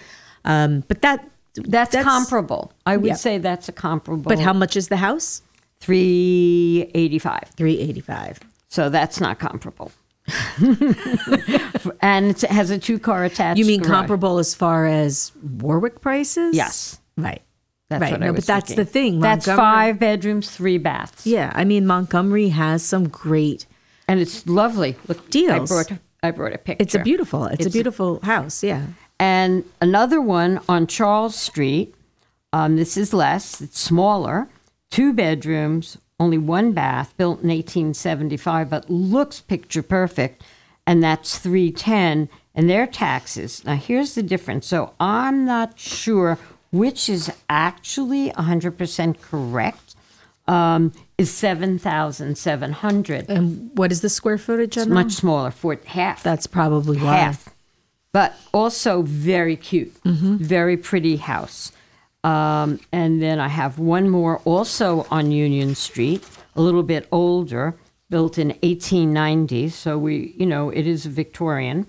Um, 0.45 0.83
but 0.87 1.01
that 1.01 1.27
That's, 1.55 1.95
comparable. 1.95 2.71
I 2.85 2.97
would 2.97 3.07
yeah. 3.07 3.13
say 3.15 3.37
that's 3.39 3.67
a 3.69 3.71
comparable. 3.71 4.29
But 4.29 4.39
how 4.39 4.53
much 4.53 4.75
is 4.77 4.87
the 4.89 4.97
house? 4.97 5.41
Three 5.79 6.89
eighty-five. 6.93 7.49
Three 7.57 7.79
eighty-five. 7.79 8.39
So 8.69 8.89
that's 8.89 9.19
not 9.19 9.39
comparable. 9.39 9.91
and 12.01 12.29
it 12.31 12.41
has 12.43 12.69
a 12.69 12.77
two-car 12.79 13.25
attached. 13.25 13.57
You 13.59 13.65
mean 13.65 13.81
garage. 13.81 13.91
comparable 13.91 14.37
as 14.37 14.53
far 14.55 14.85
as 14.85 15.31
Warwick 15.59 15.99
prices? 16.01 16.55
Yes. 16.55 16.99
Right. 17.23 17.41
That's 17.89 18.01
right. 18.01 18.11
what 18.13 18.23
I 18.23 18.25
no, 18.27 18.31
was 18.31 18.45
but 18.45 18.53
that's 18.53 18.67
thinking. 18.69 18.85
the 18.85 18.89
thing. 18.89 19.19
That's 19.19 19.47
Montgomery- 19.47 19.73
five 19.73 19.99
bedrooms, 19.99 20.49
three 20.49 20.77
baths. 20.77 21.27
Yeah, 21.27 21.51
I 21.53 21.65
mean 21.65 21.85
Montgomery 21.85 22.49
has 22.49 22.83
some 22.83 23.09
great 23.09 23.65
and 24.11 24.19
it's 24.19 24.45
lovely. 24.45 24.97
Look, 25.07 25.19
I 25.19 25.29
Deals. 25.29 25.69
brought 25.69 25.91
I 26.21 26.31
brought 26.31 26.53
a 26.53 26.57
picture. 26.57 26.83
It's 26.83 26.95
a 26.95 26.99
beautiful. 26.99 27.45
It's, 27.45 27.65
a 27.65 27.69
beautiful 27.69 28.19
house. 28.21 28.61
Yeah. 28.63 28.87
And 29.19 29.63
another 29.79 30.21
one 30.21 30.59
on 30.67 30.85
Charles 30.87 31.35
Street. 31.35 31.95
Um, 32.53 32.75
this 32.75 32.97
is 32.97 33.13
less. 33.13 33.61
It's 33.61 33.79
smaller. 33.79 34.49
Two 34.89 35.13
bedrooms, 35.13 35.97
only 36.19 36.37
one 36.37 36.73
bath, 36.73 37.15
built 37.17 37.41
in 37.41 37.47
1875, 37.49 38.69
but 38.69 38.89
looks 38.89 39.39
picture 39.39 39.81
perfect. 39.81 40.43
And 40.85 41.01
that's 41.01 41.37
310. 41.37 42.29
And 42.53 42.69
their 42.69 42.85
taxes. 42.85 43.63
Now 43.63 43.75
here's 43.75 44.13
the 44.13 44.23
difference. 44.23 44.67
So 44.67 44.93
I'm 44.99 45.45
not 45.45 45.79
sure 45.79 46.37
which 46.71 47.09
is 47.09 47.31
actually 47.49 48.31
100% 48.31 49.21
correct. 49.21 49.95
Um, 50.47 50.91
is 51.17 51.31
7,700. 51.31 53.29
And 53.29 53.69
what 53.77 53.91
is 53.91 54.01
the 54.01 54.09
square 54.09 54.37
footage 54.39 54.77
on 54.77 54.89
much 54.89 55.13
smaller, 55.13 55.51
for 55.51 55.77
half. 55.85 56.23
That's 56.23 56.47
probably 56.47 56.97
why. 56.97 57.15
half. 57.17 57.47
But 58.11 58.35
also 58.53 59.03
very 59.03 59.55
cute, 59.55 59.93
very 60.03 60.75
pretty 60.75 61.17
house. 61.17 61.71
Um, 62.23 62.79
and 62.91 63.21
then 63.21 63.39
I 63.39 63.47
have 63.47 63.79
one 63.79 64.09
more 64.09 64.39
also 64.39 65.05
on 65.09 65.31
Union 65.31 65.75
Street, 65.75 66.27
a 66.55 66.61
little 66.61 66.83
bit 66.83 67.07
older, 67.11 67.75
built 68.09 68.37
in 68.37 68.49
1890. 68.49 69.69
So 69.69 69.97
we, 69.97 70.35
you 70.37 70.45
know, 70.45 70.69
it 70.69 70.85
is 70.85 71.05
Victorian, 71.05 71.87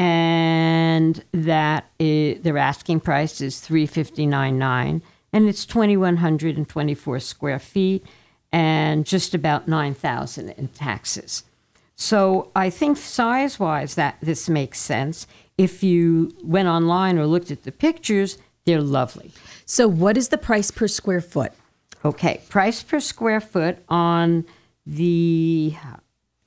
and 0.00 1.22
that 1.32 1.90
is, 1.98 2.40
their 2.40 2.56
asking 2.56 3.00
price 3.00 3.42
is 3.42 3.56
359.9, 3.56 5.02
and 5.30 5.46
it's 5.46 5.66
2,124 5.66 7.20
square 7.20 7.58
feet, 7.58 8.06
and 8.50 9.04
just 9.04 9.34
about 9.34 9.68
9,000 9.68 10.48
in 10.48 10.68
taxes. 10.68 11.44
So 11.96 12.50
I 12.56 12.70
think 12.70 12.96
size-wise 12.96 13.94
that 13.96 14.16
this 14.22 14.48
makes 14.48 14.80
sense. 14.80 15.26
If 15.58 15.82
you 15.82 16.34
went 16.42 16.68
online 16.68 17.18
or 17.18 17.26
looked 17.26 17.50
at 17.50 17.64
the 17.64 17.72
pictures, 17.72 18.38
they're 18.64 18.80
lovely. 18.80 19.32
So 19.66 19.86
what 19.86 20.16
is 20.16 20.30
the 20.30 20.38
price 20.38 20.70
per 20.70 20.88
square 20.88 21.20
foot? 21.20 21.52
Okay, 22.06 22.40
price 22.48 22.82
per 22.82 23.00
square 23.00 23.42
foot 23.42 23.76
on 23.90 24.46
the 24.86 25.74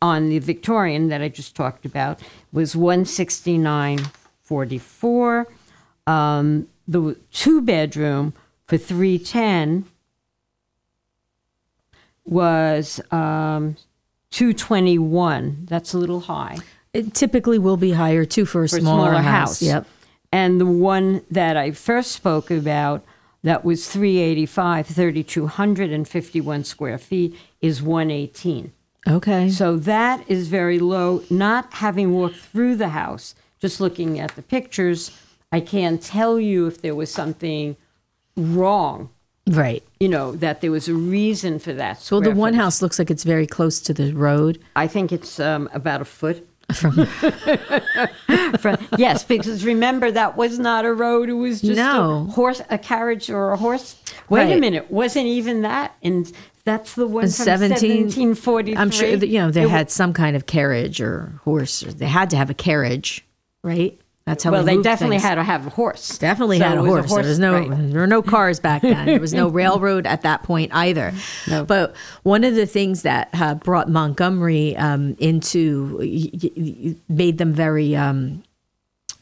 on 0.03 0.27
the 0.27 0.39
Victorian 0.39 1.07
that 1.07 1.21
I 1.21 1.29
just 1.29 1.55
talked 1.55 1.85
about 1.85 2.19
was 2.51 2.75
one 2.75 3.05
sixty 3.05 3.57
nine 3.57 3.99
forty 4.43 4.77
four. 4.77 5.47
Um, 6.05 6.67
the 6.87 7.15
two 7.31 7.61
bedroom 7.61 8.33
for 8.67 8.77
three 8.77 9.17
ten 9.17 9.85
was 12.25 12.99
um, 13.11 13.77
two 14.29 14.51
twenty 14.53 14.97
one. 14.99 15.65
That's 15.69 15.93
a 15.93 15.97
little 15.97 16.19
high 16.19 16.57
It 16.91 17.13
typically 17.13 17.57
will 17.57 17.77
be 17.77 17.91
higher 17.93 18.25
too 18.25 18.45
for 18.45 18.63
a 18.65 18.69
for 18.69 18.79
smaller, 18.81 19.11
smaller 19.11 19.21
house. 19.23 19.59
house. 19.59 19.61
Yep. 19.61 19.87
And 20.33 20.59
the 20.59 20.65
one 20.65 21.21
that 21.31 21.55
I 21.55 21.71
first 21.71 22.11
spoke 22.11 22.51
about 22.51 23.05
that 23.43 23.63
was 23.63 23.87
385, 23.87 24.87
3,251 24.87 26.63
square 26.63 26.97
feet 26.97 27.35
is 27.61 27.81
118. 27.81 28.71
Okay. 29.07 29.49
So 29.49 29.75
that 29.77 30.23
is 30.29 30.47
very 30.47 30.79
low. 30.79 31.23
Not 31.29 31.73
having 31.73 32.13
walked 32.13 32.37
through 32.37 32.77
the 32.77 32.89
house, 32.89 33.35
just 33.59 33.81
looking 33.81 34.19
at 34.19 34.35
the 34.35 34.41
pictures, 34.41 35.11
I 35.51 35.59
can't 35.59 36.01
tell 36.01 36.39
you 36.39 36.67
if 36.67 36.81
there 36.81 36.95
was 36.95 37.11
something 37.11 37.75
wrong, 38.37 39.09
Right. 39.47 39.83
you 39.99 40.07
know, 40.07 40.31
that 40.37 40.61
there 40.61 40.71
was 40.71 40.87
a 40.87 40.93
reason 40.95 41.59
for 41.59 41.73
that. 41.73 42.01
So 42.01 42.19
the 42.21 42.31
one 42.31 42.53
house 42.53 42.81
looks 42.81 42.97
like 42.97 43.11
it's 43.11 43.23
very 43.23 43.45
close 43.45 43.79
to 43.81 43.93
the 43.93 44.13
road. 44.13 44.57
I 44.75 44.87
think 44.87 45.11
it's 45.11 45.39
um, 45.39 45.69
about 45.73 46.01
a 46.01 46.05
foot. 46.05 46.47
From, 46.73 46.95
yes, 48.97 49.23
because 49.23 49.65
remember 49.65 50.11
that 50.11 50.37
was 50.37 50.59
not 50.59 50.85
a 50.85 50.93
road; 50.93 51.29
it 51.29 51.33
was 51.33 51.61
just 51.61 51.75
No. 51.75 52.25
a 52.27 52.31
horse, 52.31 52.61
a 52.69 52.77
carriage, 52.77 53.29
or 53.29 53.51
a 53.51 53.57
horse. 53.57 53.95
Wait 54.29 54.51
a 54.51 54.59
minute, 54.59 54.89
wasn't 54.89 55.27
even 55.27 55.61
that? 55.63 55.95
And 56.01 56.31
that's 56.65 56.93
the 56.95 57.05
one 57.07 57.25
In 57.25 57.29
from 57.29 57.45
17 57.45 58.03
1743. 58.05 58.77
I'm 58.77 58.89
sure 58.91 59.15
that, 59.17 59.27
you 59.27 59.39
know 59.39 59.51
they 59.51 59.63
It 59.63 59.69
had 59.69 59.91
some 59.91 60.13
kind 60.13 60.35
of 60.35 60.45
carriage 60.45 61.01
or 61.01 61.33
horse. 61.43 61.83
Or 61.83 61.91
they 61.93 62.05
had 62.07 62.29
to 62.31 62.37
have 62.37 62.49
a 62.49 62.53
carriage, 62.53 63.25
right? 63.63 63.99
That's 64.25 64.45
how. 64.45 64.51
well, 64.51 64.63
we 64.63 64.77
they 64.77 64.81
definitely 64.81 65.17
things. 65.17 65.23
had 65.27 65.35
to 65.35 65.43
have 65.43 65.67
a 65.67 65.69
horse. 65.69 66.17
Definitely 66.17 66.59
So 66.59 66.63
had 66.63 66.77
a 66.77 66.79
it 66.79 66.83
was 66.83 66.89
horse. 67.09 67.11
There 67.11 67.23
was 67.29 67.39
no 67.39 67.53
right. 67.59 67.69
there 67.91 67.99
were 67.99 68.07
no 68.07 68.21
cars 68.21 68.61
back 68.61 68.81
then. 68.81 69.05
There 69.05 69.19
was 69.19 69.33
no 69.33 69.49
railroad 69.61 70.07
at 70.07 70.21
that 70.21 70.43
point 70.43 70.73
either. 70.73 71.11
No. 71.49 71.65
But 71.65 71.93
one 72.23 72.45
of 72.45 72.55
the 72.55 72.65
things 72.65 73.01
that 73.01 73.27
uh, 73.33 73.55
brought 73.55 73.89
Montgomery 73.89 74.77
um, 74.77 75.17
into 75.19 75.97
y- 75.99 76.29
y- 76.41 76.51
y- 76.55 76.95
made 77.09 77.37
them 77.37 77.51
very 77.51 77.97
um, 77.97 78.41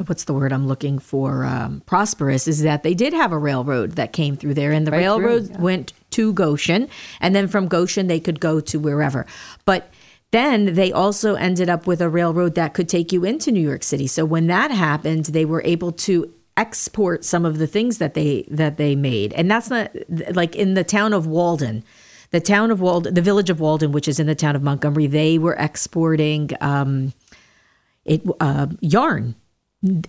what's 0.09 0.25
the 0.25 0.33
word 0.33 0.53
I'm 0.53 0.67
looking 0.67 0.99
for 0.99 1.45
um, 1.45 1.81
prosperous 1.85 2.47
is 2.47 2.61
that 2.61 2.83
they 2.83 2.93
did 2.93 3.13
have 3.13 3.31
a 3.31 3.37
railroad 3.37 3.93
that 3.93 4.13
came 4.13 4.35
through 4.35 4.53
there, 4.53 4.71
and 4.71 4.85
the 4.85 4.91
Right 4.91 5.03
through, 5.03 5.25
railroad 5.25 5.49
yeah. 5.49 5.61
went 5.61 5.93
to 6.11 6.33
Goshen, 6.33 6.89
and 7.19 7.35
then 7.35 7.47
from 7.47 7.67
Goshen 7.67 8.07
they 8.07 8.19
could 8.19 8.39
go 8.39 8.59
to 8.59 8.79
wherever. 8.79 9.25
But 9.65 9.89
then 10.31 10.75
they 10.75 10.91
also 10.91 11.35
ended 11.35 11.69
up 11.69 11.87
with 11.87 12.01
a 12.01 12.09
railroad 12.09 12.55
that 12.55 12.73
could 12.73 12.87
take 12.87 13.11
you 13.11 13.23
into 13.25 13.51
New 13.51 13.61
York 13.61 13.83
City. 13.83 14.07
So 14.07 14.23
when 14.25 14.47
that 14.47 14.71
happened, 14.71 15.25
they 15.25 15.45
were 15.45 15.61
able 15.65 15.91
to 15.93 16.33
export 16.57 17.23
some 17.25 17.45
of 17.45 17.57
the 17.57 17.67
things 17.67 17.97
that 17.97 18.13
they 18.13 18.45
that 18.49 18.77
they 18.77 18.95
made, 18.95 19.33
and 19.33 19.49
that's 19.49 19.69
not 19.69 19.91
like 20.33 20.55
in 20.55 20.73
the 20.73 20.83
town 20.83 21.13
of 21.13 21.27
Walden. 21.27 21.83
The 22.31 22.39
town 22.39 22.71
of 22.71 22.79
Walden, 22.79 23.13
the 23.13 23.21
village 23.21 23.49
of 23.49 23.59
Walden, 23.59 23.91
which 23.91 24.07
is 24.07 24.17
in 24.17 24.25
the 24.25 24.35
town 24.35 24.55
of 24.55 24.63
Montgomery, 24.63 25.05
they 25.05 25.37
were 25.37 25.55
exporting 25.55 26.51
um, 26.61 27.13
it 28.05 28.21
uh, 28.39 28.67
yarn. 28.79 29.35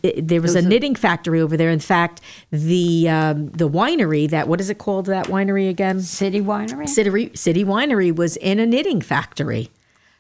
It- 0.03 0.29
there 0.29 0.43
was 0.43 0.55
a 0.55 0.61
knitting 0.63 0.95
factory 0.95 1.41
over 1.41 1.57
there. 1.57 1.71
In 1.71 1.79
fact, 1.81 2.21
the 2.51 3.09
um, 3.09 3.49
the 3.51 3.69
winery 3.69 4.29
that 4.31 4.47
what 4.49 4.61
is 4.61 4.69
it 4.69 4.79
called? 4.79 5.07
That 5.07 5.27
winery 5.29 5.69
again? 5.71 6.01
City 6.03 6.41
Winery. 6.43 6.89
City 6.89 7.31
City 7.35 7.65
Winery 7.65 8.15
was 8.15 8.37
in 8.37 8.59
a 8.61 8.67
knitting 8.67 9.01
factory. 9.01 9.71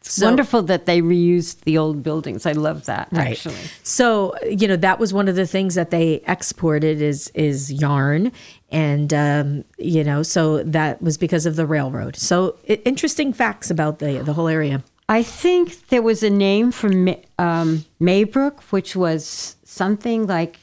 It's 0.00 0.20
wonderful 0.20 0.62
that 0.62 0.86
they 0.86 1.00
reused 1.00 1.60
the 1.60 1.78
old 1.78 2.02
buildings. 2.02 2.44
I 2.44 2.52
love 2.52 2.86
that 2.86 3.06
Right. 3.12 3.28
actually. 3.30 3.54
So 3.84 4.34
you 4.50 4.66
know 4.66 4.74
that 4.76 4.98
was 4.98 5.12
one 5.14 5.28
of 5.28 5.36
the 5.36 5.46
things 5.46 5.74
that 5.76 5.90
they 5.90 6.22
exported 6.26 7.00
is 7.02 7.30
is 7.34 7.70
yarn, 7.72 8.32
and 8.72 9.12
um, 9.14 9.64
you 9.78 10.02
know 10.02 10.22
so 10.24 10.62
that 10.64 11.00
was 11.02 11.18
because 11.18 11.44
of 11.46 11.54
the 11.56 11.66
railroad. 11.66 12.16
So 12.16 12.56
i 12.68 12.80
interesting 12.84 13.32
facts 13.34 13.70
about 13.70 13.98
the 14.00 14.22
the 14.24 14.32
whole 14.32 14.48
area. 14.48 14.82
I 15.12 15.22
think 15.22 15.88
there 15.88 16.00
was 16.00 16.22
a 16.22 16.30
name 16.30 16.72
from 16.72 17.14
um, 17.38 17.84
Maybrook, 18.00 18.62
which 18.72 18.96
was 18.96 19.56
something 19.62 20.26
like 20.26 20.56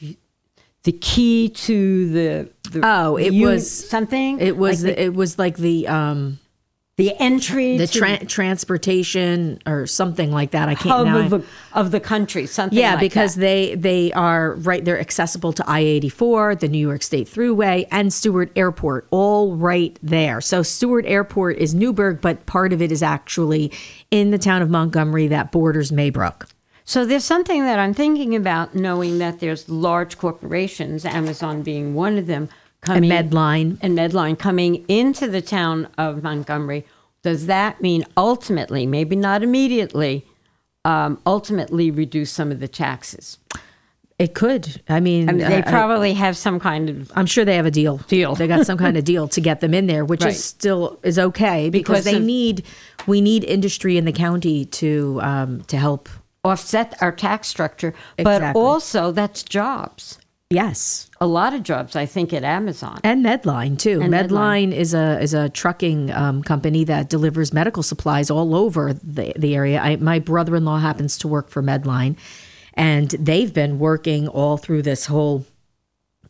the 0.82 0.90
key 0.90 1.50
to 1.50 2.10
the, 2.10 2.50
the 2.72 2.80
Oh, 2.82 3.16
it 3.16 3.30
was 3.30 3.70
something. 3.70 4.40
It 4.40 4.56
was 4.56 4.82
like 4.82 4.96
the, 4.96 5.02
it 5.04 5.14
was 5.14 5.38
like 5.38 5.56
the 5.56 5.86
um 5.86 6.40
the 6.96 7.14
entry 7.18 7.78
the 7.78 7.86
to 7.86 7.98
tra- 7.98 8.24
transportation 8.26 9.58
or 9.66 9.86
something 9.86 10.30
like 10.30 10.50
that. 10.50 10.68
I 10.68 10.74
can't 10.74 11.08
of 11.08 11.30
the, 11.30 11.44
of 11.72 11.90
the 11.92 12.00
country. 12.00 12.46
Something. 12.46 12.78
yeah, 12.78 12.92
like 12.92 13.00
because 13.00 13.36
that. 13.36 13.40
they 13.40 13.74
they 13.74 14.12
are 14.12 14.54
right. 14.56 14.84
They're 14.84 15.00
accessible 15.00 15.52
to 15.54 15.64
I 15.68 15.80
eighty 15.80 16.10
four, 16.10 16.54
the 16.54 16.68
New 16.68 16.78
York 16.78 17.02
State 17.02 17.26
Thruway, 17.26 17.86
and 17.90 18.12
Stewart 18.12 18.52
Airport, 18.54 19.06
all 19.10 19.56
right 19.56 19.98
there. 20.02 20.42
So 20.42 20.62
Stewart 20.62 21.06
Airport 21.06 21.56
is 21.56 21.74
Newburgh, 21.74 22.20
but 22.20 22.44
part 22.44 22.72
of 22.72 22.82
it 22.82 22.92
is 22.92 23.02
actually 23.02 23.72
in 24.10 24.30
the 24.30 24.38
town 24.38 24.60
of 24.60 24.68
Montgomery 24.68 25.26
that 25.28 25.50
borders 25.50 25.90
Maybrook. 25.90 26.48
So 26.84 27.06
there's 27.06 27.24
something 27.24 27.62
that 27.62 27.78
I'm 27.78 27.94
thinking 27.94 28.34
about, 28.34 28.74
knowing 28.74 29.18
that 29.18 29.38
there's 29.38 29.68
large 29.68 30.18
corporations, 30.18 31.04
Amazon 31.04 31.62
being 31.62 31.94
one 31.94 32.18
of 32.18 32.26
them, 32.26 32.48
And 32.82 33.04
coming 33.04 33.10
Medline. 33.10 33.78
and 33.82 33.96
Medline 33.96 34.38
coming 34.38 34.84
into 34.88 35.28
the 35.28 35.42
town 35.42 35.88
of 35.98 36.22
Montgomery. 36.22 36.86
Does 37.22 37.46
that 37.46 37.80
mean 37.82 38.04
ultimately, 38.16 38.86
maybe 38.86 39.14
not 39.16 39.42
immediately, 39.42 40.24
um, 40.84 41.20
ultimately 41.26 41.90
reduce 41.90 42.30
some 42.30 42.50
of 42.50 42.60
the 42.60 42.68
taxes? 42.68 43.38
It 44.18 44.34
could. 44.34 44.82
I 44.88 45.00
mean, 45.00 45.28
I 45.28 45.32
mean, 45.32 45.48
they 45.48 45.56
uh, 45.62 45.68
I- 45.68 45.70
probably 45.70 46.12
have 46.14 46.36
some 46.36 46.58
kind 46.60 46.88
of 46.90 47.10
I'm 47.14 47.26
sure 47.26 47.44
they 47.44 47.56
have 47.56 47.66
a 47.66 47.70
deal. 47.70 47.98
Deal. 48.08 48.34
They 48.34 48.46
got 48.46 48.66
some 48.66 48.76
kind 48.78 48.96
of 48.96 49.04
deal 49.04 49.28
to 49.28 49.40
get 49.40 49.60
them 49.60 49.72
in 49.74 49.86
there, 49.86 50.04
which 50.04 50.22
Right. 50.22 50.32
is 50.32 50.42
still 50.44 50.98
is 51.02 51.18
okay 51.18 51.70
because, 51.70 51.98
Because 52.00 52.04
they 52.04 52.16
of- 52.16 52.22
need 52.22 52.64
we 53.06 53.20
need 53.20 53.44
industry 53.44 53.96
in 53.96 54.04
the 54.06 54.12
county 54.12 54.64
to 54.66 55.20
um, 55.22 55.62
to 55.68 55.76
help. 55.78 56.08
offset 56.44 56.96
our 57.02 57.12
tax 57.12 57.48
structure, 57.48 57.92
but 58.16 58.54
also 58.56 59.10
that's 59.12 59.42
jobs. 59.42 60.18
Yes, 60.52 61.08
A 61.20 61.28
lot 61.28 61.54
of 61.54 61.62
jobs, 61.62 61.94
I 61.94 62.06
think, 62.06 62.32
at 62.32 62.42
Amazon. 62.42 62.98
and 63.04 63.24
Medline 63.24 63.78
too. 63.78 64.00
And 64.02 64.12
Medline, 64.12 64.72
is 64.72 64.94
a 64.94 65.20
is 65.20 65.32
a 65.32 65.48
trucking 65.48 66.10
um, 66.10 66.42
company 66.42 66.82
that 66.84 67.08
delivers 67.08 67.52
medical 67.52 67.84
supplies 67.84 68.30
all 68.32 68.56
over 68.56 68.92
the 68.92 69.32
the 69.38 69.54
area. 69.54 69.80
I, 69.80 69.94
my 69.96 70.18
brother 70.18 70.56
in 70.56 70.64
law 70.64 70.78
happens 70.78 71.18
to 71.18 71.28
work 71.28 71.50
for 71.50 71.62
Medline, 71.62 72.16
and 72.74 73.10
they've 73.10 73.54
been 73.54 73.78
working 73.78 74.26
all 74.26 74.56
through 74.56 74.82
this 74.82 75.06
whole 75.06 75.46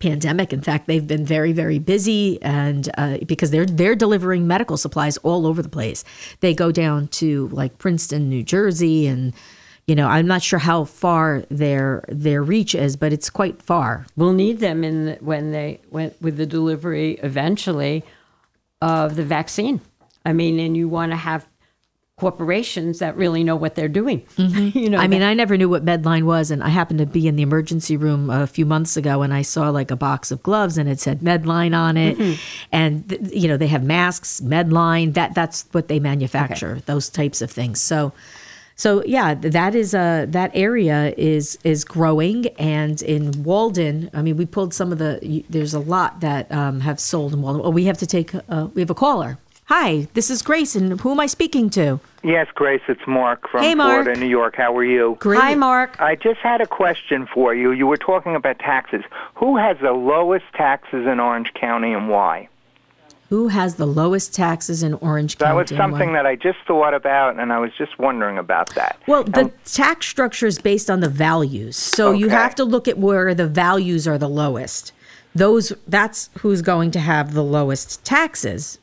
pandemic. 0.01 0.53
In 0.53 0.61
fact, 0.61 0.87
they've 0.87 1.07
been 1.07 1.25
very, 1.25 1.53
very 1.53 1.79
busy, 1.79 2.43
and 2.43 2.91
uh, 2.99 3.19
because 3.27 3.51
they're 3.51 3.65
they're 3.65 3.97
delivering 3.97 4.47
medical 4.47 4.77
supplies 4.77 5.17
all 5.19 5.47
over 5.47 5.63
the 5.63 5.71
place. 5.71 6.05
They 6.41 6.53
go 6.53 6.71
down 6.73 7.09
to 7.09 7.49
like 7.49 7.79
Princeton, 7.79 8.29
New 8.29 8.43
Jersey, 8.43 9.07
and 9.07 9.33
you 9.87 9.95
know 9.95 10.07
I'm 10.07 10.27
not 10.27 10.43
sure 10.43 10.59
how 10.59 10.85
far 10.85 11.45
their 11.51 12.05
their 12.09 12.43
reach 12.43 12.75
is, 12.75 12.97
but 12.97 13.13
it's 13.13 13.31
quite 13.31 13.63
far. 13.63 14.07
We'll 14.17 14.33
need 14.33 14.59
them 14.59 14.85
in 14.85 15.07
the, 15.07 15.15
when 15.21 15.53
they 15.53 15.81
went 15.91 16.21
with 16.21 16.37
the 16.37 16.47
delivery 16.47 17.19
eventually 17.23 18.05
of 18.81 19.17
the 19.17 19.25
vaccine. 19.25 19.81
I 20.25 20.33
mean, 20.33 20.59
and 20.61 20.77
you 20.77 20.89
want 20.89 21.13
to 21.13 21.17
have 21.17 21.47
corporations 22.21 22.99
that 22.99 23.17
really 23.17 23.43
know 23.43 23.57
what 23.57 23.75
they're 23.75 23.89
doing. 23.89 24.21
Mm-hmm. 24.37 24.79
you 24.79 24.91
know, 24.91 24.99
I 24.99 25.09
mean, 25.09 25.21
that- 25.21 25.31
I 25.31 25.35
never 25.35 25.57
knew 25.57 25.69
what 25.69 25.85
Medline 25.85 26.25
was, 26.25 26.51
and 26.51 26.63
I 26.63 26.69
happened 26.69 26.99
to 26.99 27.07
be 27.07 27.27
in 27.27 27.35
the 27.35 27.43
emergency 27.43 27.97
room 27.97 28.29
a 28.29 28.47
few 28.47 28.67
months 28.67 28.97
ago, 28.97 29.23
and 29.23 29.33
I 29.33 29.43
saw 29.43 29.71
like 29.71 29.91
a 29.91 29.97
box 29.97 30.31
of 30.31 30.43
gloves, 30.43 30.77
and 30.77 30.89
it 30.89 31.01
said 31.01 31.21
Medline 31.21 31.75
on 31.77 31.97
it, 31.97 32.19
mm-hmm. 32.19 32.41
and 32.71 33.09
th- 33.09 33.33
you 33.33 33.49
know 33.49 33.57
they 33.57 33.69
have 33.69 33.83
masks, 33.83 34.41
Medline. 34.41 35.15
That 35.15 35.35
that's 35.35 35.65
what 35.73 35.89
they 35.89 35.99
manufacture, 35.99 36.83
those 36.87 37.09
types 37.09 37.41
of 37.41 37.51
things. 37.51 37.81
So, 37.81 38.13
so 38.81 39.05
yeah, 39.05 39.35
that 39.35 39.75
is 39.75 39.93
a 39.93 40.25
that 40.31 40.51
area 40.55 41.13
is 41.19 41.59
is 41.65 41.85
growing, 41.85 42.47
and 42.59 43.03
in 43.03 43.43
Walden, 43.43 44.09
I 44.15 44.23
mean, 44.23 44.39
we 44.39 44.47
pulled 44.47 44.73
some 44.73 44.91
of 44.91 44.97
the. 44.97 45.45
There's 45.51 45.75
a 45.75 45.79
lot 45.79 46.21
that 46.21 46.51
um, 46.51 46.81
have 46.81 46.99
sold 46.99 47.35
in 47.35 47.43
Walden. 47.43 47.61
Oh, 47.63 47.69
we 47.69 47.85
have 47.85 47.99
to 47.99 48.07
take. 48.07 48.35
Uh, 48.35 48.69
we 48.73 48.81
have 48.81 48.89
a 48.89 48.95
caller. 48.95 49.37
Hi, 49.67 50.09
this 50.15 50.31
is 50.31 50.41
Grace, 50.41 50.75
and 50.75 50.99
who 50.99 51.11
am 51.11 51.21
I 51.21 51.27
speaking 51.27 51.69
to? 51.71 52.01
Yes, 52.25 52.47
Grace, 52.55 52.81
it's 52.89 53.07
Mark 53.07 53.51
from 53.51 53.63
Hey, 53.63 53.75
Mark. 53.75 54.05
Florida, 54.05 54.19
New 54.19 54.27
York. 54.27 54.57
How 54.57 54.75
are 54.75 54.85
you? 54.85 55.19
Hi, 55.23 55.55
Mark. 55.55 56.01
I 56.01 56.17
just 56.17 56.41
had 56.41 56.63
a 56.63 56.67
question 56.67 57.29
for 57.33 57.55
you. 57.55 57.73
You 57.73 57.87
were 57.87 57.99
talking 57.99 58.35
about 58.35 58.59
taxes. 58.61 59.05
Who 59.35 59.59
has 59.59 59.77
the 59.83 59.93
lowest 59.93 60.47
taxes 60.55 61.07
in 61.07 61.21
Orange 61.21 61.53
County 61.53 61.93
and 61.93 62.09
why? 62.09 62.49
Who 63.31 63.47
has 63.47 63.77
the 63.77 63.87
lowest 63.87 64.35
taxes 64.35 64.83
in 64.83 64.95
Orange 64.95 65.39
County? 65.39 65.51
That 65.51 65.73
was 65.73 65.79
something 65.79 66.09
why? 66.09 66.15
that 66.15 66.27
I 66.27 66.35
just 66.35 66.59
thought 66.67 66.95
about, 66.95 67.39
and 67.39 67.53
I 67.53 67.61
was 67.61 67.71
just 67.79 67.97
wondering 67.97 68.39
about 68.39 68.75
that. 68.75 69.01
Well, 69.07 69.23
the 69.23 69.53
tax 69.65 70.07
structure 70.07 70.49
is 70.49 70.59
based 70.59 70.91
on 70.91 70.99
the 70.99 71.09
values. 71.09 71.77
So 71.77 72.11
you 72.11 72.29
have 72.29 72.57
to 72.57 72.65
look 72.65 72.89
at 72.89 72.99
where 72.99 73.33
the 73.33 73.47
values 73.47 74.09
are 74.09 74.19
the 74.19 74.29
lowest. 74.29 74.93
Those 75.33 75.73
that's 75.87 76.29
who's 76.41 76.61
going 76.61 76.91
to 76.91 76.99
have 76.99 77.35
the 77.35 77.45
lowest 77.45 78.05
taxes. 78.05 78.81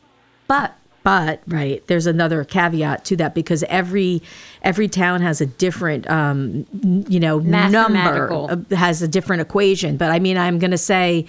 But 0.48 0.78
but 1.04 1.42
right, 1.48 1.86
there's 1.88 2.08
another 2.08 2.46
caveat 2.46 3.04
to 3.06 3.18
that 3.18 3.36
because 3.36 3.64
every 3.64 4.22
every 4.62 4.88
town 4.88 5.20
has 5.24 5.42
a 5.42 5.46
different 5.46 6.10
um 6.10 6.66
you 7.10 7.20
know 7.20 7.40
number 7.40 8.32
uh, 8.32 8.76
has 8.76 9.02
a 9.02 9.10
different 9.10 9.42
equation. 9.42 9.98
But 9.98 10.12
I 10.12 10.20
mean, 10.20 10.38
I'm 10.38 10.58
going 10.58 10.72
to 10.72 10.78
say 10.78 11.26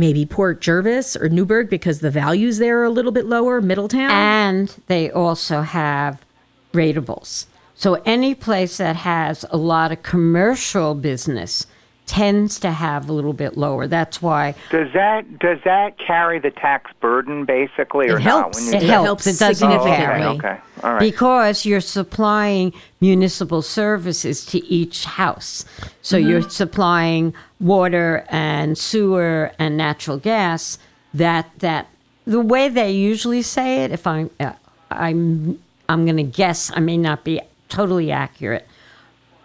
maybe 0.00 0.26
Port 0.26 0.60
Jervis 0.60 1.14
or 1.14 1.28
Newburgh 1.28 1.70
because 1.70 2.00
the 2.00 2.10
values 2.10 2.58
there 2.58 2.80
are 2.80 2.84
a 2.84 2.90
little 2.90 3.12
bit 3.12 3.26
lower, 3.26 3.60
Middletown. 3.60 4.10
and 4.10 4.74
they 4.86 5.10
also 5.10 5.60
have 5.60 6.24
ratables. 6.72 7.46
So 7.74 7.94
any 8.04 8.34
place 8.34 8.78
that 8.78 8.96
has 8.96 9.44
a 9.50 9.56
lot 9.56 9.92
of 9.92 10.02
commercial 10.02 10.94
business 10.94 11.66
tends 12.10 12.58
to 12.58 12.72
have 12.72 13.08
a 13.08 13.12
little 13.12 13.32
bit 13.32 13.56
lower. 13.56 13.86
That's 13.86 14.20
why 14.20 14.56
does 14.70 14.92
that 14.94 15.38
does 15.38 15.58
that 15.64 15.96
carry 15.96 16.40
the 16.40 16.50
tax 16.50 16.90
burden 17.00 17.44
basically, 17.44 18.08
or 18.08 18.16
It 18.18 18.24
not? 18.24 18.42
helps. 18.42 18.56
When 18.58 18.66
you 18.72 18.76
It 18.78 18.80
say- 18.80 18.86
helps. 18.88 19.26
It 19.28 19.38
doesn't 19.38 19.70
Oh, 19.70 19.80
okay, 19.82 20.24
okay, 20.24 20.56
all 20.82 20.90
right. 20.94 20.98
because 21.00 21.64
you're 21.64 21.80
supplying 21.80 22.72
municipal 23.00 23.62
services 23.62 24.44
to 24.46 24.58
each 24.66 25.04
house. 25.04 25.64
So 26.02 26.16
Mm-hmm. 26.18 26.28
you're 26.28 26.50
supplying 26.50 27.32
water 27.60 28.24
and 28.28 28.76
sewer 28.76 29.52
and 29.60 29.76
natural 29.76 30.16
gas. 30.18 30.78
That 31.14 31.46
that 31.60 31.86
the 32.26 32.40
way 32.40 32.68
they 32.68 32.90
usually 32.90 33.42
say 33.42 33.84
it, 33.84 33.92
if 33.92 34.04
I'm 34.04 34.30
uh, 34.40 34.52
I'm 34.90 35.60
I'm 35.88 36.04
going 36.06 36.16
to 36.16 36.24
guess, 36.42 36.72
I 36.74 36.80
may 36.80 36.96
not 36.96 37.22
be 37.22 37.40
totally 37.68 38.10
accurate. 38.10 38.66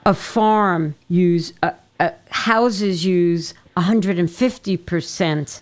A 0.03 0.13
farm 0.15 0.95
use 1.09 1.53
uh, 1.61 1.71
uh, 1.99 2.11
houses 2.29 3.05
use 3.05 3.53
150 3.75 4.77
percent 4.77 5.61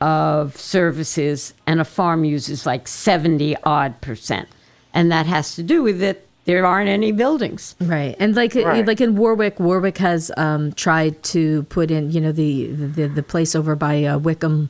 of 0.00 0.56
services, 0.56 1.54
and 1.66 1.80
a 1.80 1.84
farm 1.84 2.24
uses 2.24 2.66
like 2.66 2.86
70 2.88 3.56
odd 3.64 4.00
percent. 4.00 4.48
And 4.92 5.10
that 5.10 5.26
has 5.26 5.54
to 5.56 5.62
do 5.62 5.82
with 5.82 6.02
it. 6.02 6.26
There 6.44 6.66
aren't 6.66 6.90
any 6.90 7.10
buildings. 7.10 7.74
Right, 7.80 8.14
and 8.18 8.34
like 8.36 8.54
Right. 8.54 8.86
like 8.86 9.00
in 9.00 9.16
Warwick, 9.16 9.58
Warwick 9.58 9.96
has 9.98 10.30
um, 10.36 10.72
tried 10.72 11.22
to 11.24 11.62
put 11.64 11.90
in, 11.90 12.10
you 12.10 12.20
know, 12.20 12.32
the 12.32 12.66
the, 12.66 13.06
the 13.08 13.22
place 13.22 13.54
over 13.54 13.74
by 13.74 14.04
uh, 14.04 14.18
Wickham, 14.18 14.68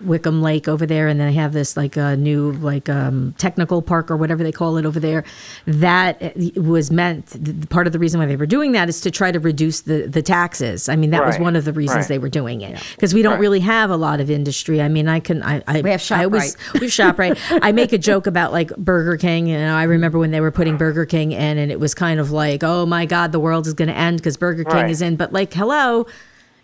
Wickham 0.00 0.42
Lake 0.42 0.68
over 0.68 0.86
there, 0.86 1.08
and 1.08 1.18
then 1.18 1.28
they 1.28 1.34
have 1.34 1.52
this 1.52 1.76
like 1.76 1.96
a 1.96 2.16
new 2.16 2.52
like 2.52 2.88
um, 2.88 3.34
technical 3.38 3.82
park 3.82 4.10
or 4.10 4.16
whatever 4.16 4.42
they 4.44 4.52
call 4.52 4.76
it 4.76 4.86
over 4.86 5.00
there. 5.00 5.24
That 5.66 6.36
was 6.56 6.90
meant. 6.90 7.28
th- 7.44 7.68
Part 7.68 7.86
of 7.86 7.92
the 7.92 7.98
reason 7.98 8.20
why 8.20 8.26
they 8.26 8.36
were 8.36 8.46
doing 8.46 8.72
that 8.72 8.88
is 8.88 9.00
to 9.02 9.10
try 9.10 9.30
to 9.32 9.40
reduce 9.40 9.82
the 9.82 10.06
the 10.06 10.22
taxes. 10.22 10.88
I 10.88 10.96
mean, 10.96 11.10
that 11.10 11.24
was 11.26 11.38
one 11.38 11.56
of 11.56 11.64
the 11.64 11.72
reasons 11.72 11.96
right. 12.04 12.08
they 12.08 12.18
were 12.18 12.28
doing 12.28 12.60
it 12.60 12.82
because 12.94 13.12
we 13.14 13.22
don't 13.22 13.32
Right. 13.32 13.40
really 13.40 13.60
have 13.60 13.90
a 13.90 13.96
lot 13.96 14.20
of 14.20 14.30
industry. 14.30 14.80
I 14.80 14.88
mean, 14.88 15.08
I 15.08 15.20
can 15.20 15.42
I, 15.42 15.62
I 15.66 15.80
We 15.82 15.90
have 15.90 16.04
I 16.12 16.24
always 16.24 16.56
we 16.74 16.80
have 16.80 16.90
ShopRite. 16.90 17.38
I 17.62 17.72
make 17.72 17.92
a 17.92 17.98
joke 17.98 18.26
about 18.26 18.52
like 18.52 18.74
Burger 18.76 19.16
King, 19.16 19.50
and 19.50 19.70
I 19.70 19.82
remember 19.84 20.18
when 20.18 20.30
they 20.30 20.40
were 20.40 20.50
putting 20.52 20.76
Burger 20.76 21.04
King 21.06 21.32
in, 21.32 21.58
and 21.58 21.70
it 21.70 21.80
was 21.80 21.94
kind 21.94 22.20
of 22.20 22.30
like, 22.30 22.62
oh 22.64 22.86
my 22.86 23.04
God, 23.06 23.32
the 23.32 23.40
world 23.40 23.66
is 23.66 23.74
going 23.74 23.88
to 23.88 23.96
end 23.96 24.18
because 24.18 24.36
Burger 24.36 24.64
King 24.64 24.74
Right. 24.74 24.90
is 24.90 25.02
in. 25.02 25.16
But 25.16 25.32
like, 25.32 25.52
hello, 25.52 26.06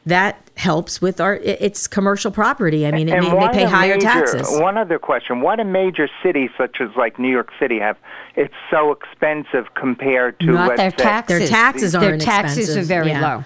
that 0.07 0.39
helps 0.57 1.01
with 1.01 1.21
our. 1.21 1.37
It's 1.37 1.87
commercial 1.87 2.31
property. 2.31 2.87
I 2.87 2.91
mean, 2.93 3.09
it, 3.09 3.21
may- 3.21 3.31
they 3.31 3.49
pay 3.53 3.65
higher 3.65 3.95
major, 3.95 4.07
taxes. 4.07 4.49
One 4.61 4.77
other 4.77 4.99
question: 4.99 5.41
Why 5.41 5.57
do 5.57 5.65
major 5.65 6.09
cities 6.23 6.51
such 6.59 6.77
as 6.81 6.89
like 6.97 7.19
New 7.19 7.31
York 7.31 7.51
City 7.59 7.79
have 7.79 7.97
it's 8.37 8.55
so 8.71 8.91
expensive 8.93 9.75
compared 9.75 10.39
to 10.41 10.47
Not 10.47 10.69
let's 10.71 10.81
their 10.81 10.91
say, 10.91 10.97
taxes. 10.97 11.39
Their 11.39 11.49
taxes 11.49 11.93
Their 11.93 12.03
aren't 12.03 12.23
taxes 12.23 12.59
expensive. 12.69 12.83
are 12.83 12.87
very 12.87 13.09
Yeah. 13.09 13.37
low. 13.37 13.45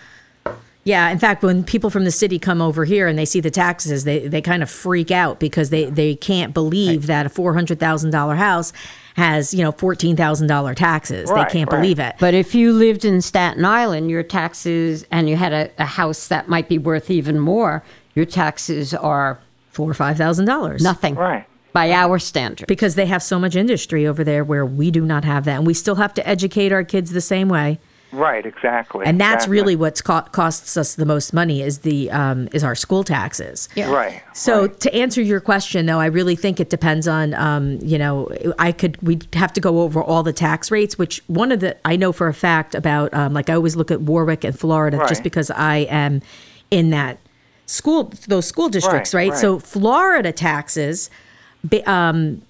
Yeah, 0.88 1.10
in 1.10 1.18
fact, 1.18 1.42
when 1.42 1.64
people 1.64 1.90
from 1.90 2.04
the 2.04 2.10
city 2.10 2.38
come 2.38 2.62
over 2.62 2.86
here 2.86 3.06
and 3.08 3.18
they 3.18 3.26
see 3.26 3.40
the 3.40 3.50
taxes, 3.50 4.04
they, 4.04 4.26
they 4.26 4.40
kind 4.40 4.62
of 4.62 4.70
freak 4.70 5.10
out 5.10 5.38
because 5.38 5.68
they, 5.68 5.84
they 5.84 6.14
can't 6.14 6.54
believe 6.54 7.08
that 7.08 7.26
a 7.26 7.28
four 7.28 7.52
hundred 7.52 7.78
thousand 7.78 8.10
dollar 8.10 8.36
house 8.36 8.72
has 9.14 9.52
you 9.52 9.62
know 9.62 9.70
fourteen 9.70 10.16
thousand 10.16 10.46
dollar 10.46 10.74
taxes. 10.74 11.28
Right, 11.30 11.46
they 11.46 11.52
can't 11.52 11.70
right. 11.70 11.82
believe 11.82 11.98
it. 11.98 12.14
But 12.18 12.32
if 12.32 12.54
you 12.54 12.72
lived 12.72 13.04
in 13.04 13.20
Staten 13.20 13.66
Island, 13.66 14.10
your 14.10 14.22
taxes, 14.22 15.04
and 15.10 15.28
you 15.28 15.36
had 15.36 15.52
a, 15.52 15.70
a 15.76 15.84
house 15.84 16.28
that 16.28 16.48
might 16.48 16.70
be 16.70 16.78
worth 16.78 17.10
even 17.10 17.38
more, 17.38 17.84
your 18.14 18.24
taxes 18.24 18.94
are 18.94 19.38
four 19.70 19.90
or 19.90 19.94
five 19.94 20.16
thousand 20.16 20.46
dollars. 20.46 20.82
Nothing. 20.82 21.16
Right. 21.16 21.44
By 21.74 21.92
our 21.92 22.18
standards. 22.18 22.66
because 22.66 22.94
they 22.94 23.04
have 23.04 23.22
so 23.22 23.38
much 23.38 23.54
industry 23.54 24.06
over 24.06 24.24
there 24.24 24.42
where 24.42 24.64
we 24.64 24.90
do 24.90 25.04
not 25.04 25.24
have 25.26 25.44
that 25.44 25.58
and 25.58 25.66
we 25.66 25.74
still 25.74 25.96
have 25.96 26.14
to 26.14 26.26
educate 26.26 26.72
our 26.72 26.82
kids 26.82 27.12
the 27.12 27.20
same 27.20 27.50
way 27.50 27.78
Right, 28.10 28.46
exactly. 28.46 29.04
and 29.04 29.20
that's 29.20 29.44
exactly. 29.44 29.52
really 29.52 29.76
what's 29.76 30.00
co- 30.00 30.22
costs 30.22 30.76
us 30.76 30.94
the 30.94 31.04
most 31.04 31.34
money 31.34 31.60
is 31.60 31.80
the 31.80 32.10
um, 32.10 32.48
is 32.52 32.64
our 32.64 32.74
school 32.74 33.04
taxes. 33.04 33.68
Right. 33.76 34.22
So 34.32 34.66
to 34.66 34.94
answer 34.94 35.20
your 35.20 35.40
question, 35.40 35.84
though, 35.86 36.00
I 36.00 36.06
really 36.06 36.34
think 36.34 36.58
it 36.58 36.70
depends 36.70 37.06
on, 37.06 37.34
um, 37.34 37.78
you 37.82 37.98
know, 37.98 38.30
I 38.58 38.72
could 38.72 38.96
we'd 39.02 39.26
have 39.34 39.52
to 39.54 39.60
go 39.60 39.80
over 39.82 40.02
all 40.02 40.22
the 40.22 40.32
tax 40.32 40.70
rates. 40.70 40.96
Which 40.96 41.22
one 41.26 41.52
of 41.52 41.60
the 41.60 41.76
I 41.84 41.96
know 41.96 42.12
for 42.12 42.28
a 42.28 42.34
fact 42.34 42.74
about, 42.74 43.12
um, 43.12 43.34
like 43.34 43.50
I 43.50 43.54
always 43.54 43.76
look 43.76 43.90
at 43.90 44.00
Warwick 44.00 44.42
and 44.42 44.58
Florida 44.58 45.04
just 45.08 45.22
because 45.22 45.50
I 45.50 45.78
am 45.90 46.22
in 46.70 46.90
that 46.90 47.18
school 47.66 48.12
those 48.26 48.46
school 48.46 48.70
districts, 48.70 49.12
Right, 49.12 49.24
right? 49.24 49.30
right. 49.32 49.38
So 49.38 49.58
Florida 49.58 50.32
taxes, 50.32 51.10
um, 51.86 52.40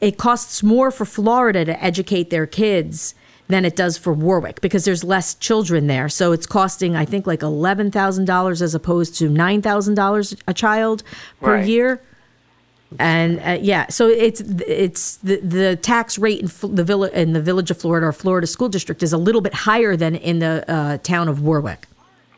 it 0.00 0.16
costs 0.16 0.62
more 0.62 0.90
for 0.90 1.04
Florida 1.04 1.66
to 1.66 1.84
educate 1.84 2.30
their 2.30 2.46
kids 2.46 3.14
than 3.48 3.64
it 3.64 3.76
does 3.76 3.98
for 3.98 4.12
Warwick 4.12 4.60
because 4.62 4.84
there's 4.84 5.04
less 5.04 5.34
children 5.34 5.86
there. 5.86 6.08
So 6.08 6.32
it's 6.32 6.46
costing, 6.46 6.96
I 6.96 7.04
think, 7.04 7.26
like 7.26 7.42
eleven 7.42 7.90
thousand 7.90 8.24
dollars 8.24 8.62
as 8.62 8.74
opposed 8.74 9.16
to 9.18 9.28
nine 9.28 9.60
thousand 9.62 9.94
dollars 9.94 10.34
a 10.48 10.54
child 10.54 11.02
per 11.40 11.54
Right. 11.56 11.66
year. 11.66 12.00
And 12.98 13.40
uh, 13.40 13.58
yeah, 13.60 13.86
so 13.88 14.08
it's 14.08 14.40
it's 14.40 15.16
the 15.16 15.36
the 15.40 15.76
tax 15.76 16.16
rate 16.18 16.40
in 16.40 16.48
Fl- 16.48 16.68
the 16.68 16.84
village 16.84 17.12
in 17.12 17.32
the 17.32 17.42
village 17.42 17.70
of 17.70 17.76
Florida 17.78 18.06
or 18.06 18.12
Florida 18.12 18.46
school 18.46 18.68
district 18.68 19.02
is 19.02 19.12
a 19.12 19.18
little 19.18 19.40
bit 19.40 19.52
higher 19.52 19.96
than 19.96 20.14
in 20.14 20.38
the 20.38 20.64
uh, 20.68 20.98
town 20.98 21.28
of 21.28 21.40
Warwick. 21.42 21.86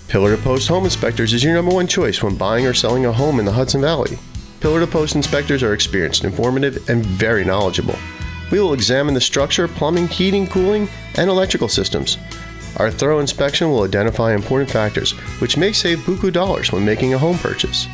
Pillar 0.07 0.35
to 0.35 0.41
Post 0.41 0.67
Home 0.67 0.83
Inspectors 0.83 1.33
is 1.33 1.43
your 1.43 1.53
number 1.53 1.73
one 1.73 1.87
choice 1.87 2.21
when 2.21 2.35
buying 2.35 2.67
or 2.67 2.73
selling 2.73 3.05
a 3.05 3.13
home 3.13 3.39
in 3.39 3.45
the 3.45 3.51
Hudson 3.51 3.81
Valley. 3.81 4.19
Pillar 4.59 4.81
to 4.81 4.87
Post 4.87 5.15
inspectors 5.15 5.63
are 5.63 5.73
experienced, 5.73 6.25
informative, 6.25 6.89
and 6.89 7.05
very 7.05 7.45
knowledgeable. 7.45 7.95
We 8.51 8.59
will 8.59 8.73
examine 8.73 9.13
the 9.13 9.21
structure, 9.21 9.67
plumbing, 9.67 10.07
heating, 10.07 10.47
cooling, 10.47 10.89
and 11.15 11.29
electrical 11.29 11.69
systems. 11.69 12.17
Our 12.77 12.91
thorough 12.91 13.19
inspection 13.19 13.69
will 13.69 13.83
identify 13.83 14.33
important 14.33 14.69
factors, 14.69 15.11
which 15.41 15.57
may 15.57 15.73
save 15.73 15.99
buku 15.99 16.31
dollars 16.31 16.71
when 16.71 16.85
making 16.85 17.13
a 17.13 17.17
home 17.17 17.37
purchase. 17.37 17.87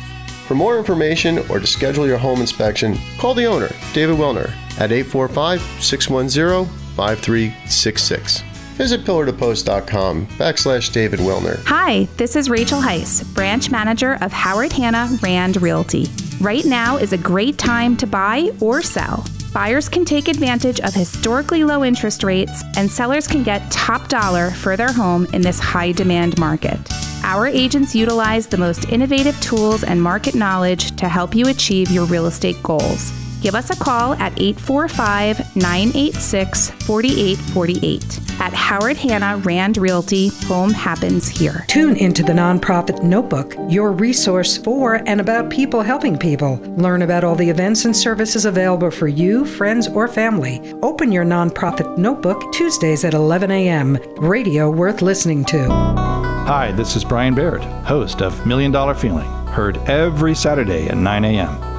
For 0.46 0.54
more 0.54 0.78
information 0.78 1.38
or 1.50 1.58
to 1.58 1.66
schedule 1.66 2.06
your 2.06 2.18
home 2.18 2.40
inspection, 2.40 2.96
call 3.18 3.34
the 3.34 3.46
owner, 3.46 3.70
David 3.92 4.16
Wilner, 4.16 4.50
at 4.78 4.92
845 4.92 5.60
610 5.82 6.66
5366. 6.96 8.42
Visit 8.76 9.04
pillartopost.com 9.04 10.26
backslash 10.38 10.92
David 10.92 11.18
Wilner. 11.20 11.64
Hi, 11.64 12.04
this 12.18 12.36
is 12.36 12.50
Rachel 12.50 12.80
Heiss, 12.80 13.24
branch 13.34 13.70
manager 13.70 14.18
of 14.20 14.32
Howard 14.32 14.72
Hanna 14.72 15.08
Rand 15.22 15.60
Realty. 15.62 16.06
Right 16.40 16.64
now 16.66 16.98
is 16.98 17.14
a 17.14 17.18
great 17.18 17.56
time 17.56 17.96
to 17.96 18.06
buy 18.06 18.52
or 18.60 18.82
sell. 18.82 19.24
Buyers 19.56 19.88
can 19.88 20.04
take 20.04 20.28
advantage 20.28 20.80
of 20.80 20.92
historically 20.92 21.64
low 21.64 21.82
interest 21.82 22.22
rates, 22.22 22.62
and 22.76 22.90
sellers 22.90 23.26
can 23.26 23.42
get 23.42 23.70
top 23.70 24.06
dollar 24.08 24.50
for 24.50 24.76
their 24.76 24.92
home 24.92 25.24
in 25.32 25.40
this 25.40 25.58
high 25.58 25.92
demand 25.92 26.38
market. 26.38 26.78
Our 27.24 27.46
agents 27.46 27.94
utilize 27.94 28.46
the 28.46 28.58
most 28.58 28.90
innovative 28.90 29.40
tools 29.40 29.82
and 29.82 30.02
market 30.02 30.34
knowledge 30.34 30.94
to 30.96 31.08
help 31.08 31.34
you 31.34 31.48
achieve 31.48 31.90
your 31.90 32.04
real 32.04 32.26
estate 32.26 32.62
goals. 32.62 33.10
Give 33.46 33.54
us 33.54 33.70
a 33.70 33.76
call 33.76 34.14
at 34.14 34.32
845 34.40 35.54
986 35.54 36.70
4848. 36.70 38.40
At 38.40 38.52
Howard 38.52 38.96
Hanna 38.96 39.40
Rand 39.44 39.76
Realty, 39.76 40.30
home 40.48 40.72
happens 40.72 41.28
here. 41.28 41.64
Tune 41.68 41.94
into 41.94 42.24
the 42.24 42.32
Nonprofit 42.32 43.04
Notebook, 43.04 43.54
your 43.68 43.92
resource 43.92 44.56
for 44.56 44.96
and 45.06 45.20
about 45.20 45.48
people 45.48 45.80
helping 45.80 46.18
people. 46.18 46.56
Learn 46.76 47.02
about 47.02 47.22
all 47.22 47.36
the 47.36 47.48
events 47.48 47.84
and 47.84 47.96
services 47.96 48.46
available 48.46 48.90
for 48.90 49.06
you, 49.06 49.44
friends, 49.44 49.86
or 49.86 50.08
family. 50.08 50.74
Open 50.82 51.12
your 51.12 51.24
Nonprofit 51.24 51.96
Notebook 51.96 52.52
Tuesdays 52.52 53.04
at 53.04 53.14
11 53.14 53.52
a.m. 53.52 53.96
Radio 54.16 54.68
worth 54.68 55.02
listening 55.02 55.44
to. 55.44 55.68
Hi, 55.68 56.72
this 56.72 56.96
is 56.96 57.04
Brian 57.04 57.36
Baird, 57.36 57.62
host 57.62 58.22
of 58.22 58.44
Million 58.44 58.72
Dollar 58.72 58.94
Feeling, 58.96 59.30
heard 59.46 59.76
every 59.88 60.34
Saturday 60.34 60.88
at 60.88 60.96
9 60.96 61.24
a.m. 61.24 61.75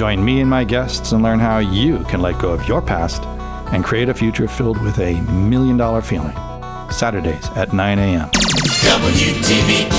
Join 0.00 0.24
me 0.24 0.40
and 0.40 0.48
my 0.48 0.64
guests 0.64 1.12
and 1.12 1.22
learn 1.22 1.38
how 1.38 1.58
you 1.58 1.98
can 2.04 2.22
let 2.22 2.40
go 2.40 2.52
of 2.52 2.66
your 2.66 2.80
past 2.80 3.22
and 3.74 3.84
create 3.84 4.08
a 4.08 4.14
future 4.14 4.48
filled 4.48 4.80
with 4.80 4.98
a 4.98 5.20
million 5.30 5.76
dollar 5.76 6.00
feeling. 6.00 6.34
Saturdays 6.90 7.46
at 7.50 7.74
9 7.74 7.98
a.m. 7.98 8.30
WTBQ. 8.30 9.90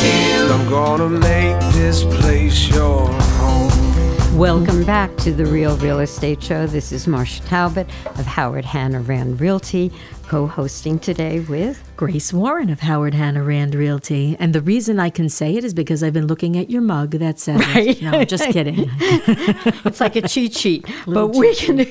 I'm 0.51 0.67
gonna 0.67 1.07
make 1.07 1.59
this 1.75 2.03
place 2.03 2.67
your 2.67 3.11
home. 3.11 4.00
Welcome 4.35 4.85
back 4.85 5.15
to 5.17 5.33
the 5.33 5.45
Real 5.45 5.75
Real 5.77 5.99
Estate 5.99 6.41
Show. 6.41 6.65
This 6.65 6.91
is 6.93 7.05
Marsha 7.05 7.45
Talbot 7.47 7.85
of 8.17 8.25
Howard 8.25 8.63
Hanna 8.65 9.01
Rand 9.01 9.41
Realty, 9.41 9.91
co 10.27 10.47
hosting 10.47 10.97
today 10.99 11.41
with 11.41 11.83
Grace 11.97 12.31
Warren 12.31 12.69
of 12.69 12.79
Howard 12.79 13.13
Hanna 13.13 13.43
Rand 13.43 13.75
Realty. 13.75 14.37
And 14.39 14.53
the 14.55 14.61
reason 14.61 14.99
I 14.99 15.09
can 15.09 15.27
say 15.27 15.57
it 15.57 15.63
is 15.65 15.73
because 15.73 16.01
I've 16.01 16.13
been 16.13 16.27
looking 16.27 16.57
at 16.57 16.69
your 16.69 16.81
mug 16.81 17.11
that 17.11 17.39
says, 17.39 17.59
Right. 17.75 18.01
no, 18.01 18.23
just 18.23 18.45
kidding. 18.51 18.89
it's 18.99 19.99
like 19.99 20.15
a 20.15 20.21
cheat 20.27 20.55
sheet. 20.55 20.85
but 21.05 21.35
we 21.35 21.53
can 21.53 21.85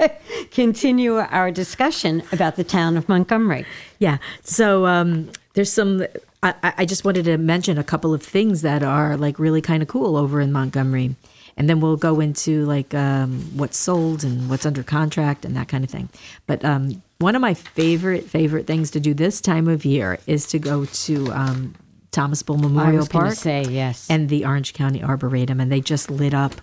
continue 0.50 1.14
our 1.16 1.50
discussion 1.52 2.22
about 2.32 2.56
the 2.56 2.64
town 2.64 2.96
of 2.96 3.08
Montgomery. 3.08 3.64
Yeah. 4.00 4.18
So 4.42 4.86
um, 4.86 5.30
there's 5.54 5.72
some. 5.72 6.04
I 6.42 6.54
I 6.62 6.84
just 6.84 7.04
wanted 7.04 7.24
to 7.26 7.38
mention 7.38 7.78
a 7.78 7.84
couple 7.84 8.12
of 8.12 8.22
things 8.22 8.62
that 8.62 8.82
are 8.82 9.16
like 9.16 9.38
really 9.38 9.62
kind 9.62 9.82
of 9.82 9.88
cool 9.88 10.16
over 10.16 10.40
in 10.40 10.52
Montgomery, 10.52 11.14
and 11.56 11.68
then 11.68 11.80
we'll 11.80 11.96
go 11.96 12.20
into 12.20 12.64
like 12.66 12.94
um, 12.94 13.40
what's 13.54 13.78
sold 13.78 14.24
and 14.24 14.50
what's 14.50 14.66
under 14.66 14.82
contract 14.82 15.44
and 15.44 15.56
that 15.56 15.68
kind 15.68 15.84
of 15.84 15.90
thing. 15.90 16.08
But 16.46 16.64
um, 16.64 17.02
one 17.18 17.34
of 17.34 17.40
my 17.40 17.54
favorite 17.54 18.24
favorite 18.24 18.66
things 18.66 18.90
to 18.92 19.00
do 19.00 19.14
this 19.14 19.40
time 19.40 19.68
of 19.68 19.84
year 19.84 20.18
is 20.26 20.46
to 20.48 20.58
go 20.58 20.84
to 20.84 21.32
um, 21.32 21.74
Thomas 22.10 22.42
Bull 22.42 22.58
Memorial 22.58 23.06
Park. 23.06 23.34
say, 23.34 23.62
yes. 23.62 24.06
and 24.10 24.28
the 24.28 24.44
Orange 24.44 24.74
County 24.74 25.02
Arboretum, 25.02 25.60
and 25.60 25.70
they 25.70 25.80
just 25.80 26.10
lit 26.10 26.34
up. 26.34 26.60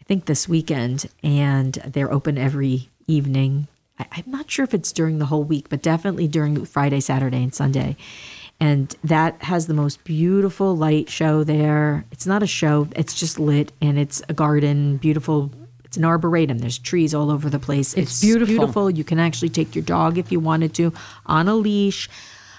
I 0.00 0.04
think 0.04 0.26
this 0.26 0.48
weekend, 0.48 1.06
and 1.22 1.74
they're 1.86 2.12
open 2.12 2.36
every 2.36 2.90
evening. 3.06 3.68
I, 3.98 4.06
I'm 4.12 4.30
not 4.30 4.50
sure 4.50 4.64
if 4.64 4.74
it's 4.74 4.92
during 4.92 5.18
the 5.18 5.26
whole 5.26 5.44
week, 5.44 5.68
but 5.68 5.82
definitely 5.82 6.28
during 6.28 6.64
Friday, 6.64 7.00
Saturday, 7.00 7.42
and 7.42 7.54
Sunday. 7.54 7.96
And 8.62 8.94
that 9.02 9.42
has 9.42 9.66
the 9.66 9.74
most 9.74 10.04
beautiful 10.04 10.76
light 10.76 11.10
show 11.10 11.42
there. 11.42 12.04
It's 12.12 12.28
not 12.28 12.44
a 12.44 12.46
show, 12.46 12.86
it's 12.94 13.12
just 13.12 13.40
lit, 13.40 13.72
and 13.80 13.98
it's 13.98 14.22
a 14.28 14.34
garden, 14.34 14.98
beautiful. 14.98 15.50
It's 15.84 15.96
an 15.96 16.04
arboretum. 16.04 16.58
There's 16.58 16.78
trees 16.78 17.12
all 17.12 17.32
over 17.32 17.50
the 17.50 17.58
place. 17.58 17.92
It's 17.94 18.20
beautiful. 18.20 18.54
beautiful. 18.54 18.88
You 18.88 19.02
can 19.02 19.18
actually 19.18 19.48
take 19.48 19.74
your 19.74 19.82
dog 19.82 20.16
if 20.16 20.30
you 20.30 20.38
wanted 20.38 20.74
to 20.74 20.92
on 21.26 21.48
a 21.48 21.56
leash. 21.56 22.08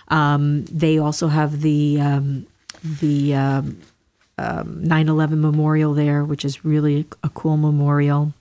Um, 0.09 0.65
they 0.65 0.97
also 0.97 1.29
have 1.29 1.61
the 1.61 2.01
um, 2.01 2.47
the 2.83 3.35
um, 3.35 3.81
um, 4.37 4.83
9/11 4.83 5.39
memorial 5.39 5.93
there, 5.93 6.25
which 6.25 6.43
is 6.43 6.65
really 6.65 7.07
a 7.23 7.29
cool 7.29 7.55
memorial. 7.55 8.33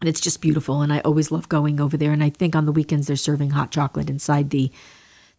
And 0.00 0.08
it's 0.08 0.20
just 0.20 0.40
beautiful, 0.40 0.80
and 0.80 0.90
I 0.94 1.00
always 1.00 1.30
love 1.30 1.50
going 1.50 1.78
over 1.78 1.98
there. 1.98 2.12
And 2.12 2.24
I 2.24 2.30
think 2.30 2.56
on 2.56 2.64
the 2.64 2.72
weekends 2.72 3.06
they're 3.06 3.16
serving 3.16 3.50
hot 3.50 3.70
chocolate 3.70 4.08
inside 4.08 4.48
the 4.48 4.72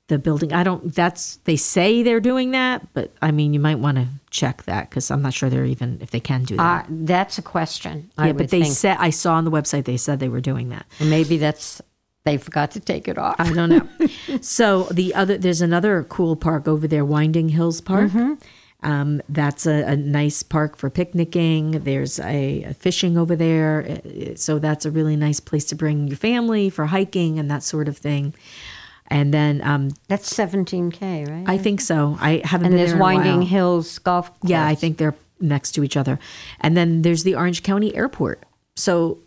the 0.07 0.17
building. 0.17 0.53
I 0.53 0.63
don't. 0.63 0.93
That's 0.93 1.37
they 1.43 1.55
say 1.55 2.03
they're 2.03 2.19
doing 2.19 2.51
that, 2.51 2.93
but 2.93 3.13
I 3.21 3.31
mean, 3.31 3.53
you 3.53 3.59
might 3.59 3.79
want 3.79 3.97
to 3.97 4.07
check 4.29 4.63
that 4.63 4.89
because 4.89 5.11
I'm 5.11 5.21
not 5.21 5.33
sure 5.33 5.49
they're 5.49 5.65
even 5.65 5.99
if 6.01 6.11
they 6.11 6.19
can 6.19 6.43
do 6.43 6.57
that. 6.57 6.85
Uh, 6.85 6.87
that's 6.89 7.37
a 7.37 7.41
question. 7.41 8.09
yeah, 8.17 8.31
but 8.31 8.49
they 8.49 8.63
think. 8.63 8.73
said 8.73 8.97
I 8.99 9.09
saw 9.09 9.35
on 9.35 9.45
the 9.45 9.51
website 9.51 9.85
they 9.85 9.97
said 9.97 10.19
they 10.19 10.29
were 10.29 10.41
doing 10.41 10.69
that. 10.69 10.85
maybe 10.99 11.37
that's 11.37 11.81
they 12.23 12.37
forgot 12.37 12.71
to 12.71 12.79
take 12.79 13.07
it 13.07 13.17
off. 13.17 13.35
I 13.39 13.51
don't 13.53 13.69
know. 13.69 14.37
so 14.41 14.83
the 14.83 15.13
other 15.13 15.37
there's 15.37 15.61
another 15.61 16.03
cool 16.03 16.35
park 16.35 16.67
over 16.67 16.87
there, 16.87 17.05
Winding 17.05 17.49
Hills 17.49 17.81
Park. 17.81 18.11
Um, 18.83 19.21
that's 19.27 19.65
a, 19.65 19.83
a 19.83 19.95
nice 19.95 20.43
park 20.43 20.77
for 20.77 20.89
picnicking. 20.89 21.71
There's 21.71 22.19
a, 22.19 22.63
a 22.63 22.73
fishing 22.75 23.17
over 23.17 23.35
there, 23.35 24.01
so 24.35 24.59
that's 24.59 24.85
a 24.85 24.91
really 24.91 25.15
nice 25.15 25.39
place 25.39 25.65
to 25.65 25.75
bring 25.75 26.07
your 26.07 26.17
family 26.17 26.69
for 26.69 26.85
hiking 26.85 27.39
and 27.39 27.49
that 27.49 27.63
sort 27.63 27.87
of 27.87 27.97
thing. 27.97 28.35
And 29.09 29.33
then 29.33 29.61
um, 29.63 29.91
that's 30.09 30.31
17k, 30.33 31.29
right? 31.29 31.43
I 31.47 31.57
think 31.57 31.79
so. 31.81 32.17
I 32.19 32.41
haven't 32.43 32.67
and 32.67 32.71
been 32.73 32.77
there's 32.77 32.91
there 32.91 32.99
Winding. 32.99 33.41
Hills 33.43 33.99
Golf. 33.99 34.27
Course. 34.39 34.49
Yeah, 34.51 34.65
I 34.67 34.75
think 34.75 34.97
they're 34.97 35.15
next 35.39 35.71
to 35.73 35.83
each 35.83 35.95
other. 35.95 36.19
And 36.59 36.75
then 36.75 37.03
there's 37.03 37.23
the 37.23 37.35
Orange 37.35 37.63
County 37.63 37.95
Airport. 37.95 38.43
So, 38.75 39.19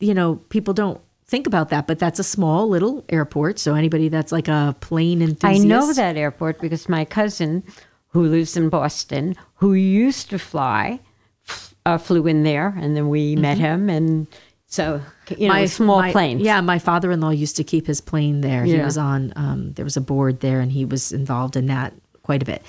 you 0.00 0.14
know, 0.14 0.36
people 0.48 0.72
don't 0.72 1.00
think 1.26 1.46
about 1.46 1.68
that, 1.68 1.86
but 1.86 1.98
that's 1.98 2.18
a 2.18 2.24
small 2.24 2.68
little 2.68 3.04
airport. 3.10 3.58
So 3.58 3.74
anybody 3.74 4.08
that's 4.08 4.32
like 4.32 4.48
a 4.48 4.74
plane 4.80 5.20
enthusiast. 5.20 5.64
I 5.64 5.68
know 5.68 5.92
that 5.92 6.16
airport 6.16 6.58
because 6.60 6.88
my 6.88 7.04
cousin, 7.04 7.64
who 8.08 8.26
lives 8.26 8.56
in 8.56 8.70
Boston, 8.70 9.36
who 9.56 9.74
used 9.74 10.30
to 10.30 10.38
fly, 10.38 11.00
f- 11.46 11.74
uh, 11.84 11.98
flew 11.98 12.26
in 12.26 12.44
there, 12.44 12.74
and 12.80 12.96
then 12.96 13.10
we 13.10 13.36
met 13.36 13.58
Mhm. 13.58 13.60
him, 13.60 13.90
and 13.90 14.26
so 14.66 15.02
you 15.36 15.48
know, 15.48 15.54
a 15.54 15.66
small 15.66 16.00
my- 16.00 16.12
planes. 16.12 16.42
Yeah, 16.42 16.60
my 16.60 16.78
father-in-law 16.78 17.30
used 17.30 17.56
to 17.56 17.64
keep 17.64 17.86
his 17.86 18.00
plane 18.00 18.40
there. 18.40 18.64
He 18.64 18.78
was 18.78 18.98
on. 18.98 19.32
Um, 19.36 19.72
there 19.74 19.84
was 19.84 19.96
a 19.96 20.00
board 20.00 20.40
there, 20.40 20.60
and 20.60 20.72
he 20.72 20.84
was 20.84 21.12
involved 21.12 21.56
in 21.56 21.66
that 21.66 21.92
quite 22.22 22.42
a 22.42 22.44
bit. 22.44 22.62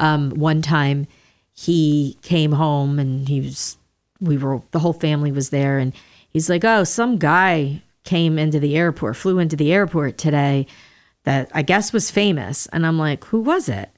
Um, 0.00 0.30
one 0.30 0.62
time, 0.62 1.06
he 1.54 2.16
came 2.22 2.52
home, 2.52 2.98
and 2.98 3.28
he 3.28 3.40
was. 3.40 3.76
We 4.20 4.38
were 4.38 4.62
the 4.70 4.78
whole 4.78 4.92
family 4.92 5.32
was 5.32 5.50
there, 5.50 5.78
and 5.78 5.92
he's 6.28 6.48
like, 6.48 6.64
"Oh, 6.64 6.84
some 6.84 7.18
guy 7.18 7.82
came 8.04 8.38
into 8.38 8.58
the 8.60 8.76
airport, 8.76 9.16
flew 9.16 9.38
into 9.38 9.56
the 9.56 9.72
airport 9.72 10.18
today, 10.18 10.66
that 11.24 11.50
I 11.54 11.62
guess 11.62 11.92
was 11.92 12.10
famous." 12.10 12.66
And 12.72 12.86
I'm 12.86 12.98
like, 12.98 13.24
"Who 13.26 13.40
was 13.40 13.68
it?" 13.68 13.90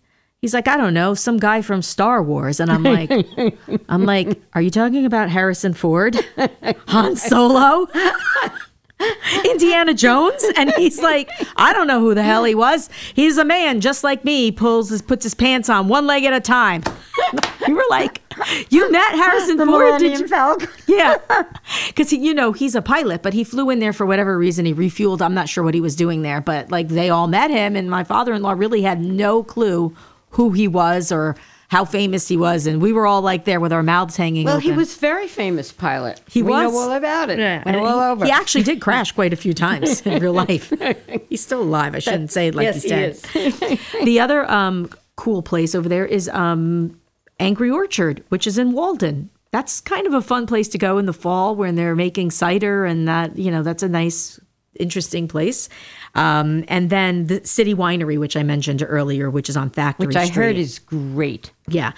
He's 0.45 0.53
like, 0.53 0.69
I 0.69 0.77
don't 0.77 0.93
know, 0.93 1.15
some 1.15 1.39
guy 1.39 1.63
from 1.63 1.81
Star 1.81 2.23
Wars. 2.23 2.61
And 2.61 2.71
I'm 2.71 2.83
like, 2.83 3.11
I'm 3.89 4.05
like, 4.05 4.43
are 4.53 4.61
you 4.61 4.69
talking 4.69 5.07
about 5.07 5.31
Harrison 5.31 5.73
Ford? 5.73 6.23
Han 6.89 7.17
Solo? 7.17 7.89
Indiana 9.47 9.95
Jones? 9.95 10.45
And 10.55 10.71
he's 10.77 11.01
like, 11.01 11.31
I 11.57 11.73
don't 11.73 11.87
know 11.87 11.99
who 11.99 12.15
the 12.15 12.23
hell 12.23 12.45
he 12.45 12.55
was. 12.55 12.91
He's 13.15 13.39
a 13.39 13.45
man 13.47 13.81
just 13.81 14.05
like 14.05 14.23
me, 14.23 14.43
He 14.43 14.53
pulls 14.53 14.91
his 14.91 15.01
puts 15.01 15.23
his 15.23 15.35
pants 15.35 15.71
on 15.71 15.89
one 15.89 16.07
leg 16.07 16.25
at 16.25 16.35
a 16.35 16.41
time. 16.41 16.83
you 17.67 17.75
were 17.75 17.87
like, 17.89 18.21
you 18.69 18.93
met 18.93 19.15
Harrison 19.15 19.57
The 19.57 19.65
Ford? 19.65 19.99
Did 19.99 20.19
you? 20.19 20.29
Falcon. 20.29 20.69
Yeah. 20.87 21.17
Because, 21.87 22.13
you 22.13 22.35
know, 22.35 22.53
he's 22.53 22.75
a 22.75 22.83
pilot, 22.83 23.23
but 23.23 23.33
he 23.33 23.45
flew 23.45 23.71
in 23.71 23.79
there 23.79 23.95
for 23.95 24.05
whatever 24.05 24.37
reason. 24.37 24.67
He 24.67 24.75
refueled. 24.75 25.23
I'm 25.23 25.33
not 25.33 25.49
sure 25.49 25.65
what 25.65 25.73
he 25.73 25.81
was 25.81 25.97
doing 25.97 26.21
there, 26.21 26.43
but 26.43 26.71
like 26.71 26.89
they 26.89 27.09
all 27.09 27.29
met 27.29 27.51
him. 27.51 27.77
And 27.77 27.89
my 27.89 28.05
father 28.05 28.35
in 28.35 28.43
law 28.43 28.53
really 28.53 28.83
had 28.83 29.01
no 29.01 29.43
clue 29.43 29.97
who 30.35 30.53
he 30.53 30.69
was 30.69 31.11
or 31.11 31.37
how 31.69 31.85
famous 31.85 32.29
he 32.29 32.37
was. 32.37 32.67
And 32.67 32.81
we 32.81 32.93
were 32.93 33.07
all 33.07 33.23
like 33.23 33.45
there 33.45 33.59
with 33.61 33.73
our 33.73 33.83
mouths 33.83 34.17
hanging 34.17 34.45
Well, 34.45 34.61
he 34.61 34.73
was 34.73 34.97
very 34.97 35.27
famous 35.27 35.73
pilot. 35.73 36.21
He 36.29 36.43
we 36.43 36.51
was. 36.51 36.73
know 36.73 36.79
all 36.79 36.93
about 36.93 37.31
it. 37.31 37.39
Yeah, 37.39 37.63
and 37.65 37.77
all 37.77 38.01
he, 38.01 38.07
over. 38.07 38.25
he 38.27 38.31
actually 38.31 38.65
did 38.65 38.81
crash 38.81 39.13
quite 39.13 39.33
a 39.33 39.37
few 39.37 39.55
times 39.55 40.01
in 40.07 40.23
real 40.23 40.33
life. 40.33 40.73
He's 41.29 41.41
still 41.43 41.63
alive. 41.63 41.95
I 41.95 41.99
shouldn't 41.99 42.31
say 42.31 42.49
it 42.49 42.55
like 42.55 42.65
yes, 42.65 42.83
he's 42.83 42.91
dead. 42.91 43.17
he 43.33 43.41
is. 43.41 43.81
the 44.05 44.21
other 44.21 44.49
um, 44.51 44.91
cool 45.17 45.43
place 45.43 45.75
over 45.75 45.89
there 45.89 46.07
is 46.07 46.29
um, 46.29 47.01
Angry 47.41 47.71
Orchard, 47.71 48.23
which 48.29 48.47
is 48.47 48.59
in 48.59 48.73
Walden. 48.73 49.31
That's 49.51 49.81
kind 49.81 50.07
of 50.07 50.15
a 50.15 50.23
fun 50.23 50.47
place 50.47 50.69
to 50.69 50.79
go 50.79 50.99
in 50.99 51.07
the 51.07 51.13
fall 51.13 51.55
when 51.55 51.77
they're 51.77 51.95
making 51.95 52.33
cider, 52.33 52.85
and 52.85 53.07
that 53.09 53.39
you 53.39 53.51
know 53.51 53.63
that's 53.63 53.83
a 53.83 53.89
nice, 53.89 54.41
interesting 54.79 55.29
place. 55.29 55.69
Um, 56.15 56.65
and 56.69 56.91
then 56.91 57.27
the 57.27 57.45
City 57.45 57.75
Winery, 57.75 58.19
which 58.19 58.37
I 58.37 58.43
mentioned 58.43 58.85
earlier, 58.87 59.31
which 59.31 59.49
is 59.49 59.57
on 59.57 59.71
Factory 59.71 60.07
Which 60.07 60.17
I 60.17 60.27
Street. 60.27 60.35
heard 60.45 60.57
is 60.57 60.79
great. 60.79 61.51
Yeah, 61.67 61.93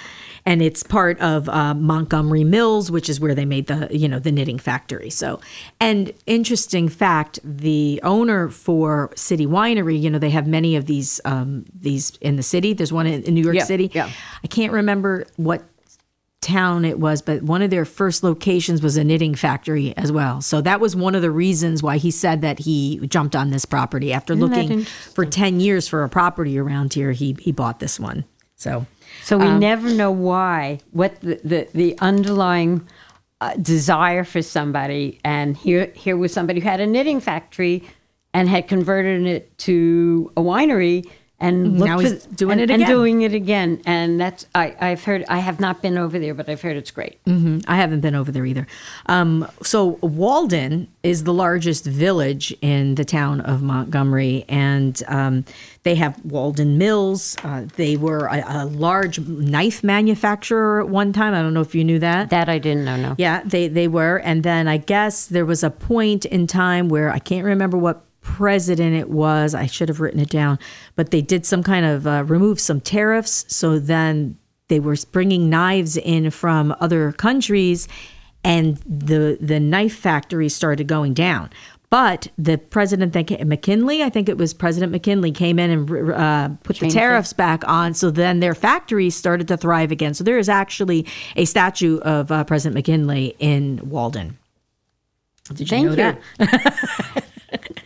and 0.46 0.62
it's 0.62 0.82
part 0.82 1.20
of 1.20 1.48
uh, 1.48 1.74
Montgomery 1.74 2.44
Mills, 2.44 2.90
which 2.90 3.08
is 3.08 3.18
where 3.20 3.34
they 3.34 3.44
made 3.44 3.66
the 3.66 3.88
you 3.90 4.08
know 4.08 4.18
the 4.18 4.30
knitting 4.32 4.58
factory. 4.58 5.10
So, 5.10 5.40
and 5.80 6.12
interesting 6.26 6.88
fact, 6.88 7.40
the 7.44 8.00
owner 8.04 8.48
for 8.48 9.10
City 9.16 9.46
Winery, 9.46 10.00
you 10.00 10.08
know, 10.08 10.18
they 10.18 10.30
have 10.30 10.46
many 10.46 10.76
of 10.76 10.86
these 10.86 11.20
um, 11.24 11.64
these 11.78 12.16
in 12.20 12.36
the 12.36 12.42
city. 12.42 12.72
There's 12.72 12.92
one 12.92 13.06
in, 13.06 13.22
in 13.24 13.34
New 13.34 13.42
York 13.42 13.56
Yeah, 13.56 13.64
City. 13.64 13.90
yeah. 13.92 14.10
I 14.42 14.46
can't 14.46 14.72
remember 14.72 15.26
what 15.36 15.62
town 16.46 16.84
it 16.84 17.00
was, 17.00 17.20
but 17.20 17.42
one 17.42 17.60
of 17.60 17.70
their 17.70 17.84
first 17.84 18.22
locations 18.22 18.80
was 18.80 18.96
a 18.96 19.02
knitting 19.02 19.34
factory 19.34 19.92
as 19.96 20.12
well. 20.12 20.40
So 20.40 20.60
that 20.60 20.80
was 20.80 20.94
one 20.94 21.16
of 21.16 21.22
the 21.22 21.30
reasons 21.30 21.82
why 21.82 21.96
he 21.96 22.12
said 22.12 22.40
that 22.42 22.60
he 22.60 23.04
jumped 23.08 23.34
on 23.34 23.50
this 23.50 23.64
property 23.64 24.12
after 24.12 24.32
Isn't 24.32 24.48
looking 24.48 24.84
for 24.84 25.26
10 25.26 25.58
years 25.58 25.88
for 25.88 26.04
a 26.04 26.08
property 26.08 26.58
around 26.58 26.94
here. 26.94 27.10
He 27.12 27.36
he 27.40 27.50
bought 27.50 27.80
this 27.80 27.98
one. 27.98 28.24
So 28.54 28.86
So 29.22 29.36
we 29.38 29.46
um, 29.46 29.58
never 29.58 29.90
know 29.90 30.12
why, 30.12 30.78
what 30.92 31.20
the, 31.20 31.40
the, 31.42 31.68
the 31.74 31.98
underlying 31.98 32.86
uh, 33.40 33.54
desire 33.56 34.24
for 34.24 34.40
somebody. 34.40 35.20
And 35.24 35.56
here, 35.56 35.92
here 35.94 36.16
was 36.16 36.32
somebody 36.32 36.60
who 36.60 36.68
had 36.68 36.80
a 36.80 36.86
knitting 36.86 37.20
factory 37.20 37.82
and 38.32 38.48
had 38.48 38.68
converted 38.68 39.26
it 39.26 39.58
to 39.58 40.32
a 40.36 40.42
winery 40.42 41.10
and 41.38 41.78
Now 41.78 41.98
looked 41.98 42.08
he's 42.14 42.24
for- 42.26 42.34
doing 42.34 42.52
and- 42.52 42.60
it 42.62 42.70
and 42.72 42.82
again. 42.82 42.94
doing 42.94 43.22
it 43.22 43.34
again. 43.34 43.82
And 43.84 44.18
that's 44.18 44.46
I, 44.54 44.74
I've 44.80 45.04
heard. 45.04 45.24
I 45.28 45.38
have 45.40 45.60
not 45.60 45.82
been 45.82 45.98
over 45.98 46.18
there, 46.18 46.32
but 46.32 46.48
I've 46.48 46.62
heard 46.62 46.76
it's 46.78 46.90
great. 46.90 47.18
hmm 47.26 47.58
I 47.68 47.76
haven't 47.76 48.00
been 48.00 48.14
over 48.14 48.32
there 48.32 48.46
either. 48.46 48.66
Um, 49.06 49.46
so 49.62 49.98
Walden 50.00 50.88
is 51.02 51.24
the 51.24 51.34
largest 51.34 51.84
village 51.84 52.56
in 52.62 52.94
the 52.94 53.04
town 53.04 53.42
of 53.42 53.62
Montgomery, 53.62 54.44
and 54.48 55.00
um, 55.08 55.44
they 55.82 55.94
have 55.96 56.18
Walden 56.24 56.78
Mills. 56.78 57.36
Uh, 57.44 57.66
they 57.76 57.96
were 57.98 58.26
a, 58.28 58.42
a 58.62 58.64
large 58.64 59.18
knife 59.20 59.84
manufacturer 59.84 60.80
at 60.80 60.88
one 60.88 61.12
time. 61.12 61.34
I 61.34 61.42
don't 61.42 61.52
know 61.52 61.60
if 61.60 61.74
you 61.74 61.84
knew 61.84 61.98
that. 61.98 62.30
That 62.30 62.48
I 62.48 62.58
didn't 62.58 62.86
know. 62.86 62.96
No. 62.96 63.14
Yeah, 63.18 63.42
they 63.44 63.68
they 63.68 63.88
were, 63.88 64.16
and 64.24 64.42
then 64.42 64.68
I 64.68 64.78
guess 64.78 65.26
there 65.26 65.44
was 65.44 65.62
a 65.62 65.70
point 65.70 66.24
in 66.24 66.46
time 66.46 66.88
where 66.88 67.10
I 67.12 67.18
can't 67.18 67.44
remember 67.44 67.76
what 67.76 68.02
president 68.26 68.96
it 68.96 69.08
was. 69.08 69.54
I 69.54 69.66
should 69.66 69.88
have 69.88 70.00
written 70.00 70.18
it 70.18 70.28
down, 70.28 70.58
but 70.96 71.12
they 71.12 71.22
did 71.22 71.46
some 71.46 71.62
kind 71.62 71.86
of 71.86 72.06
uh, 72.08 72.24
remove 72.24 72.58
some 72.58 72.80
tariffs. 72.80 73.44
So 73.48 73.78
then 73.78 74.36
they 74.66 74.80
were 74.80 74.96
bringing 75.12 75.48
knives 75.48 75.96
in 75.96 76.32
from 76.32 76.74
other 76.80 77.12
countries, 77.12 77.86
and 78.42 78.78
the 78.78 79.38
the 79.40 79.60
knife 79.60 79.94
factories 79.96 80.56
started 80.56 80.88
going 80.88 81.14
down. 81.14 81.50
But 81.88 82.26
the 82.36 82.58
president 82.58 83.12
that 83.12 83.46
McKinley, 83.46 84.02
I 84.02 84.10
think 84.10 84.28
it 84.28 84.36
was 84.36 84.52
President 84.52 84.90
McKinley, 84.90 85.30
came 85.30 85.60
in 85.60 85.70
and 85.70 86.12
uh, 86.12 86.48
put 86.64 86.74
the 86.76 86.80
Changed 86.80 86.96
it. 86.96 86.98
tariffs 86.98 87.32
back 87.32 87.62
on. 87.68 87.94
So 87.94 88.10
then 88.10 88.40
their 88.40 88.56
factories 88.56 89.14
started 89.14 89.46
to 89.48 89.56
thrive 89.56 89.92
again. 89.92 90.12
So 90.14 90.24
there 90.24 90.36
is 90.36 90.48
actually 90.48 91.06
a 91.36 91.44
statue 91.44 92.00
of 92.00 92.32
uh, 92.32 92.42
President 92.42 92.74
McKinley 92.74 93.36
in 93.38 93.88
Walden. 93.88 94.36
Did 95.54 95.60
you 95.60 95.66
Thank 95.66 95.84
know 95.84 95.90
you. 95.92 96.18
that? 96.38 97.24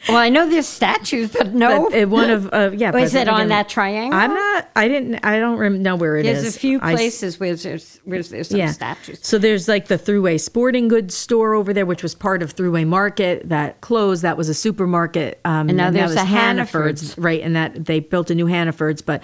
Well, 0.08 0.16
I 0.16 0.28
know 0.30 0.48
there's 0.48 0.66
statues, 0.66 1.32
but 1.32 1.52
no. 1.52 1.88
But, 1.90 2.02
uh, 2.02 2.06
one 2.08 2.30
of 2.30 2.52
uh, 2.52 2.70
yeah. 2.74 2.90
Was 2.90 3.14
it 3.14 3.28
on 3.28 3.48
that 3.48 3.68
triangle? 3.68 4.18
I'm 4.18 4.32
not. 4.34 4.68
I 4.74 4.88
didn't. 4.88 5.24
I 5.24 5.38
don't 5.38 5.58
rem- 5.58 5.82
know 5.82 5.96
where 5.96 6.16
it 6.16 6.26
is. 6.26 6.42
There's 6.42 6.56
a 6.56 6.58
few 6.58 6.78
I 6.82 6.94
places 6.94 7.38
where 7.38 7.54
there's 7.54 8.00
where 8.04 8.22
there's 8.22 8.48
some 8.48 8.68
statues. 8.68 9.20
So 9.22 9.38
there's 9.38 9.68
like 9.68 9.88
the 9.88 9.98
Thruway 9.98 10.40
Sporting 10.40 10.88
Goods 10.88 11.14
store 11.14 11.54
over 11.54 11.72
there, 11.72 11.86
which 11.86 12.02
was 12.02 12.14
part 12.14 12.42
of 12.42 12.56
Thruway 12.56 12.86
Market 12.86 13.48
that 13.50 13.80
closed. 13.82 14.22
That 14.22 14.36
was 14.36 14.48
a 14.48 14.54
supermarket. 14.54 15.40
Um, 15.44 15.68
And 15.68 15.76
now 15.76 15.90
there's 15.90 16.14
that 16.14 16.22
was 16.22 16.30
a 16.30 16.34
Hannaford's. 16.34 17.18
right? 17.18 17.42
And 17.42 17.54
that 17.54 17.84
they 17.84 18.00
built 18.00 18.30
a 18.30 18.34
new 18.34 18.46
Hannaford's, 18.46 19.02
but. 19.02 19.22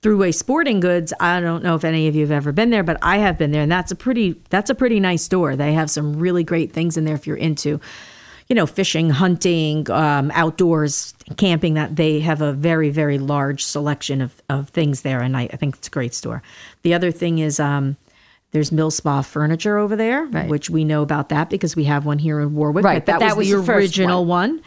Thruway 0.00 0.32
Sporting 0.32 0.78
Goods. 0.78 1.12
I 1.18 1.40
don't 1.40 1.60
know 1.64 1.74
if 1.74 1.82
any 1.82 2.06
of 2.06 2.14
you 2.14 2.20
have 2.20 2.30
ever 2.30 2.52
been 2.52 2.70
there, 2.70 2.84
but 2.84 2.98
I 3.02 3.18
have 3.18 3.36
been 3.36 3.50
there, 3.50 3.62
and 3.62 3.72
that's 3.72 3.90
a 3.90 3.96
pretty 3.96 4.40
that's 4.48 4.70
a 4.70 4.74
pretty 4.76 5.00
nice 5.00 5.24
store. 5.24 5.56
They 5.56 5.72
have 5.72 5.90
some 5.90 6.20
really 6.20 6.44
great 6.44 6.72
things 6.72 6.96
in 6.96 7.04
there 7.04 7.16
if 7.16 7.26
you're 7.26 7.36
into, 7.36 7.80
you 8.48 8.54
know, 8.54 8.66
fishing, 8.66 9.10
hunting, 9.10 9.90
um, 9.90 10.30
outdoors, 10.34 11.14
camping. 11.36 11.74
That 11.74 11.96
they 11.96 12.20
have 12.20 12.40
a 12.40 12.52
very 12.52 12.90
very 12.90 13.18
large 13.18 13.64
selection 13.64 14.20
of 14.20 14.42
of 14.48 14.70
things 14.70 15.02
there, 15.02 15.20
and 15.20 15.36
I, 15.36 15.42
I 15.52 15.56
think 15.56 15.76
it's 15.76 15.88
a 15.88 15.90
great 15.90 16.14
store. 16.14 16.42
The 16.82 16.94
other 16.94 17.10
thing 17.10 17.38
is. 17.38 17.60
Um, 17.60 17.96
there's 18.50 18.72
Mill 18.72 18.90
Spa 18.90 19.20
Furniture 19.20 19.76
over 19.76 19.94
there, 19.94 20.24
which 20.24 20.70
we 20.70 20.82
know 20.82 21.02
about 21.02 21.28
that 21.28 21.50
because 21.50 21.76
we 21.76 21.84
have 21.84 22.06
one 22.06 22.18
here 22.18 22.40
in 22.40 22.54
Warwick. 22.54 22.82
Right, 22.82 23.04
but 23.04 23.12
but 23.12 23.18
that, 23.20 23.28
that 23.28 23.36
was, 23.36 23.52
was 23.52 23.66
the 23.66 23.72
original 23.74 24.24
one. 24.24 24.62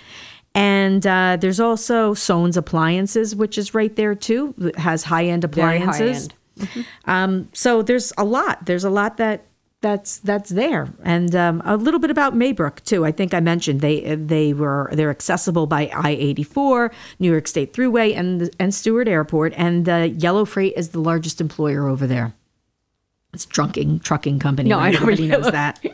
And 0.53 1.05
uh, 1.07 1.38
there's 1.39 1.59
also 1.59 2.13
Sohn's 2.13 2.57
Appliances, 2.57 3.36
which 3.36 3.57
is 3.57 3.73
right 3.73 3.95
there 3.95 4.15
too. 4.15 4.53
It 4.59 4.77
has 4.77 5.03
high 5.03 5.25
end 5.25 5.45
Very 5.49 5.79
high 5.79 5.95
appliances. 5.95 6.29
end. 6.59 6.86
Um, 7.05 7.49
so 7.53 7.82
there's 7.82 8.13
a 8.17 8.23
lot. 8.23 8.65
There's 8.65 8.84
a 8.84 8.89
lot 8.89 9.17
that 9.17 9.45
that's 9.82 10.19
that's 10.19 10.49
there, 10.51 10.89
and 11.03 11.36
um, 11.36 11.61
a 11.65 11.75
little 11.75 11.99
bit 11.99 12.11
about 12.11 12.36
Maybrook 12.36 12.84
too. 12.84 13.03
I 13.05 13.11
think 13.11 13.34
I 13.34 13.39
mentioned 13.39 13.82
they 13.82 14.15
they 14.15 14.53
were 14.53 14.89
they're 14.93 15.09
accessible 15.09 15.65
by 15.67 15.89
I 15.93 16.11
eighty 16.11 16.43
four, 16.43 16.91
New 17.19 17.32
York 17.32 17.47
State 17.47 17.73
Thruway, 17.73 18.15
and 18.15 18.49
and 18.59 18.73
Stewart 18.73 19.07
Airport, 19.07 19.53
and 19.57 19.89
uh, 19.89 20.07
Yellow 20.15 20.45
Freight 20.45 20.73
is 20.77 20.89
the 20.89 20.99
largest 21.01 21.41
employer 21.41 21.88
over 21.88 22.05
there. 22.05 22.34
It's 23.34 23.45
trucking 23.45 24.01
trucking 24.01 24.39
company. 24.39 24.69
No, 24.69 24.77
I 24.77 24.84
right? 24.86 24.93
know 24.93 24.99
everybody 25.01 25.27
Yellow- 25.27 25.43
knows 25.43 25.51
that. 25.51 25.84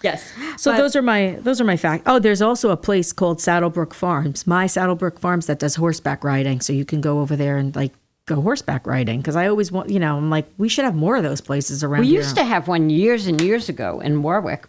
Yes. 0.00 0.32
So 0.58 0.70
But- 0.70 0.76
those 0.78 0.94
are 0.94 1.02
my 1.02 1.38
those 1.40 1.60
are 1.60 1.64
my 1.64 1.76
facts. 1.76 2.04
Oh, 2.06 2.20
there's 2.20 2.40
also 2.40 2.70
a 2.70 2.76
place 2.76 3.12
called 3.12 3.38
Saddlebrook 3.40 3.92
Farms, 3.92 4.46
my 4.46 4.66
Saddlebrook 4.66 5.18
Farms 5.18 5.46
that 5.46 5.58
does 5.58 5.74
horseback 5.74 6.22
riding. 6.22 6.60
So 6.60 6.72
you 6.72 6.84
can 6.84 7.00
go 7.00 7.18
over 7.18 7.34
there 7.34 7.56
and 7.56 7.74
like 7.74 7.92
go 8.28 8.40
horseback 8.40 8.86
riding 8.86 9.18
because 9.20 9.34
I 9.36 9.48
always 9.48 9.72
want 9.72 9.90
you 9.90 9.98
know 9.98 10.16
I'm 10.16 10.30
like 10.30 10.46
we 10.58 10.68
should 10.68 10.84
have 10.84 10.94
more 10.94 11.16
of 11.16 11.22
those 11.24 11.40
places 11.40 11.82
around. 11.82 12.02
We 12.02 12.08
here. 12.08 12.18
used 12.20 12.36
to 12.36 12.44
have 12.44 12.68
one 12.68 12.90
years 12.90 13.26
and 13.26 13.40
years 13.40 13.68
ago 13.68 14.00
in 14.00 14.22
Warwick. 14.22 14.66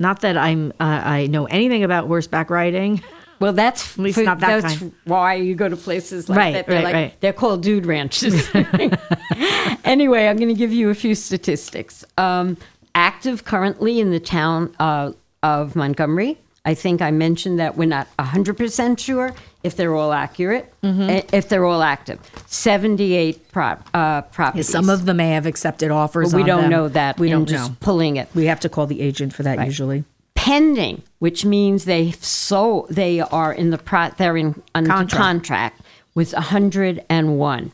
Not 0.00 0.20
that 0.22 0.36
I'm 0.36 0.72
uh, 0.80 1.02
I 1.04 1.26
know 1.28 1.44
anything 1.46 1.84
about 1.84 2.06
horseback 2.08 2.50
riding. 2.50 3.02
Well, 3.40 3.52
that's 3.52 3.94
At 3.94 3.98
least 3.98 4.18
for- 4.18 4.24
not 4.24 4.38
that 4.38 4.62
that's 4.62 4.78
kind. 4.78 4.92
why 5.04 5.34
you 5.34 5.54
go 5.56 5.68
to 5.68 5.76
places 5.76 6.28
like 6.28 6.38
Right, 6.38 6.52
that. 6.54 6.66
They're 6.68 6.76
right, 6.76 6.84
like 6.84 6.94
right. 6.94 7.20
they're 7.20 7.32
called 7.32 7.62
dude 7.62 7.86
ranches. 7.86 8.48
anyway, 9.84 10.26
I'm 10.28 10.36
going 10.36 10.48
to 10.48 10.54
give 10.54 10.72
you 10.72 10.90
a 10.90 10.94
few 10.94 11.14
statistics. 11.14 12.04
Um, 12.18 12.56
active 12.94 13.44
currently 13.44 14.00
in 14.00 14.10
the 14.10 14.20
town 14.20 14.74
uh, 14.78 15.12
of 15.42 15.74
Montgomery. 15.76 16.38
I 16.64 16.74
think 16.74 17.02
I 17.02 17.10
mentioned 17.10 17.58
that 17.58 17.76
we're 17.76 17.88
not 17.88 18.06
100% 18.18 18.98
sure 18.98 19.34
if 19.64 19.76
they're 19.76 19.94
all 19.94 20.12
accurate, 20.12 20.72
Mm-hmm. 20.82 21.10
eh, 21.10 21.22
if 21.32 21.48
they're 21.48 21.64
all 21.64 21.82
active. 21.82 22.18
78 22.46 23.50
prop, 23.52 23.88
uh, 23.94 24.22
properties. 24.22 24.68
Some 24.68 24.88
of 24.90 25.04
them 25.04 25.18
may 25.18 25.30
have 25.30 25.46
accepted 25.46 25.90
offers. 25.90 26.32
But 26.32 26.36
we 26.38 26.42
on 26.42 26.48
don't 26.48 26.60
them. 26.62 26.70
know 26.70 26.88
that. 26.88 27.18
We 27.18 27.28
don't 27.30 27.46
just 27.46 27.70
know. 27.70 27.76
Pulling 27.80 28.16
it. 28.16 28.28
We 28.34 28.46
have 28.46 28.60
to 28.60 28.68
call 28.68 28.86
the 28.86 29.00
agent 29.00 29.32
for 29.34 29.42
that 29.44 29.58
Right. 29.58 29.66
usually. 29.66 30.04
pending, 30.34 31.02
which 31.20 31.44
means 31.44 31.84
they 31.84 32.10
so 32.20 32.86
they 32.90 33.20
are 33.20 33.52
in 33.52 33.70
the 33.70 33.78
pro, 33.78 34.08
they're 34.16 34.36
in 34.36 34.60
under 34.74 34.90
Contract. 34.90 35.22
contract, 35.22 35.80
with 36.14 36.32
101 36.34 37.72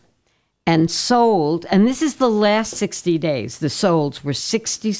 and 0.67 0.91
sold 0.91 1.65
and 1.71 1.87
this 1.89 2.03
is 2.03 2.17
the 2.17 2.29
last 2.29 2.73
60 2.75 3.17
days 3.17 3.59
the 3.59 3.69
solds 3.69 4.23
were 4.23 4.35
60 4.35 4.95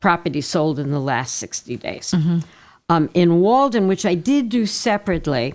properties 0.00 0.46
sold 0.46 0.78
in 0.78 0.90
the 0.92 1.00
last 1.00 1.34
60 1.36 1.76
days 1.76 2.14
um, 2.88 3.10
in 3.14 3.40
walden 3.40 3.88
which 3.88 4.06
i 4.06 4.14
did 4.14 4.48
do 4.48 4.64
separately 4.64 5.54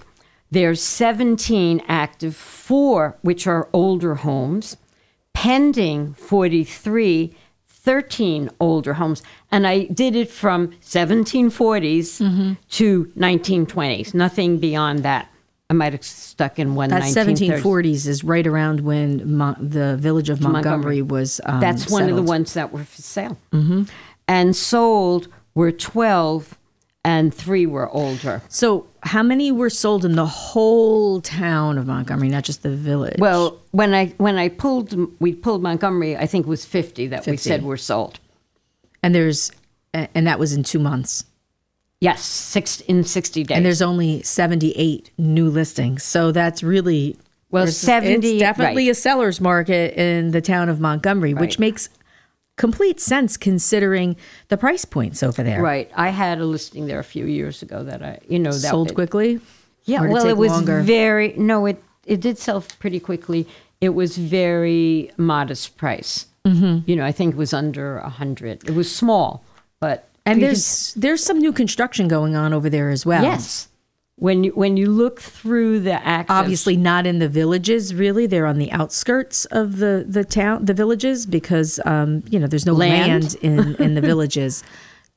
there's 0.54 0.82
17 0.82 1.82
active 1.88 2.36
four 2.36 3.18
which 3.22 3.48
are 3.48 3.70
older 3.74 4.16
homes 4.16 4.78
pending 5.34 6.14
43 6.14 7.36
13 7.68 8.50
older 8.62 8.94
homes. 8.94 9.22
And 9.52 9.68
i 9.68 9.84
did 9.86 10.16
it 10.16 10.30
from 10.30 10.70
1740s 10.82 12.58
to 12.70 13.06
1920s 13.18 14.14
nothing 14.14 14.60
beyond 14.60 15.00
that. 15.04 15.30
I 15.70 15.74
might 15.74 15.94
have 15.94 16.04
stuck 16.04 16.60
in 16.60 16.76
one 16.76 16.90
That 16.90 17.02
1930s. 17.02 17.62
1740s 17.64 18.08
is 18.08 18.24
right 18.24 18.46
around 18.46 18.82
when 18.82 19.38
Mon- 19.38 19.58
the 19.60 19.98
village 19.98 20.30
of 20.30 20.40
Montgomery, 20.40 21.02
was. 21.02 21.42
Um, 21.46 21.60
that's 21.60 21.90
one 21.90 22.10
of 22.10 22.16
the 22.16 22.22
ones 22.22 22.54
that 22.54 22.72
were 22.72 22.84
for 22.84 23.02
sale. 23.02 23.38
And 24.28 24.56
sold 24.56 25.28
were 25.56 25.72
12 25.72 26.58
and 27.04 27.34
three 27.34 27.66
were 27.66 27.90
older. 27.90 28.42
So, 28.50 28.88
how 29.06 29.22
many 29.22 29.52
were 29.52 29.70
sold 29.70 30.06
in 30.06 30.16
the 30.16 30.26
whole 30.26 31.20
town 31.22 31.78
of 31.78 31.86
Montgomery, 31.86 32.30
not 32.30 32.44
just 32.44 32.64
the 32.64 32.70
village? 32.76 33.20
well 33.20 33.60
when 33.72 33.94
i 33.94 34.08
when 34.18 34.38
i 34.38 34.50
pulled 34.50 34.94
we 35.20 35.34
pulled 35.34 35.62
montgomery 35.62 36.16
i 36.18 36.26
think 36.26 36.46
it 36.46 36.50
was 36.50 36.64
50 36.66 37.08
that 37.08 37.26
we 37.28 37.38
said 37.38 37.64
were 37.64 37.78
sold 37.78 38.20
and 39.02 39.14
there's 39.14 39.52
and 39.94 40.26
that 40.28 40.40
was 40.40 40.54
in 40.54 40.64
two 40.64 40.80
months. 40.80 41.26
yes 42.00 42.22
six 42.24 42.82
in 42.82 43.04
60 43.04 43.44
days 43.44 43.56
And 43.56 43.66
there's 43.66 43.82
only 43.82 44.22
78 44.24 45.12
new 45.18 45.50
listings. 45.50 46.04
So 46.04 46.32
that's 46.32 46.64
really 46.64 47.18
Well, 47.52 47.68
70 47.68 48.28
It's 48.28 48.40
definitely 48.40 48.86
right. 48.88 48.92
a 48.92 48.96
seller's 48.96 49.40
market 49.40 49.94
in 50.00 50.32
the 50.32 50.42
town 50.42 50.70
of 50.70 50.80
Montgomery, 50.80 51.34
which 51.34 51.60
makes 51.60 51.90
complete 52.56 53.00
sense 53.00 53.38
considering 53.38 54.16
the 54.50 54.58
price 54.58 54.86
points 54.86 55.24
over 55.24 55.44
there. 55.44 55.62
Right. 55.62 55.90
I 55.96 56.10
had 56.10 56.40
a 56.40 56.46
listing 56.46 56.86
there 56.88 57.00
a 57.00 57.04
few 57.04 57.26
years 57.26 57.62
ago 57.62 57.84
that 57.84 58.02
I, 58.04 58.20
you 58.28 58.40
know, 58.40 58.52
that 58.52 58.70
Sold 58.70 58.92
it- 58.92 58.96
quickly. 58.96 59.40
Yeah. 59.86 60.02
Or 60.02 60.08
did 60.08 60.10
it 60.10 60.14
well, 60.14 60.28
it 60.28 60.38
was 60.38 60.52
longer? 60.52 60.82
very 60.82 61.34
no. 61.38 61.66
It 61.66 61.84
it 62.06 62.22
did 62.22 62.38
sell 62.38 62.64
pretty 62.80 63.00
quickly. 63.00 63.48
It 63.82 63.90
was 63.90 64.18
very 64.18 65.12
modest 65.18 65.76
price. 65.78 66.28
Mm-hmm. 66.46 66.90
You 66.90 66.96
know, 66.96 67.06
I 67.06 67.12
think 67.12 67.34
it 67.36 67.38
was 67.38 67.54
under 67.54 67.98
a 67.98 68.10
hundred. 68.10 68.64
It 68.70 68.76
was 68.76 68.94
small, 68.94 69.44
but 69.82 70.08
And 70.26 70.42
there's 70.42 70.94
there's 70.96 71.24
some 71.24 71.40
new 71.40 71.52
construction 71.52 72.08
going 72.08 72.36
on 72.36 72.54
over 72.54 72.70
there 72.70 72.90
as 72.92 73.06
well. 73.06 73.24
yes. 73.24 73.68
When 74.18 74.44
you 74.44 74.52
when 74.52 74.78
you 74.78 74.88
look 74.90 75.20
through 75.22 75.80
the 75.80 75.94
active, 76.06 76.36
Obviously 76.36 76.78
not 76.78 77.08
in 77.08 77.20
the 77.20 77.28
villages 77.28 77.96
really. 77.96 78.28
They're 78.28 78.46
on 78.46 78.60
the 78.60 78.72
outskirts 78.72 79.46
of 79.46 79.78
the 79.78 80.06
the 80.08 80.24
town 80.24 80.66
the 80.66 80.74
villages 80.74 81.26
because 81.26 81.80
um, 81.86 82.24
you 82.30 82.40
know, 82.40 82.48
there's 82.48 82.66
no 82.66 82.74
Land. 82.74 83.34
land, 83.34 83.36
in 83.42 83.76
in 83.84 83.96
the 83.96 84.02
villages 84.12 84.64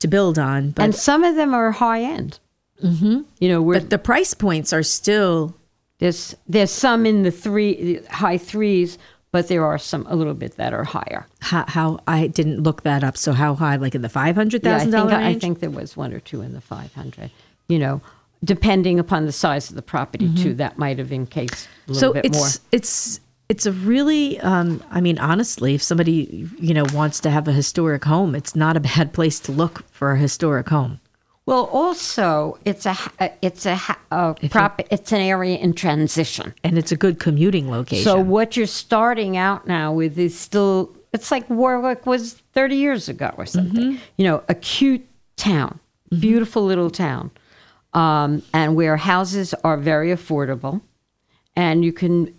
to 0.00 0.08
build 0.08 0.38
on. 0.38 0.70
But 0.70 0.82
and 0.82 0.94
some 0.94 1.24
of 1.24 1.36
them 1.36 1.52
are 1.54 1.70
high 1.72 2.02
end. 2.02 2.38
Mm-hmm. 2.82 3.22
You 3.38 3.48
know, 3.48 3.62
we're, 3.62 3.80
but 3.80 3.90
the 3.90 3.98
price 3.98 4.34
points 4.34 4.72
are 4.72 4.82
still 4.82 5.54
there's 5.98 6.34
there's 6.48 6.70
some 6.70 7.06
in 7.06 7.22
the 7.22 7.30
three 7.30 8.00
high 8.10 8.38
threes, 8.38 8.98
but 9.30 9.48
there 9.48 9.64
are 9.64 9.78
some 9.78 10.06
a 10.08 10.16
little 10.16 10.34
bit 10.34 10.56
that 10.56 10.72
are 10.74 10.84
higher. 10.84 11.26
how, 11.40 11.64
how 11.68 12.00
I 12.06 12.26
didn't 12.26 12.62
look 12.62 12.82
that 12.82 13.02
up. 13.02 13.16
So 13.16 13.32
how 13.32 13.54
high? 13.54 13.76
Like 13.76 13.94
in 13.94 14.02
the 14.02 14.08
five 14.08 14.36
hundred 14.36 14.62
thousand 14.62 14.92
Yeah, 14.92 14.98
I 14.98 15.00
thousand 15.02 15.18
think 15.18 15.36
I 15.36 15.38
think 15.38 15.60
there 15.60 15.70
was 15.70 15.96
one 15.96 16.12
or 16.12 16.20
two 16.20 16.42
in 16.42 16.52
the 16.52 16.60
500. 16.60 17.30
You 17.68 17.78
know, 17.78 18.00
depending 18.46 18.98
upon 18.98 19.26
the 19.26 19.32
size 19.32 19.68
of 19.68 19.76
the 19.76 19.82
property 19.82 20.32
too, 20.36 20.54
that 20.54 20.78
might 20.78 20.98
have 20.98 21.12
encased 21.12 21.68
a 21.88 21.92
little 21.92 22.00
so 22.08 22.12
bit 22.14 22.24
it's 22.24 22.38
more. 22.38 22.48
it's 22.72 23.20
it's 23.48 23.66
a 23.66 23.72
really 23.72 24.40
um, 24.40 24.82
i 24.90 25.00
mean 25.00 25.18
honestly 25.18 25.74
if 25.74 25.82
somebody 25.82 26.48
you 26.58 26.72
know 26.72 26.84
wants 26.94 27.20
to 27.20 27.28
have 27.28 27.46
a 27.48 27.52
historic 27.52 28.04
home 28.04 28.34
it's 28.34 28.56
not 28.56 28.76
a 28.76 28.80
bad 28.80 29.12
place 29.12 29.38
to 29.40 29.52
look 29.52 29.84
for 29.90 30.12
a 30.12 30.18
historic 30.18 30.68
home 30.68 31.00
Well, 31.46 31.66
also 31.72 32.58
it's 32.64 32.86
a 32.86 32.96
it's 33.40 33.66
a, 33.66 33.78
a 34.10 34.34
prop. 34.50 34.80
It's 34.90 35.12
an 35.12 35.20
area 35.20 35.56
in 35.58 35.74
transition, 35.74 36.52
and 36.64 36.76
it's 36.76 36.90
a 36.90 36.96
good 36.96 37.20
commuting 37.20 37.70
location 37.70 38.04
So 38.04 38.18
what 38.20 38.56
you're 38.56 38.66
starting 38.66 39.36
out 39.36 39.66
now 39.66 39.92
with 39.92 40.18
is 40.18 40.36
still. 40.38 40.90
It's 41.12 41.30
like 41.30 41.48
Warwick 41.48 42.04
was 42.04 42.34
30 42.52 42.74
years 42.76 43.08
ago 43.08 43.32
or 43.38 43.46
something. 43.46 43.92
Mm-hmm. 43.92 44.18
You 44.18 44.24
know, 44.24 44.42
a 44.48 44.54
cute 44.54 45.06
town, 45.36 45.78
beautiful 46.18 46.64
little 46.64 46.90
town, 46.90 47.30
um, 47.96 48.42
and 48.52 48.76
where 48.76 48.96
houses 48.96 49.54
are 49.64 49.78
very 49.78 50.10
affordable, 50.10 50.82
and 51.56 51.84
you 51.84 51.92
can 51.92 52.32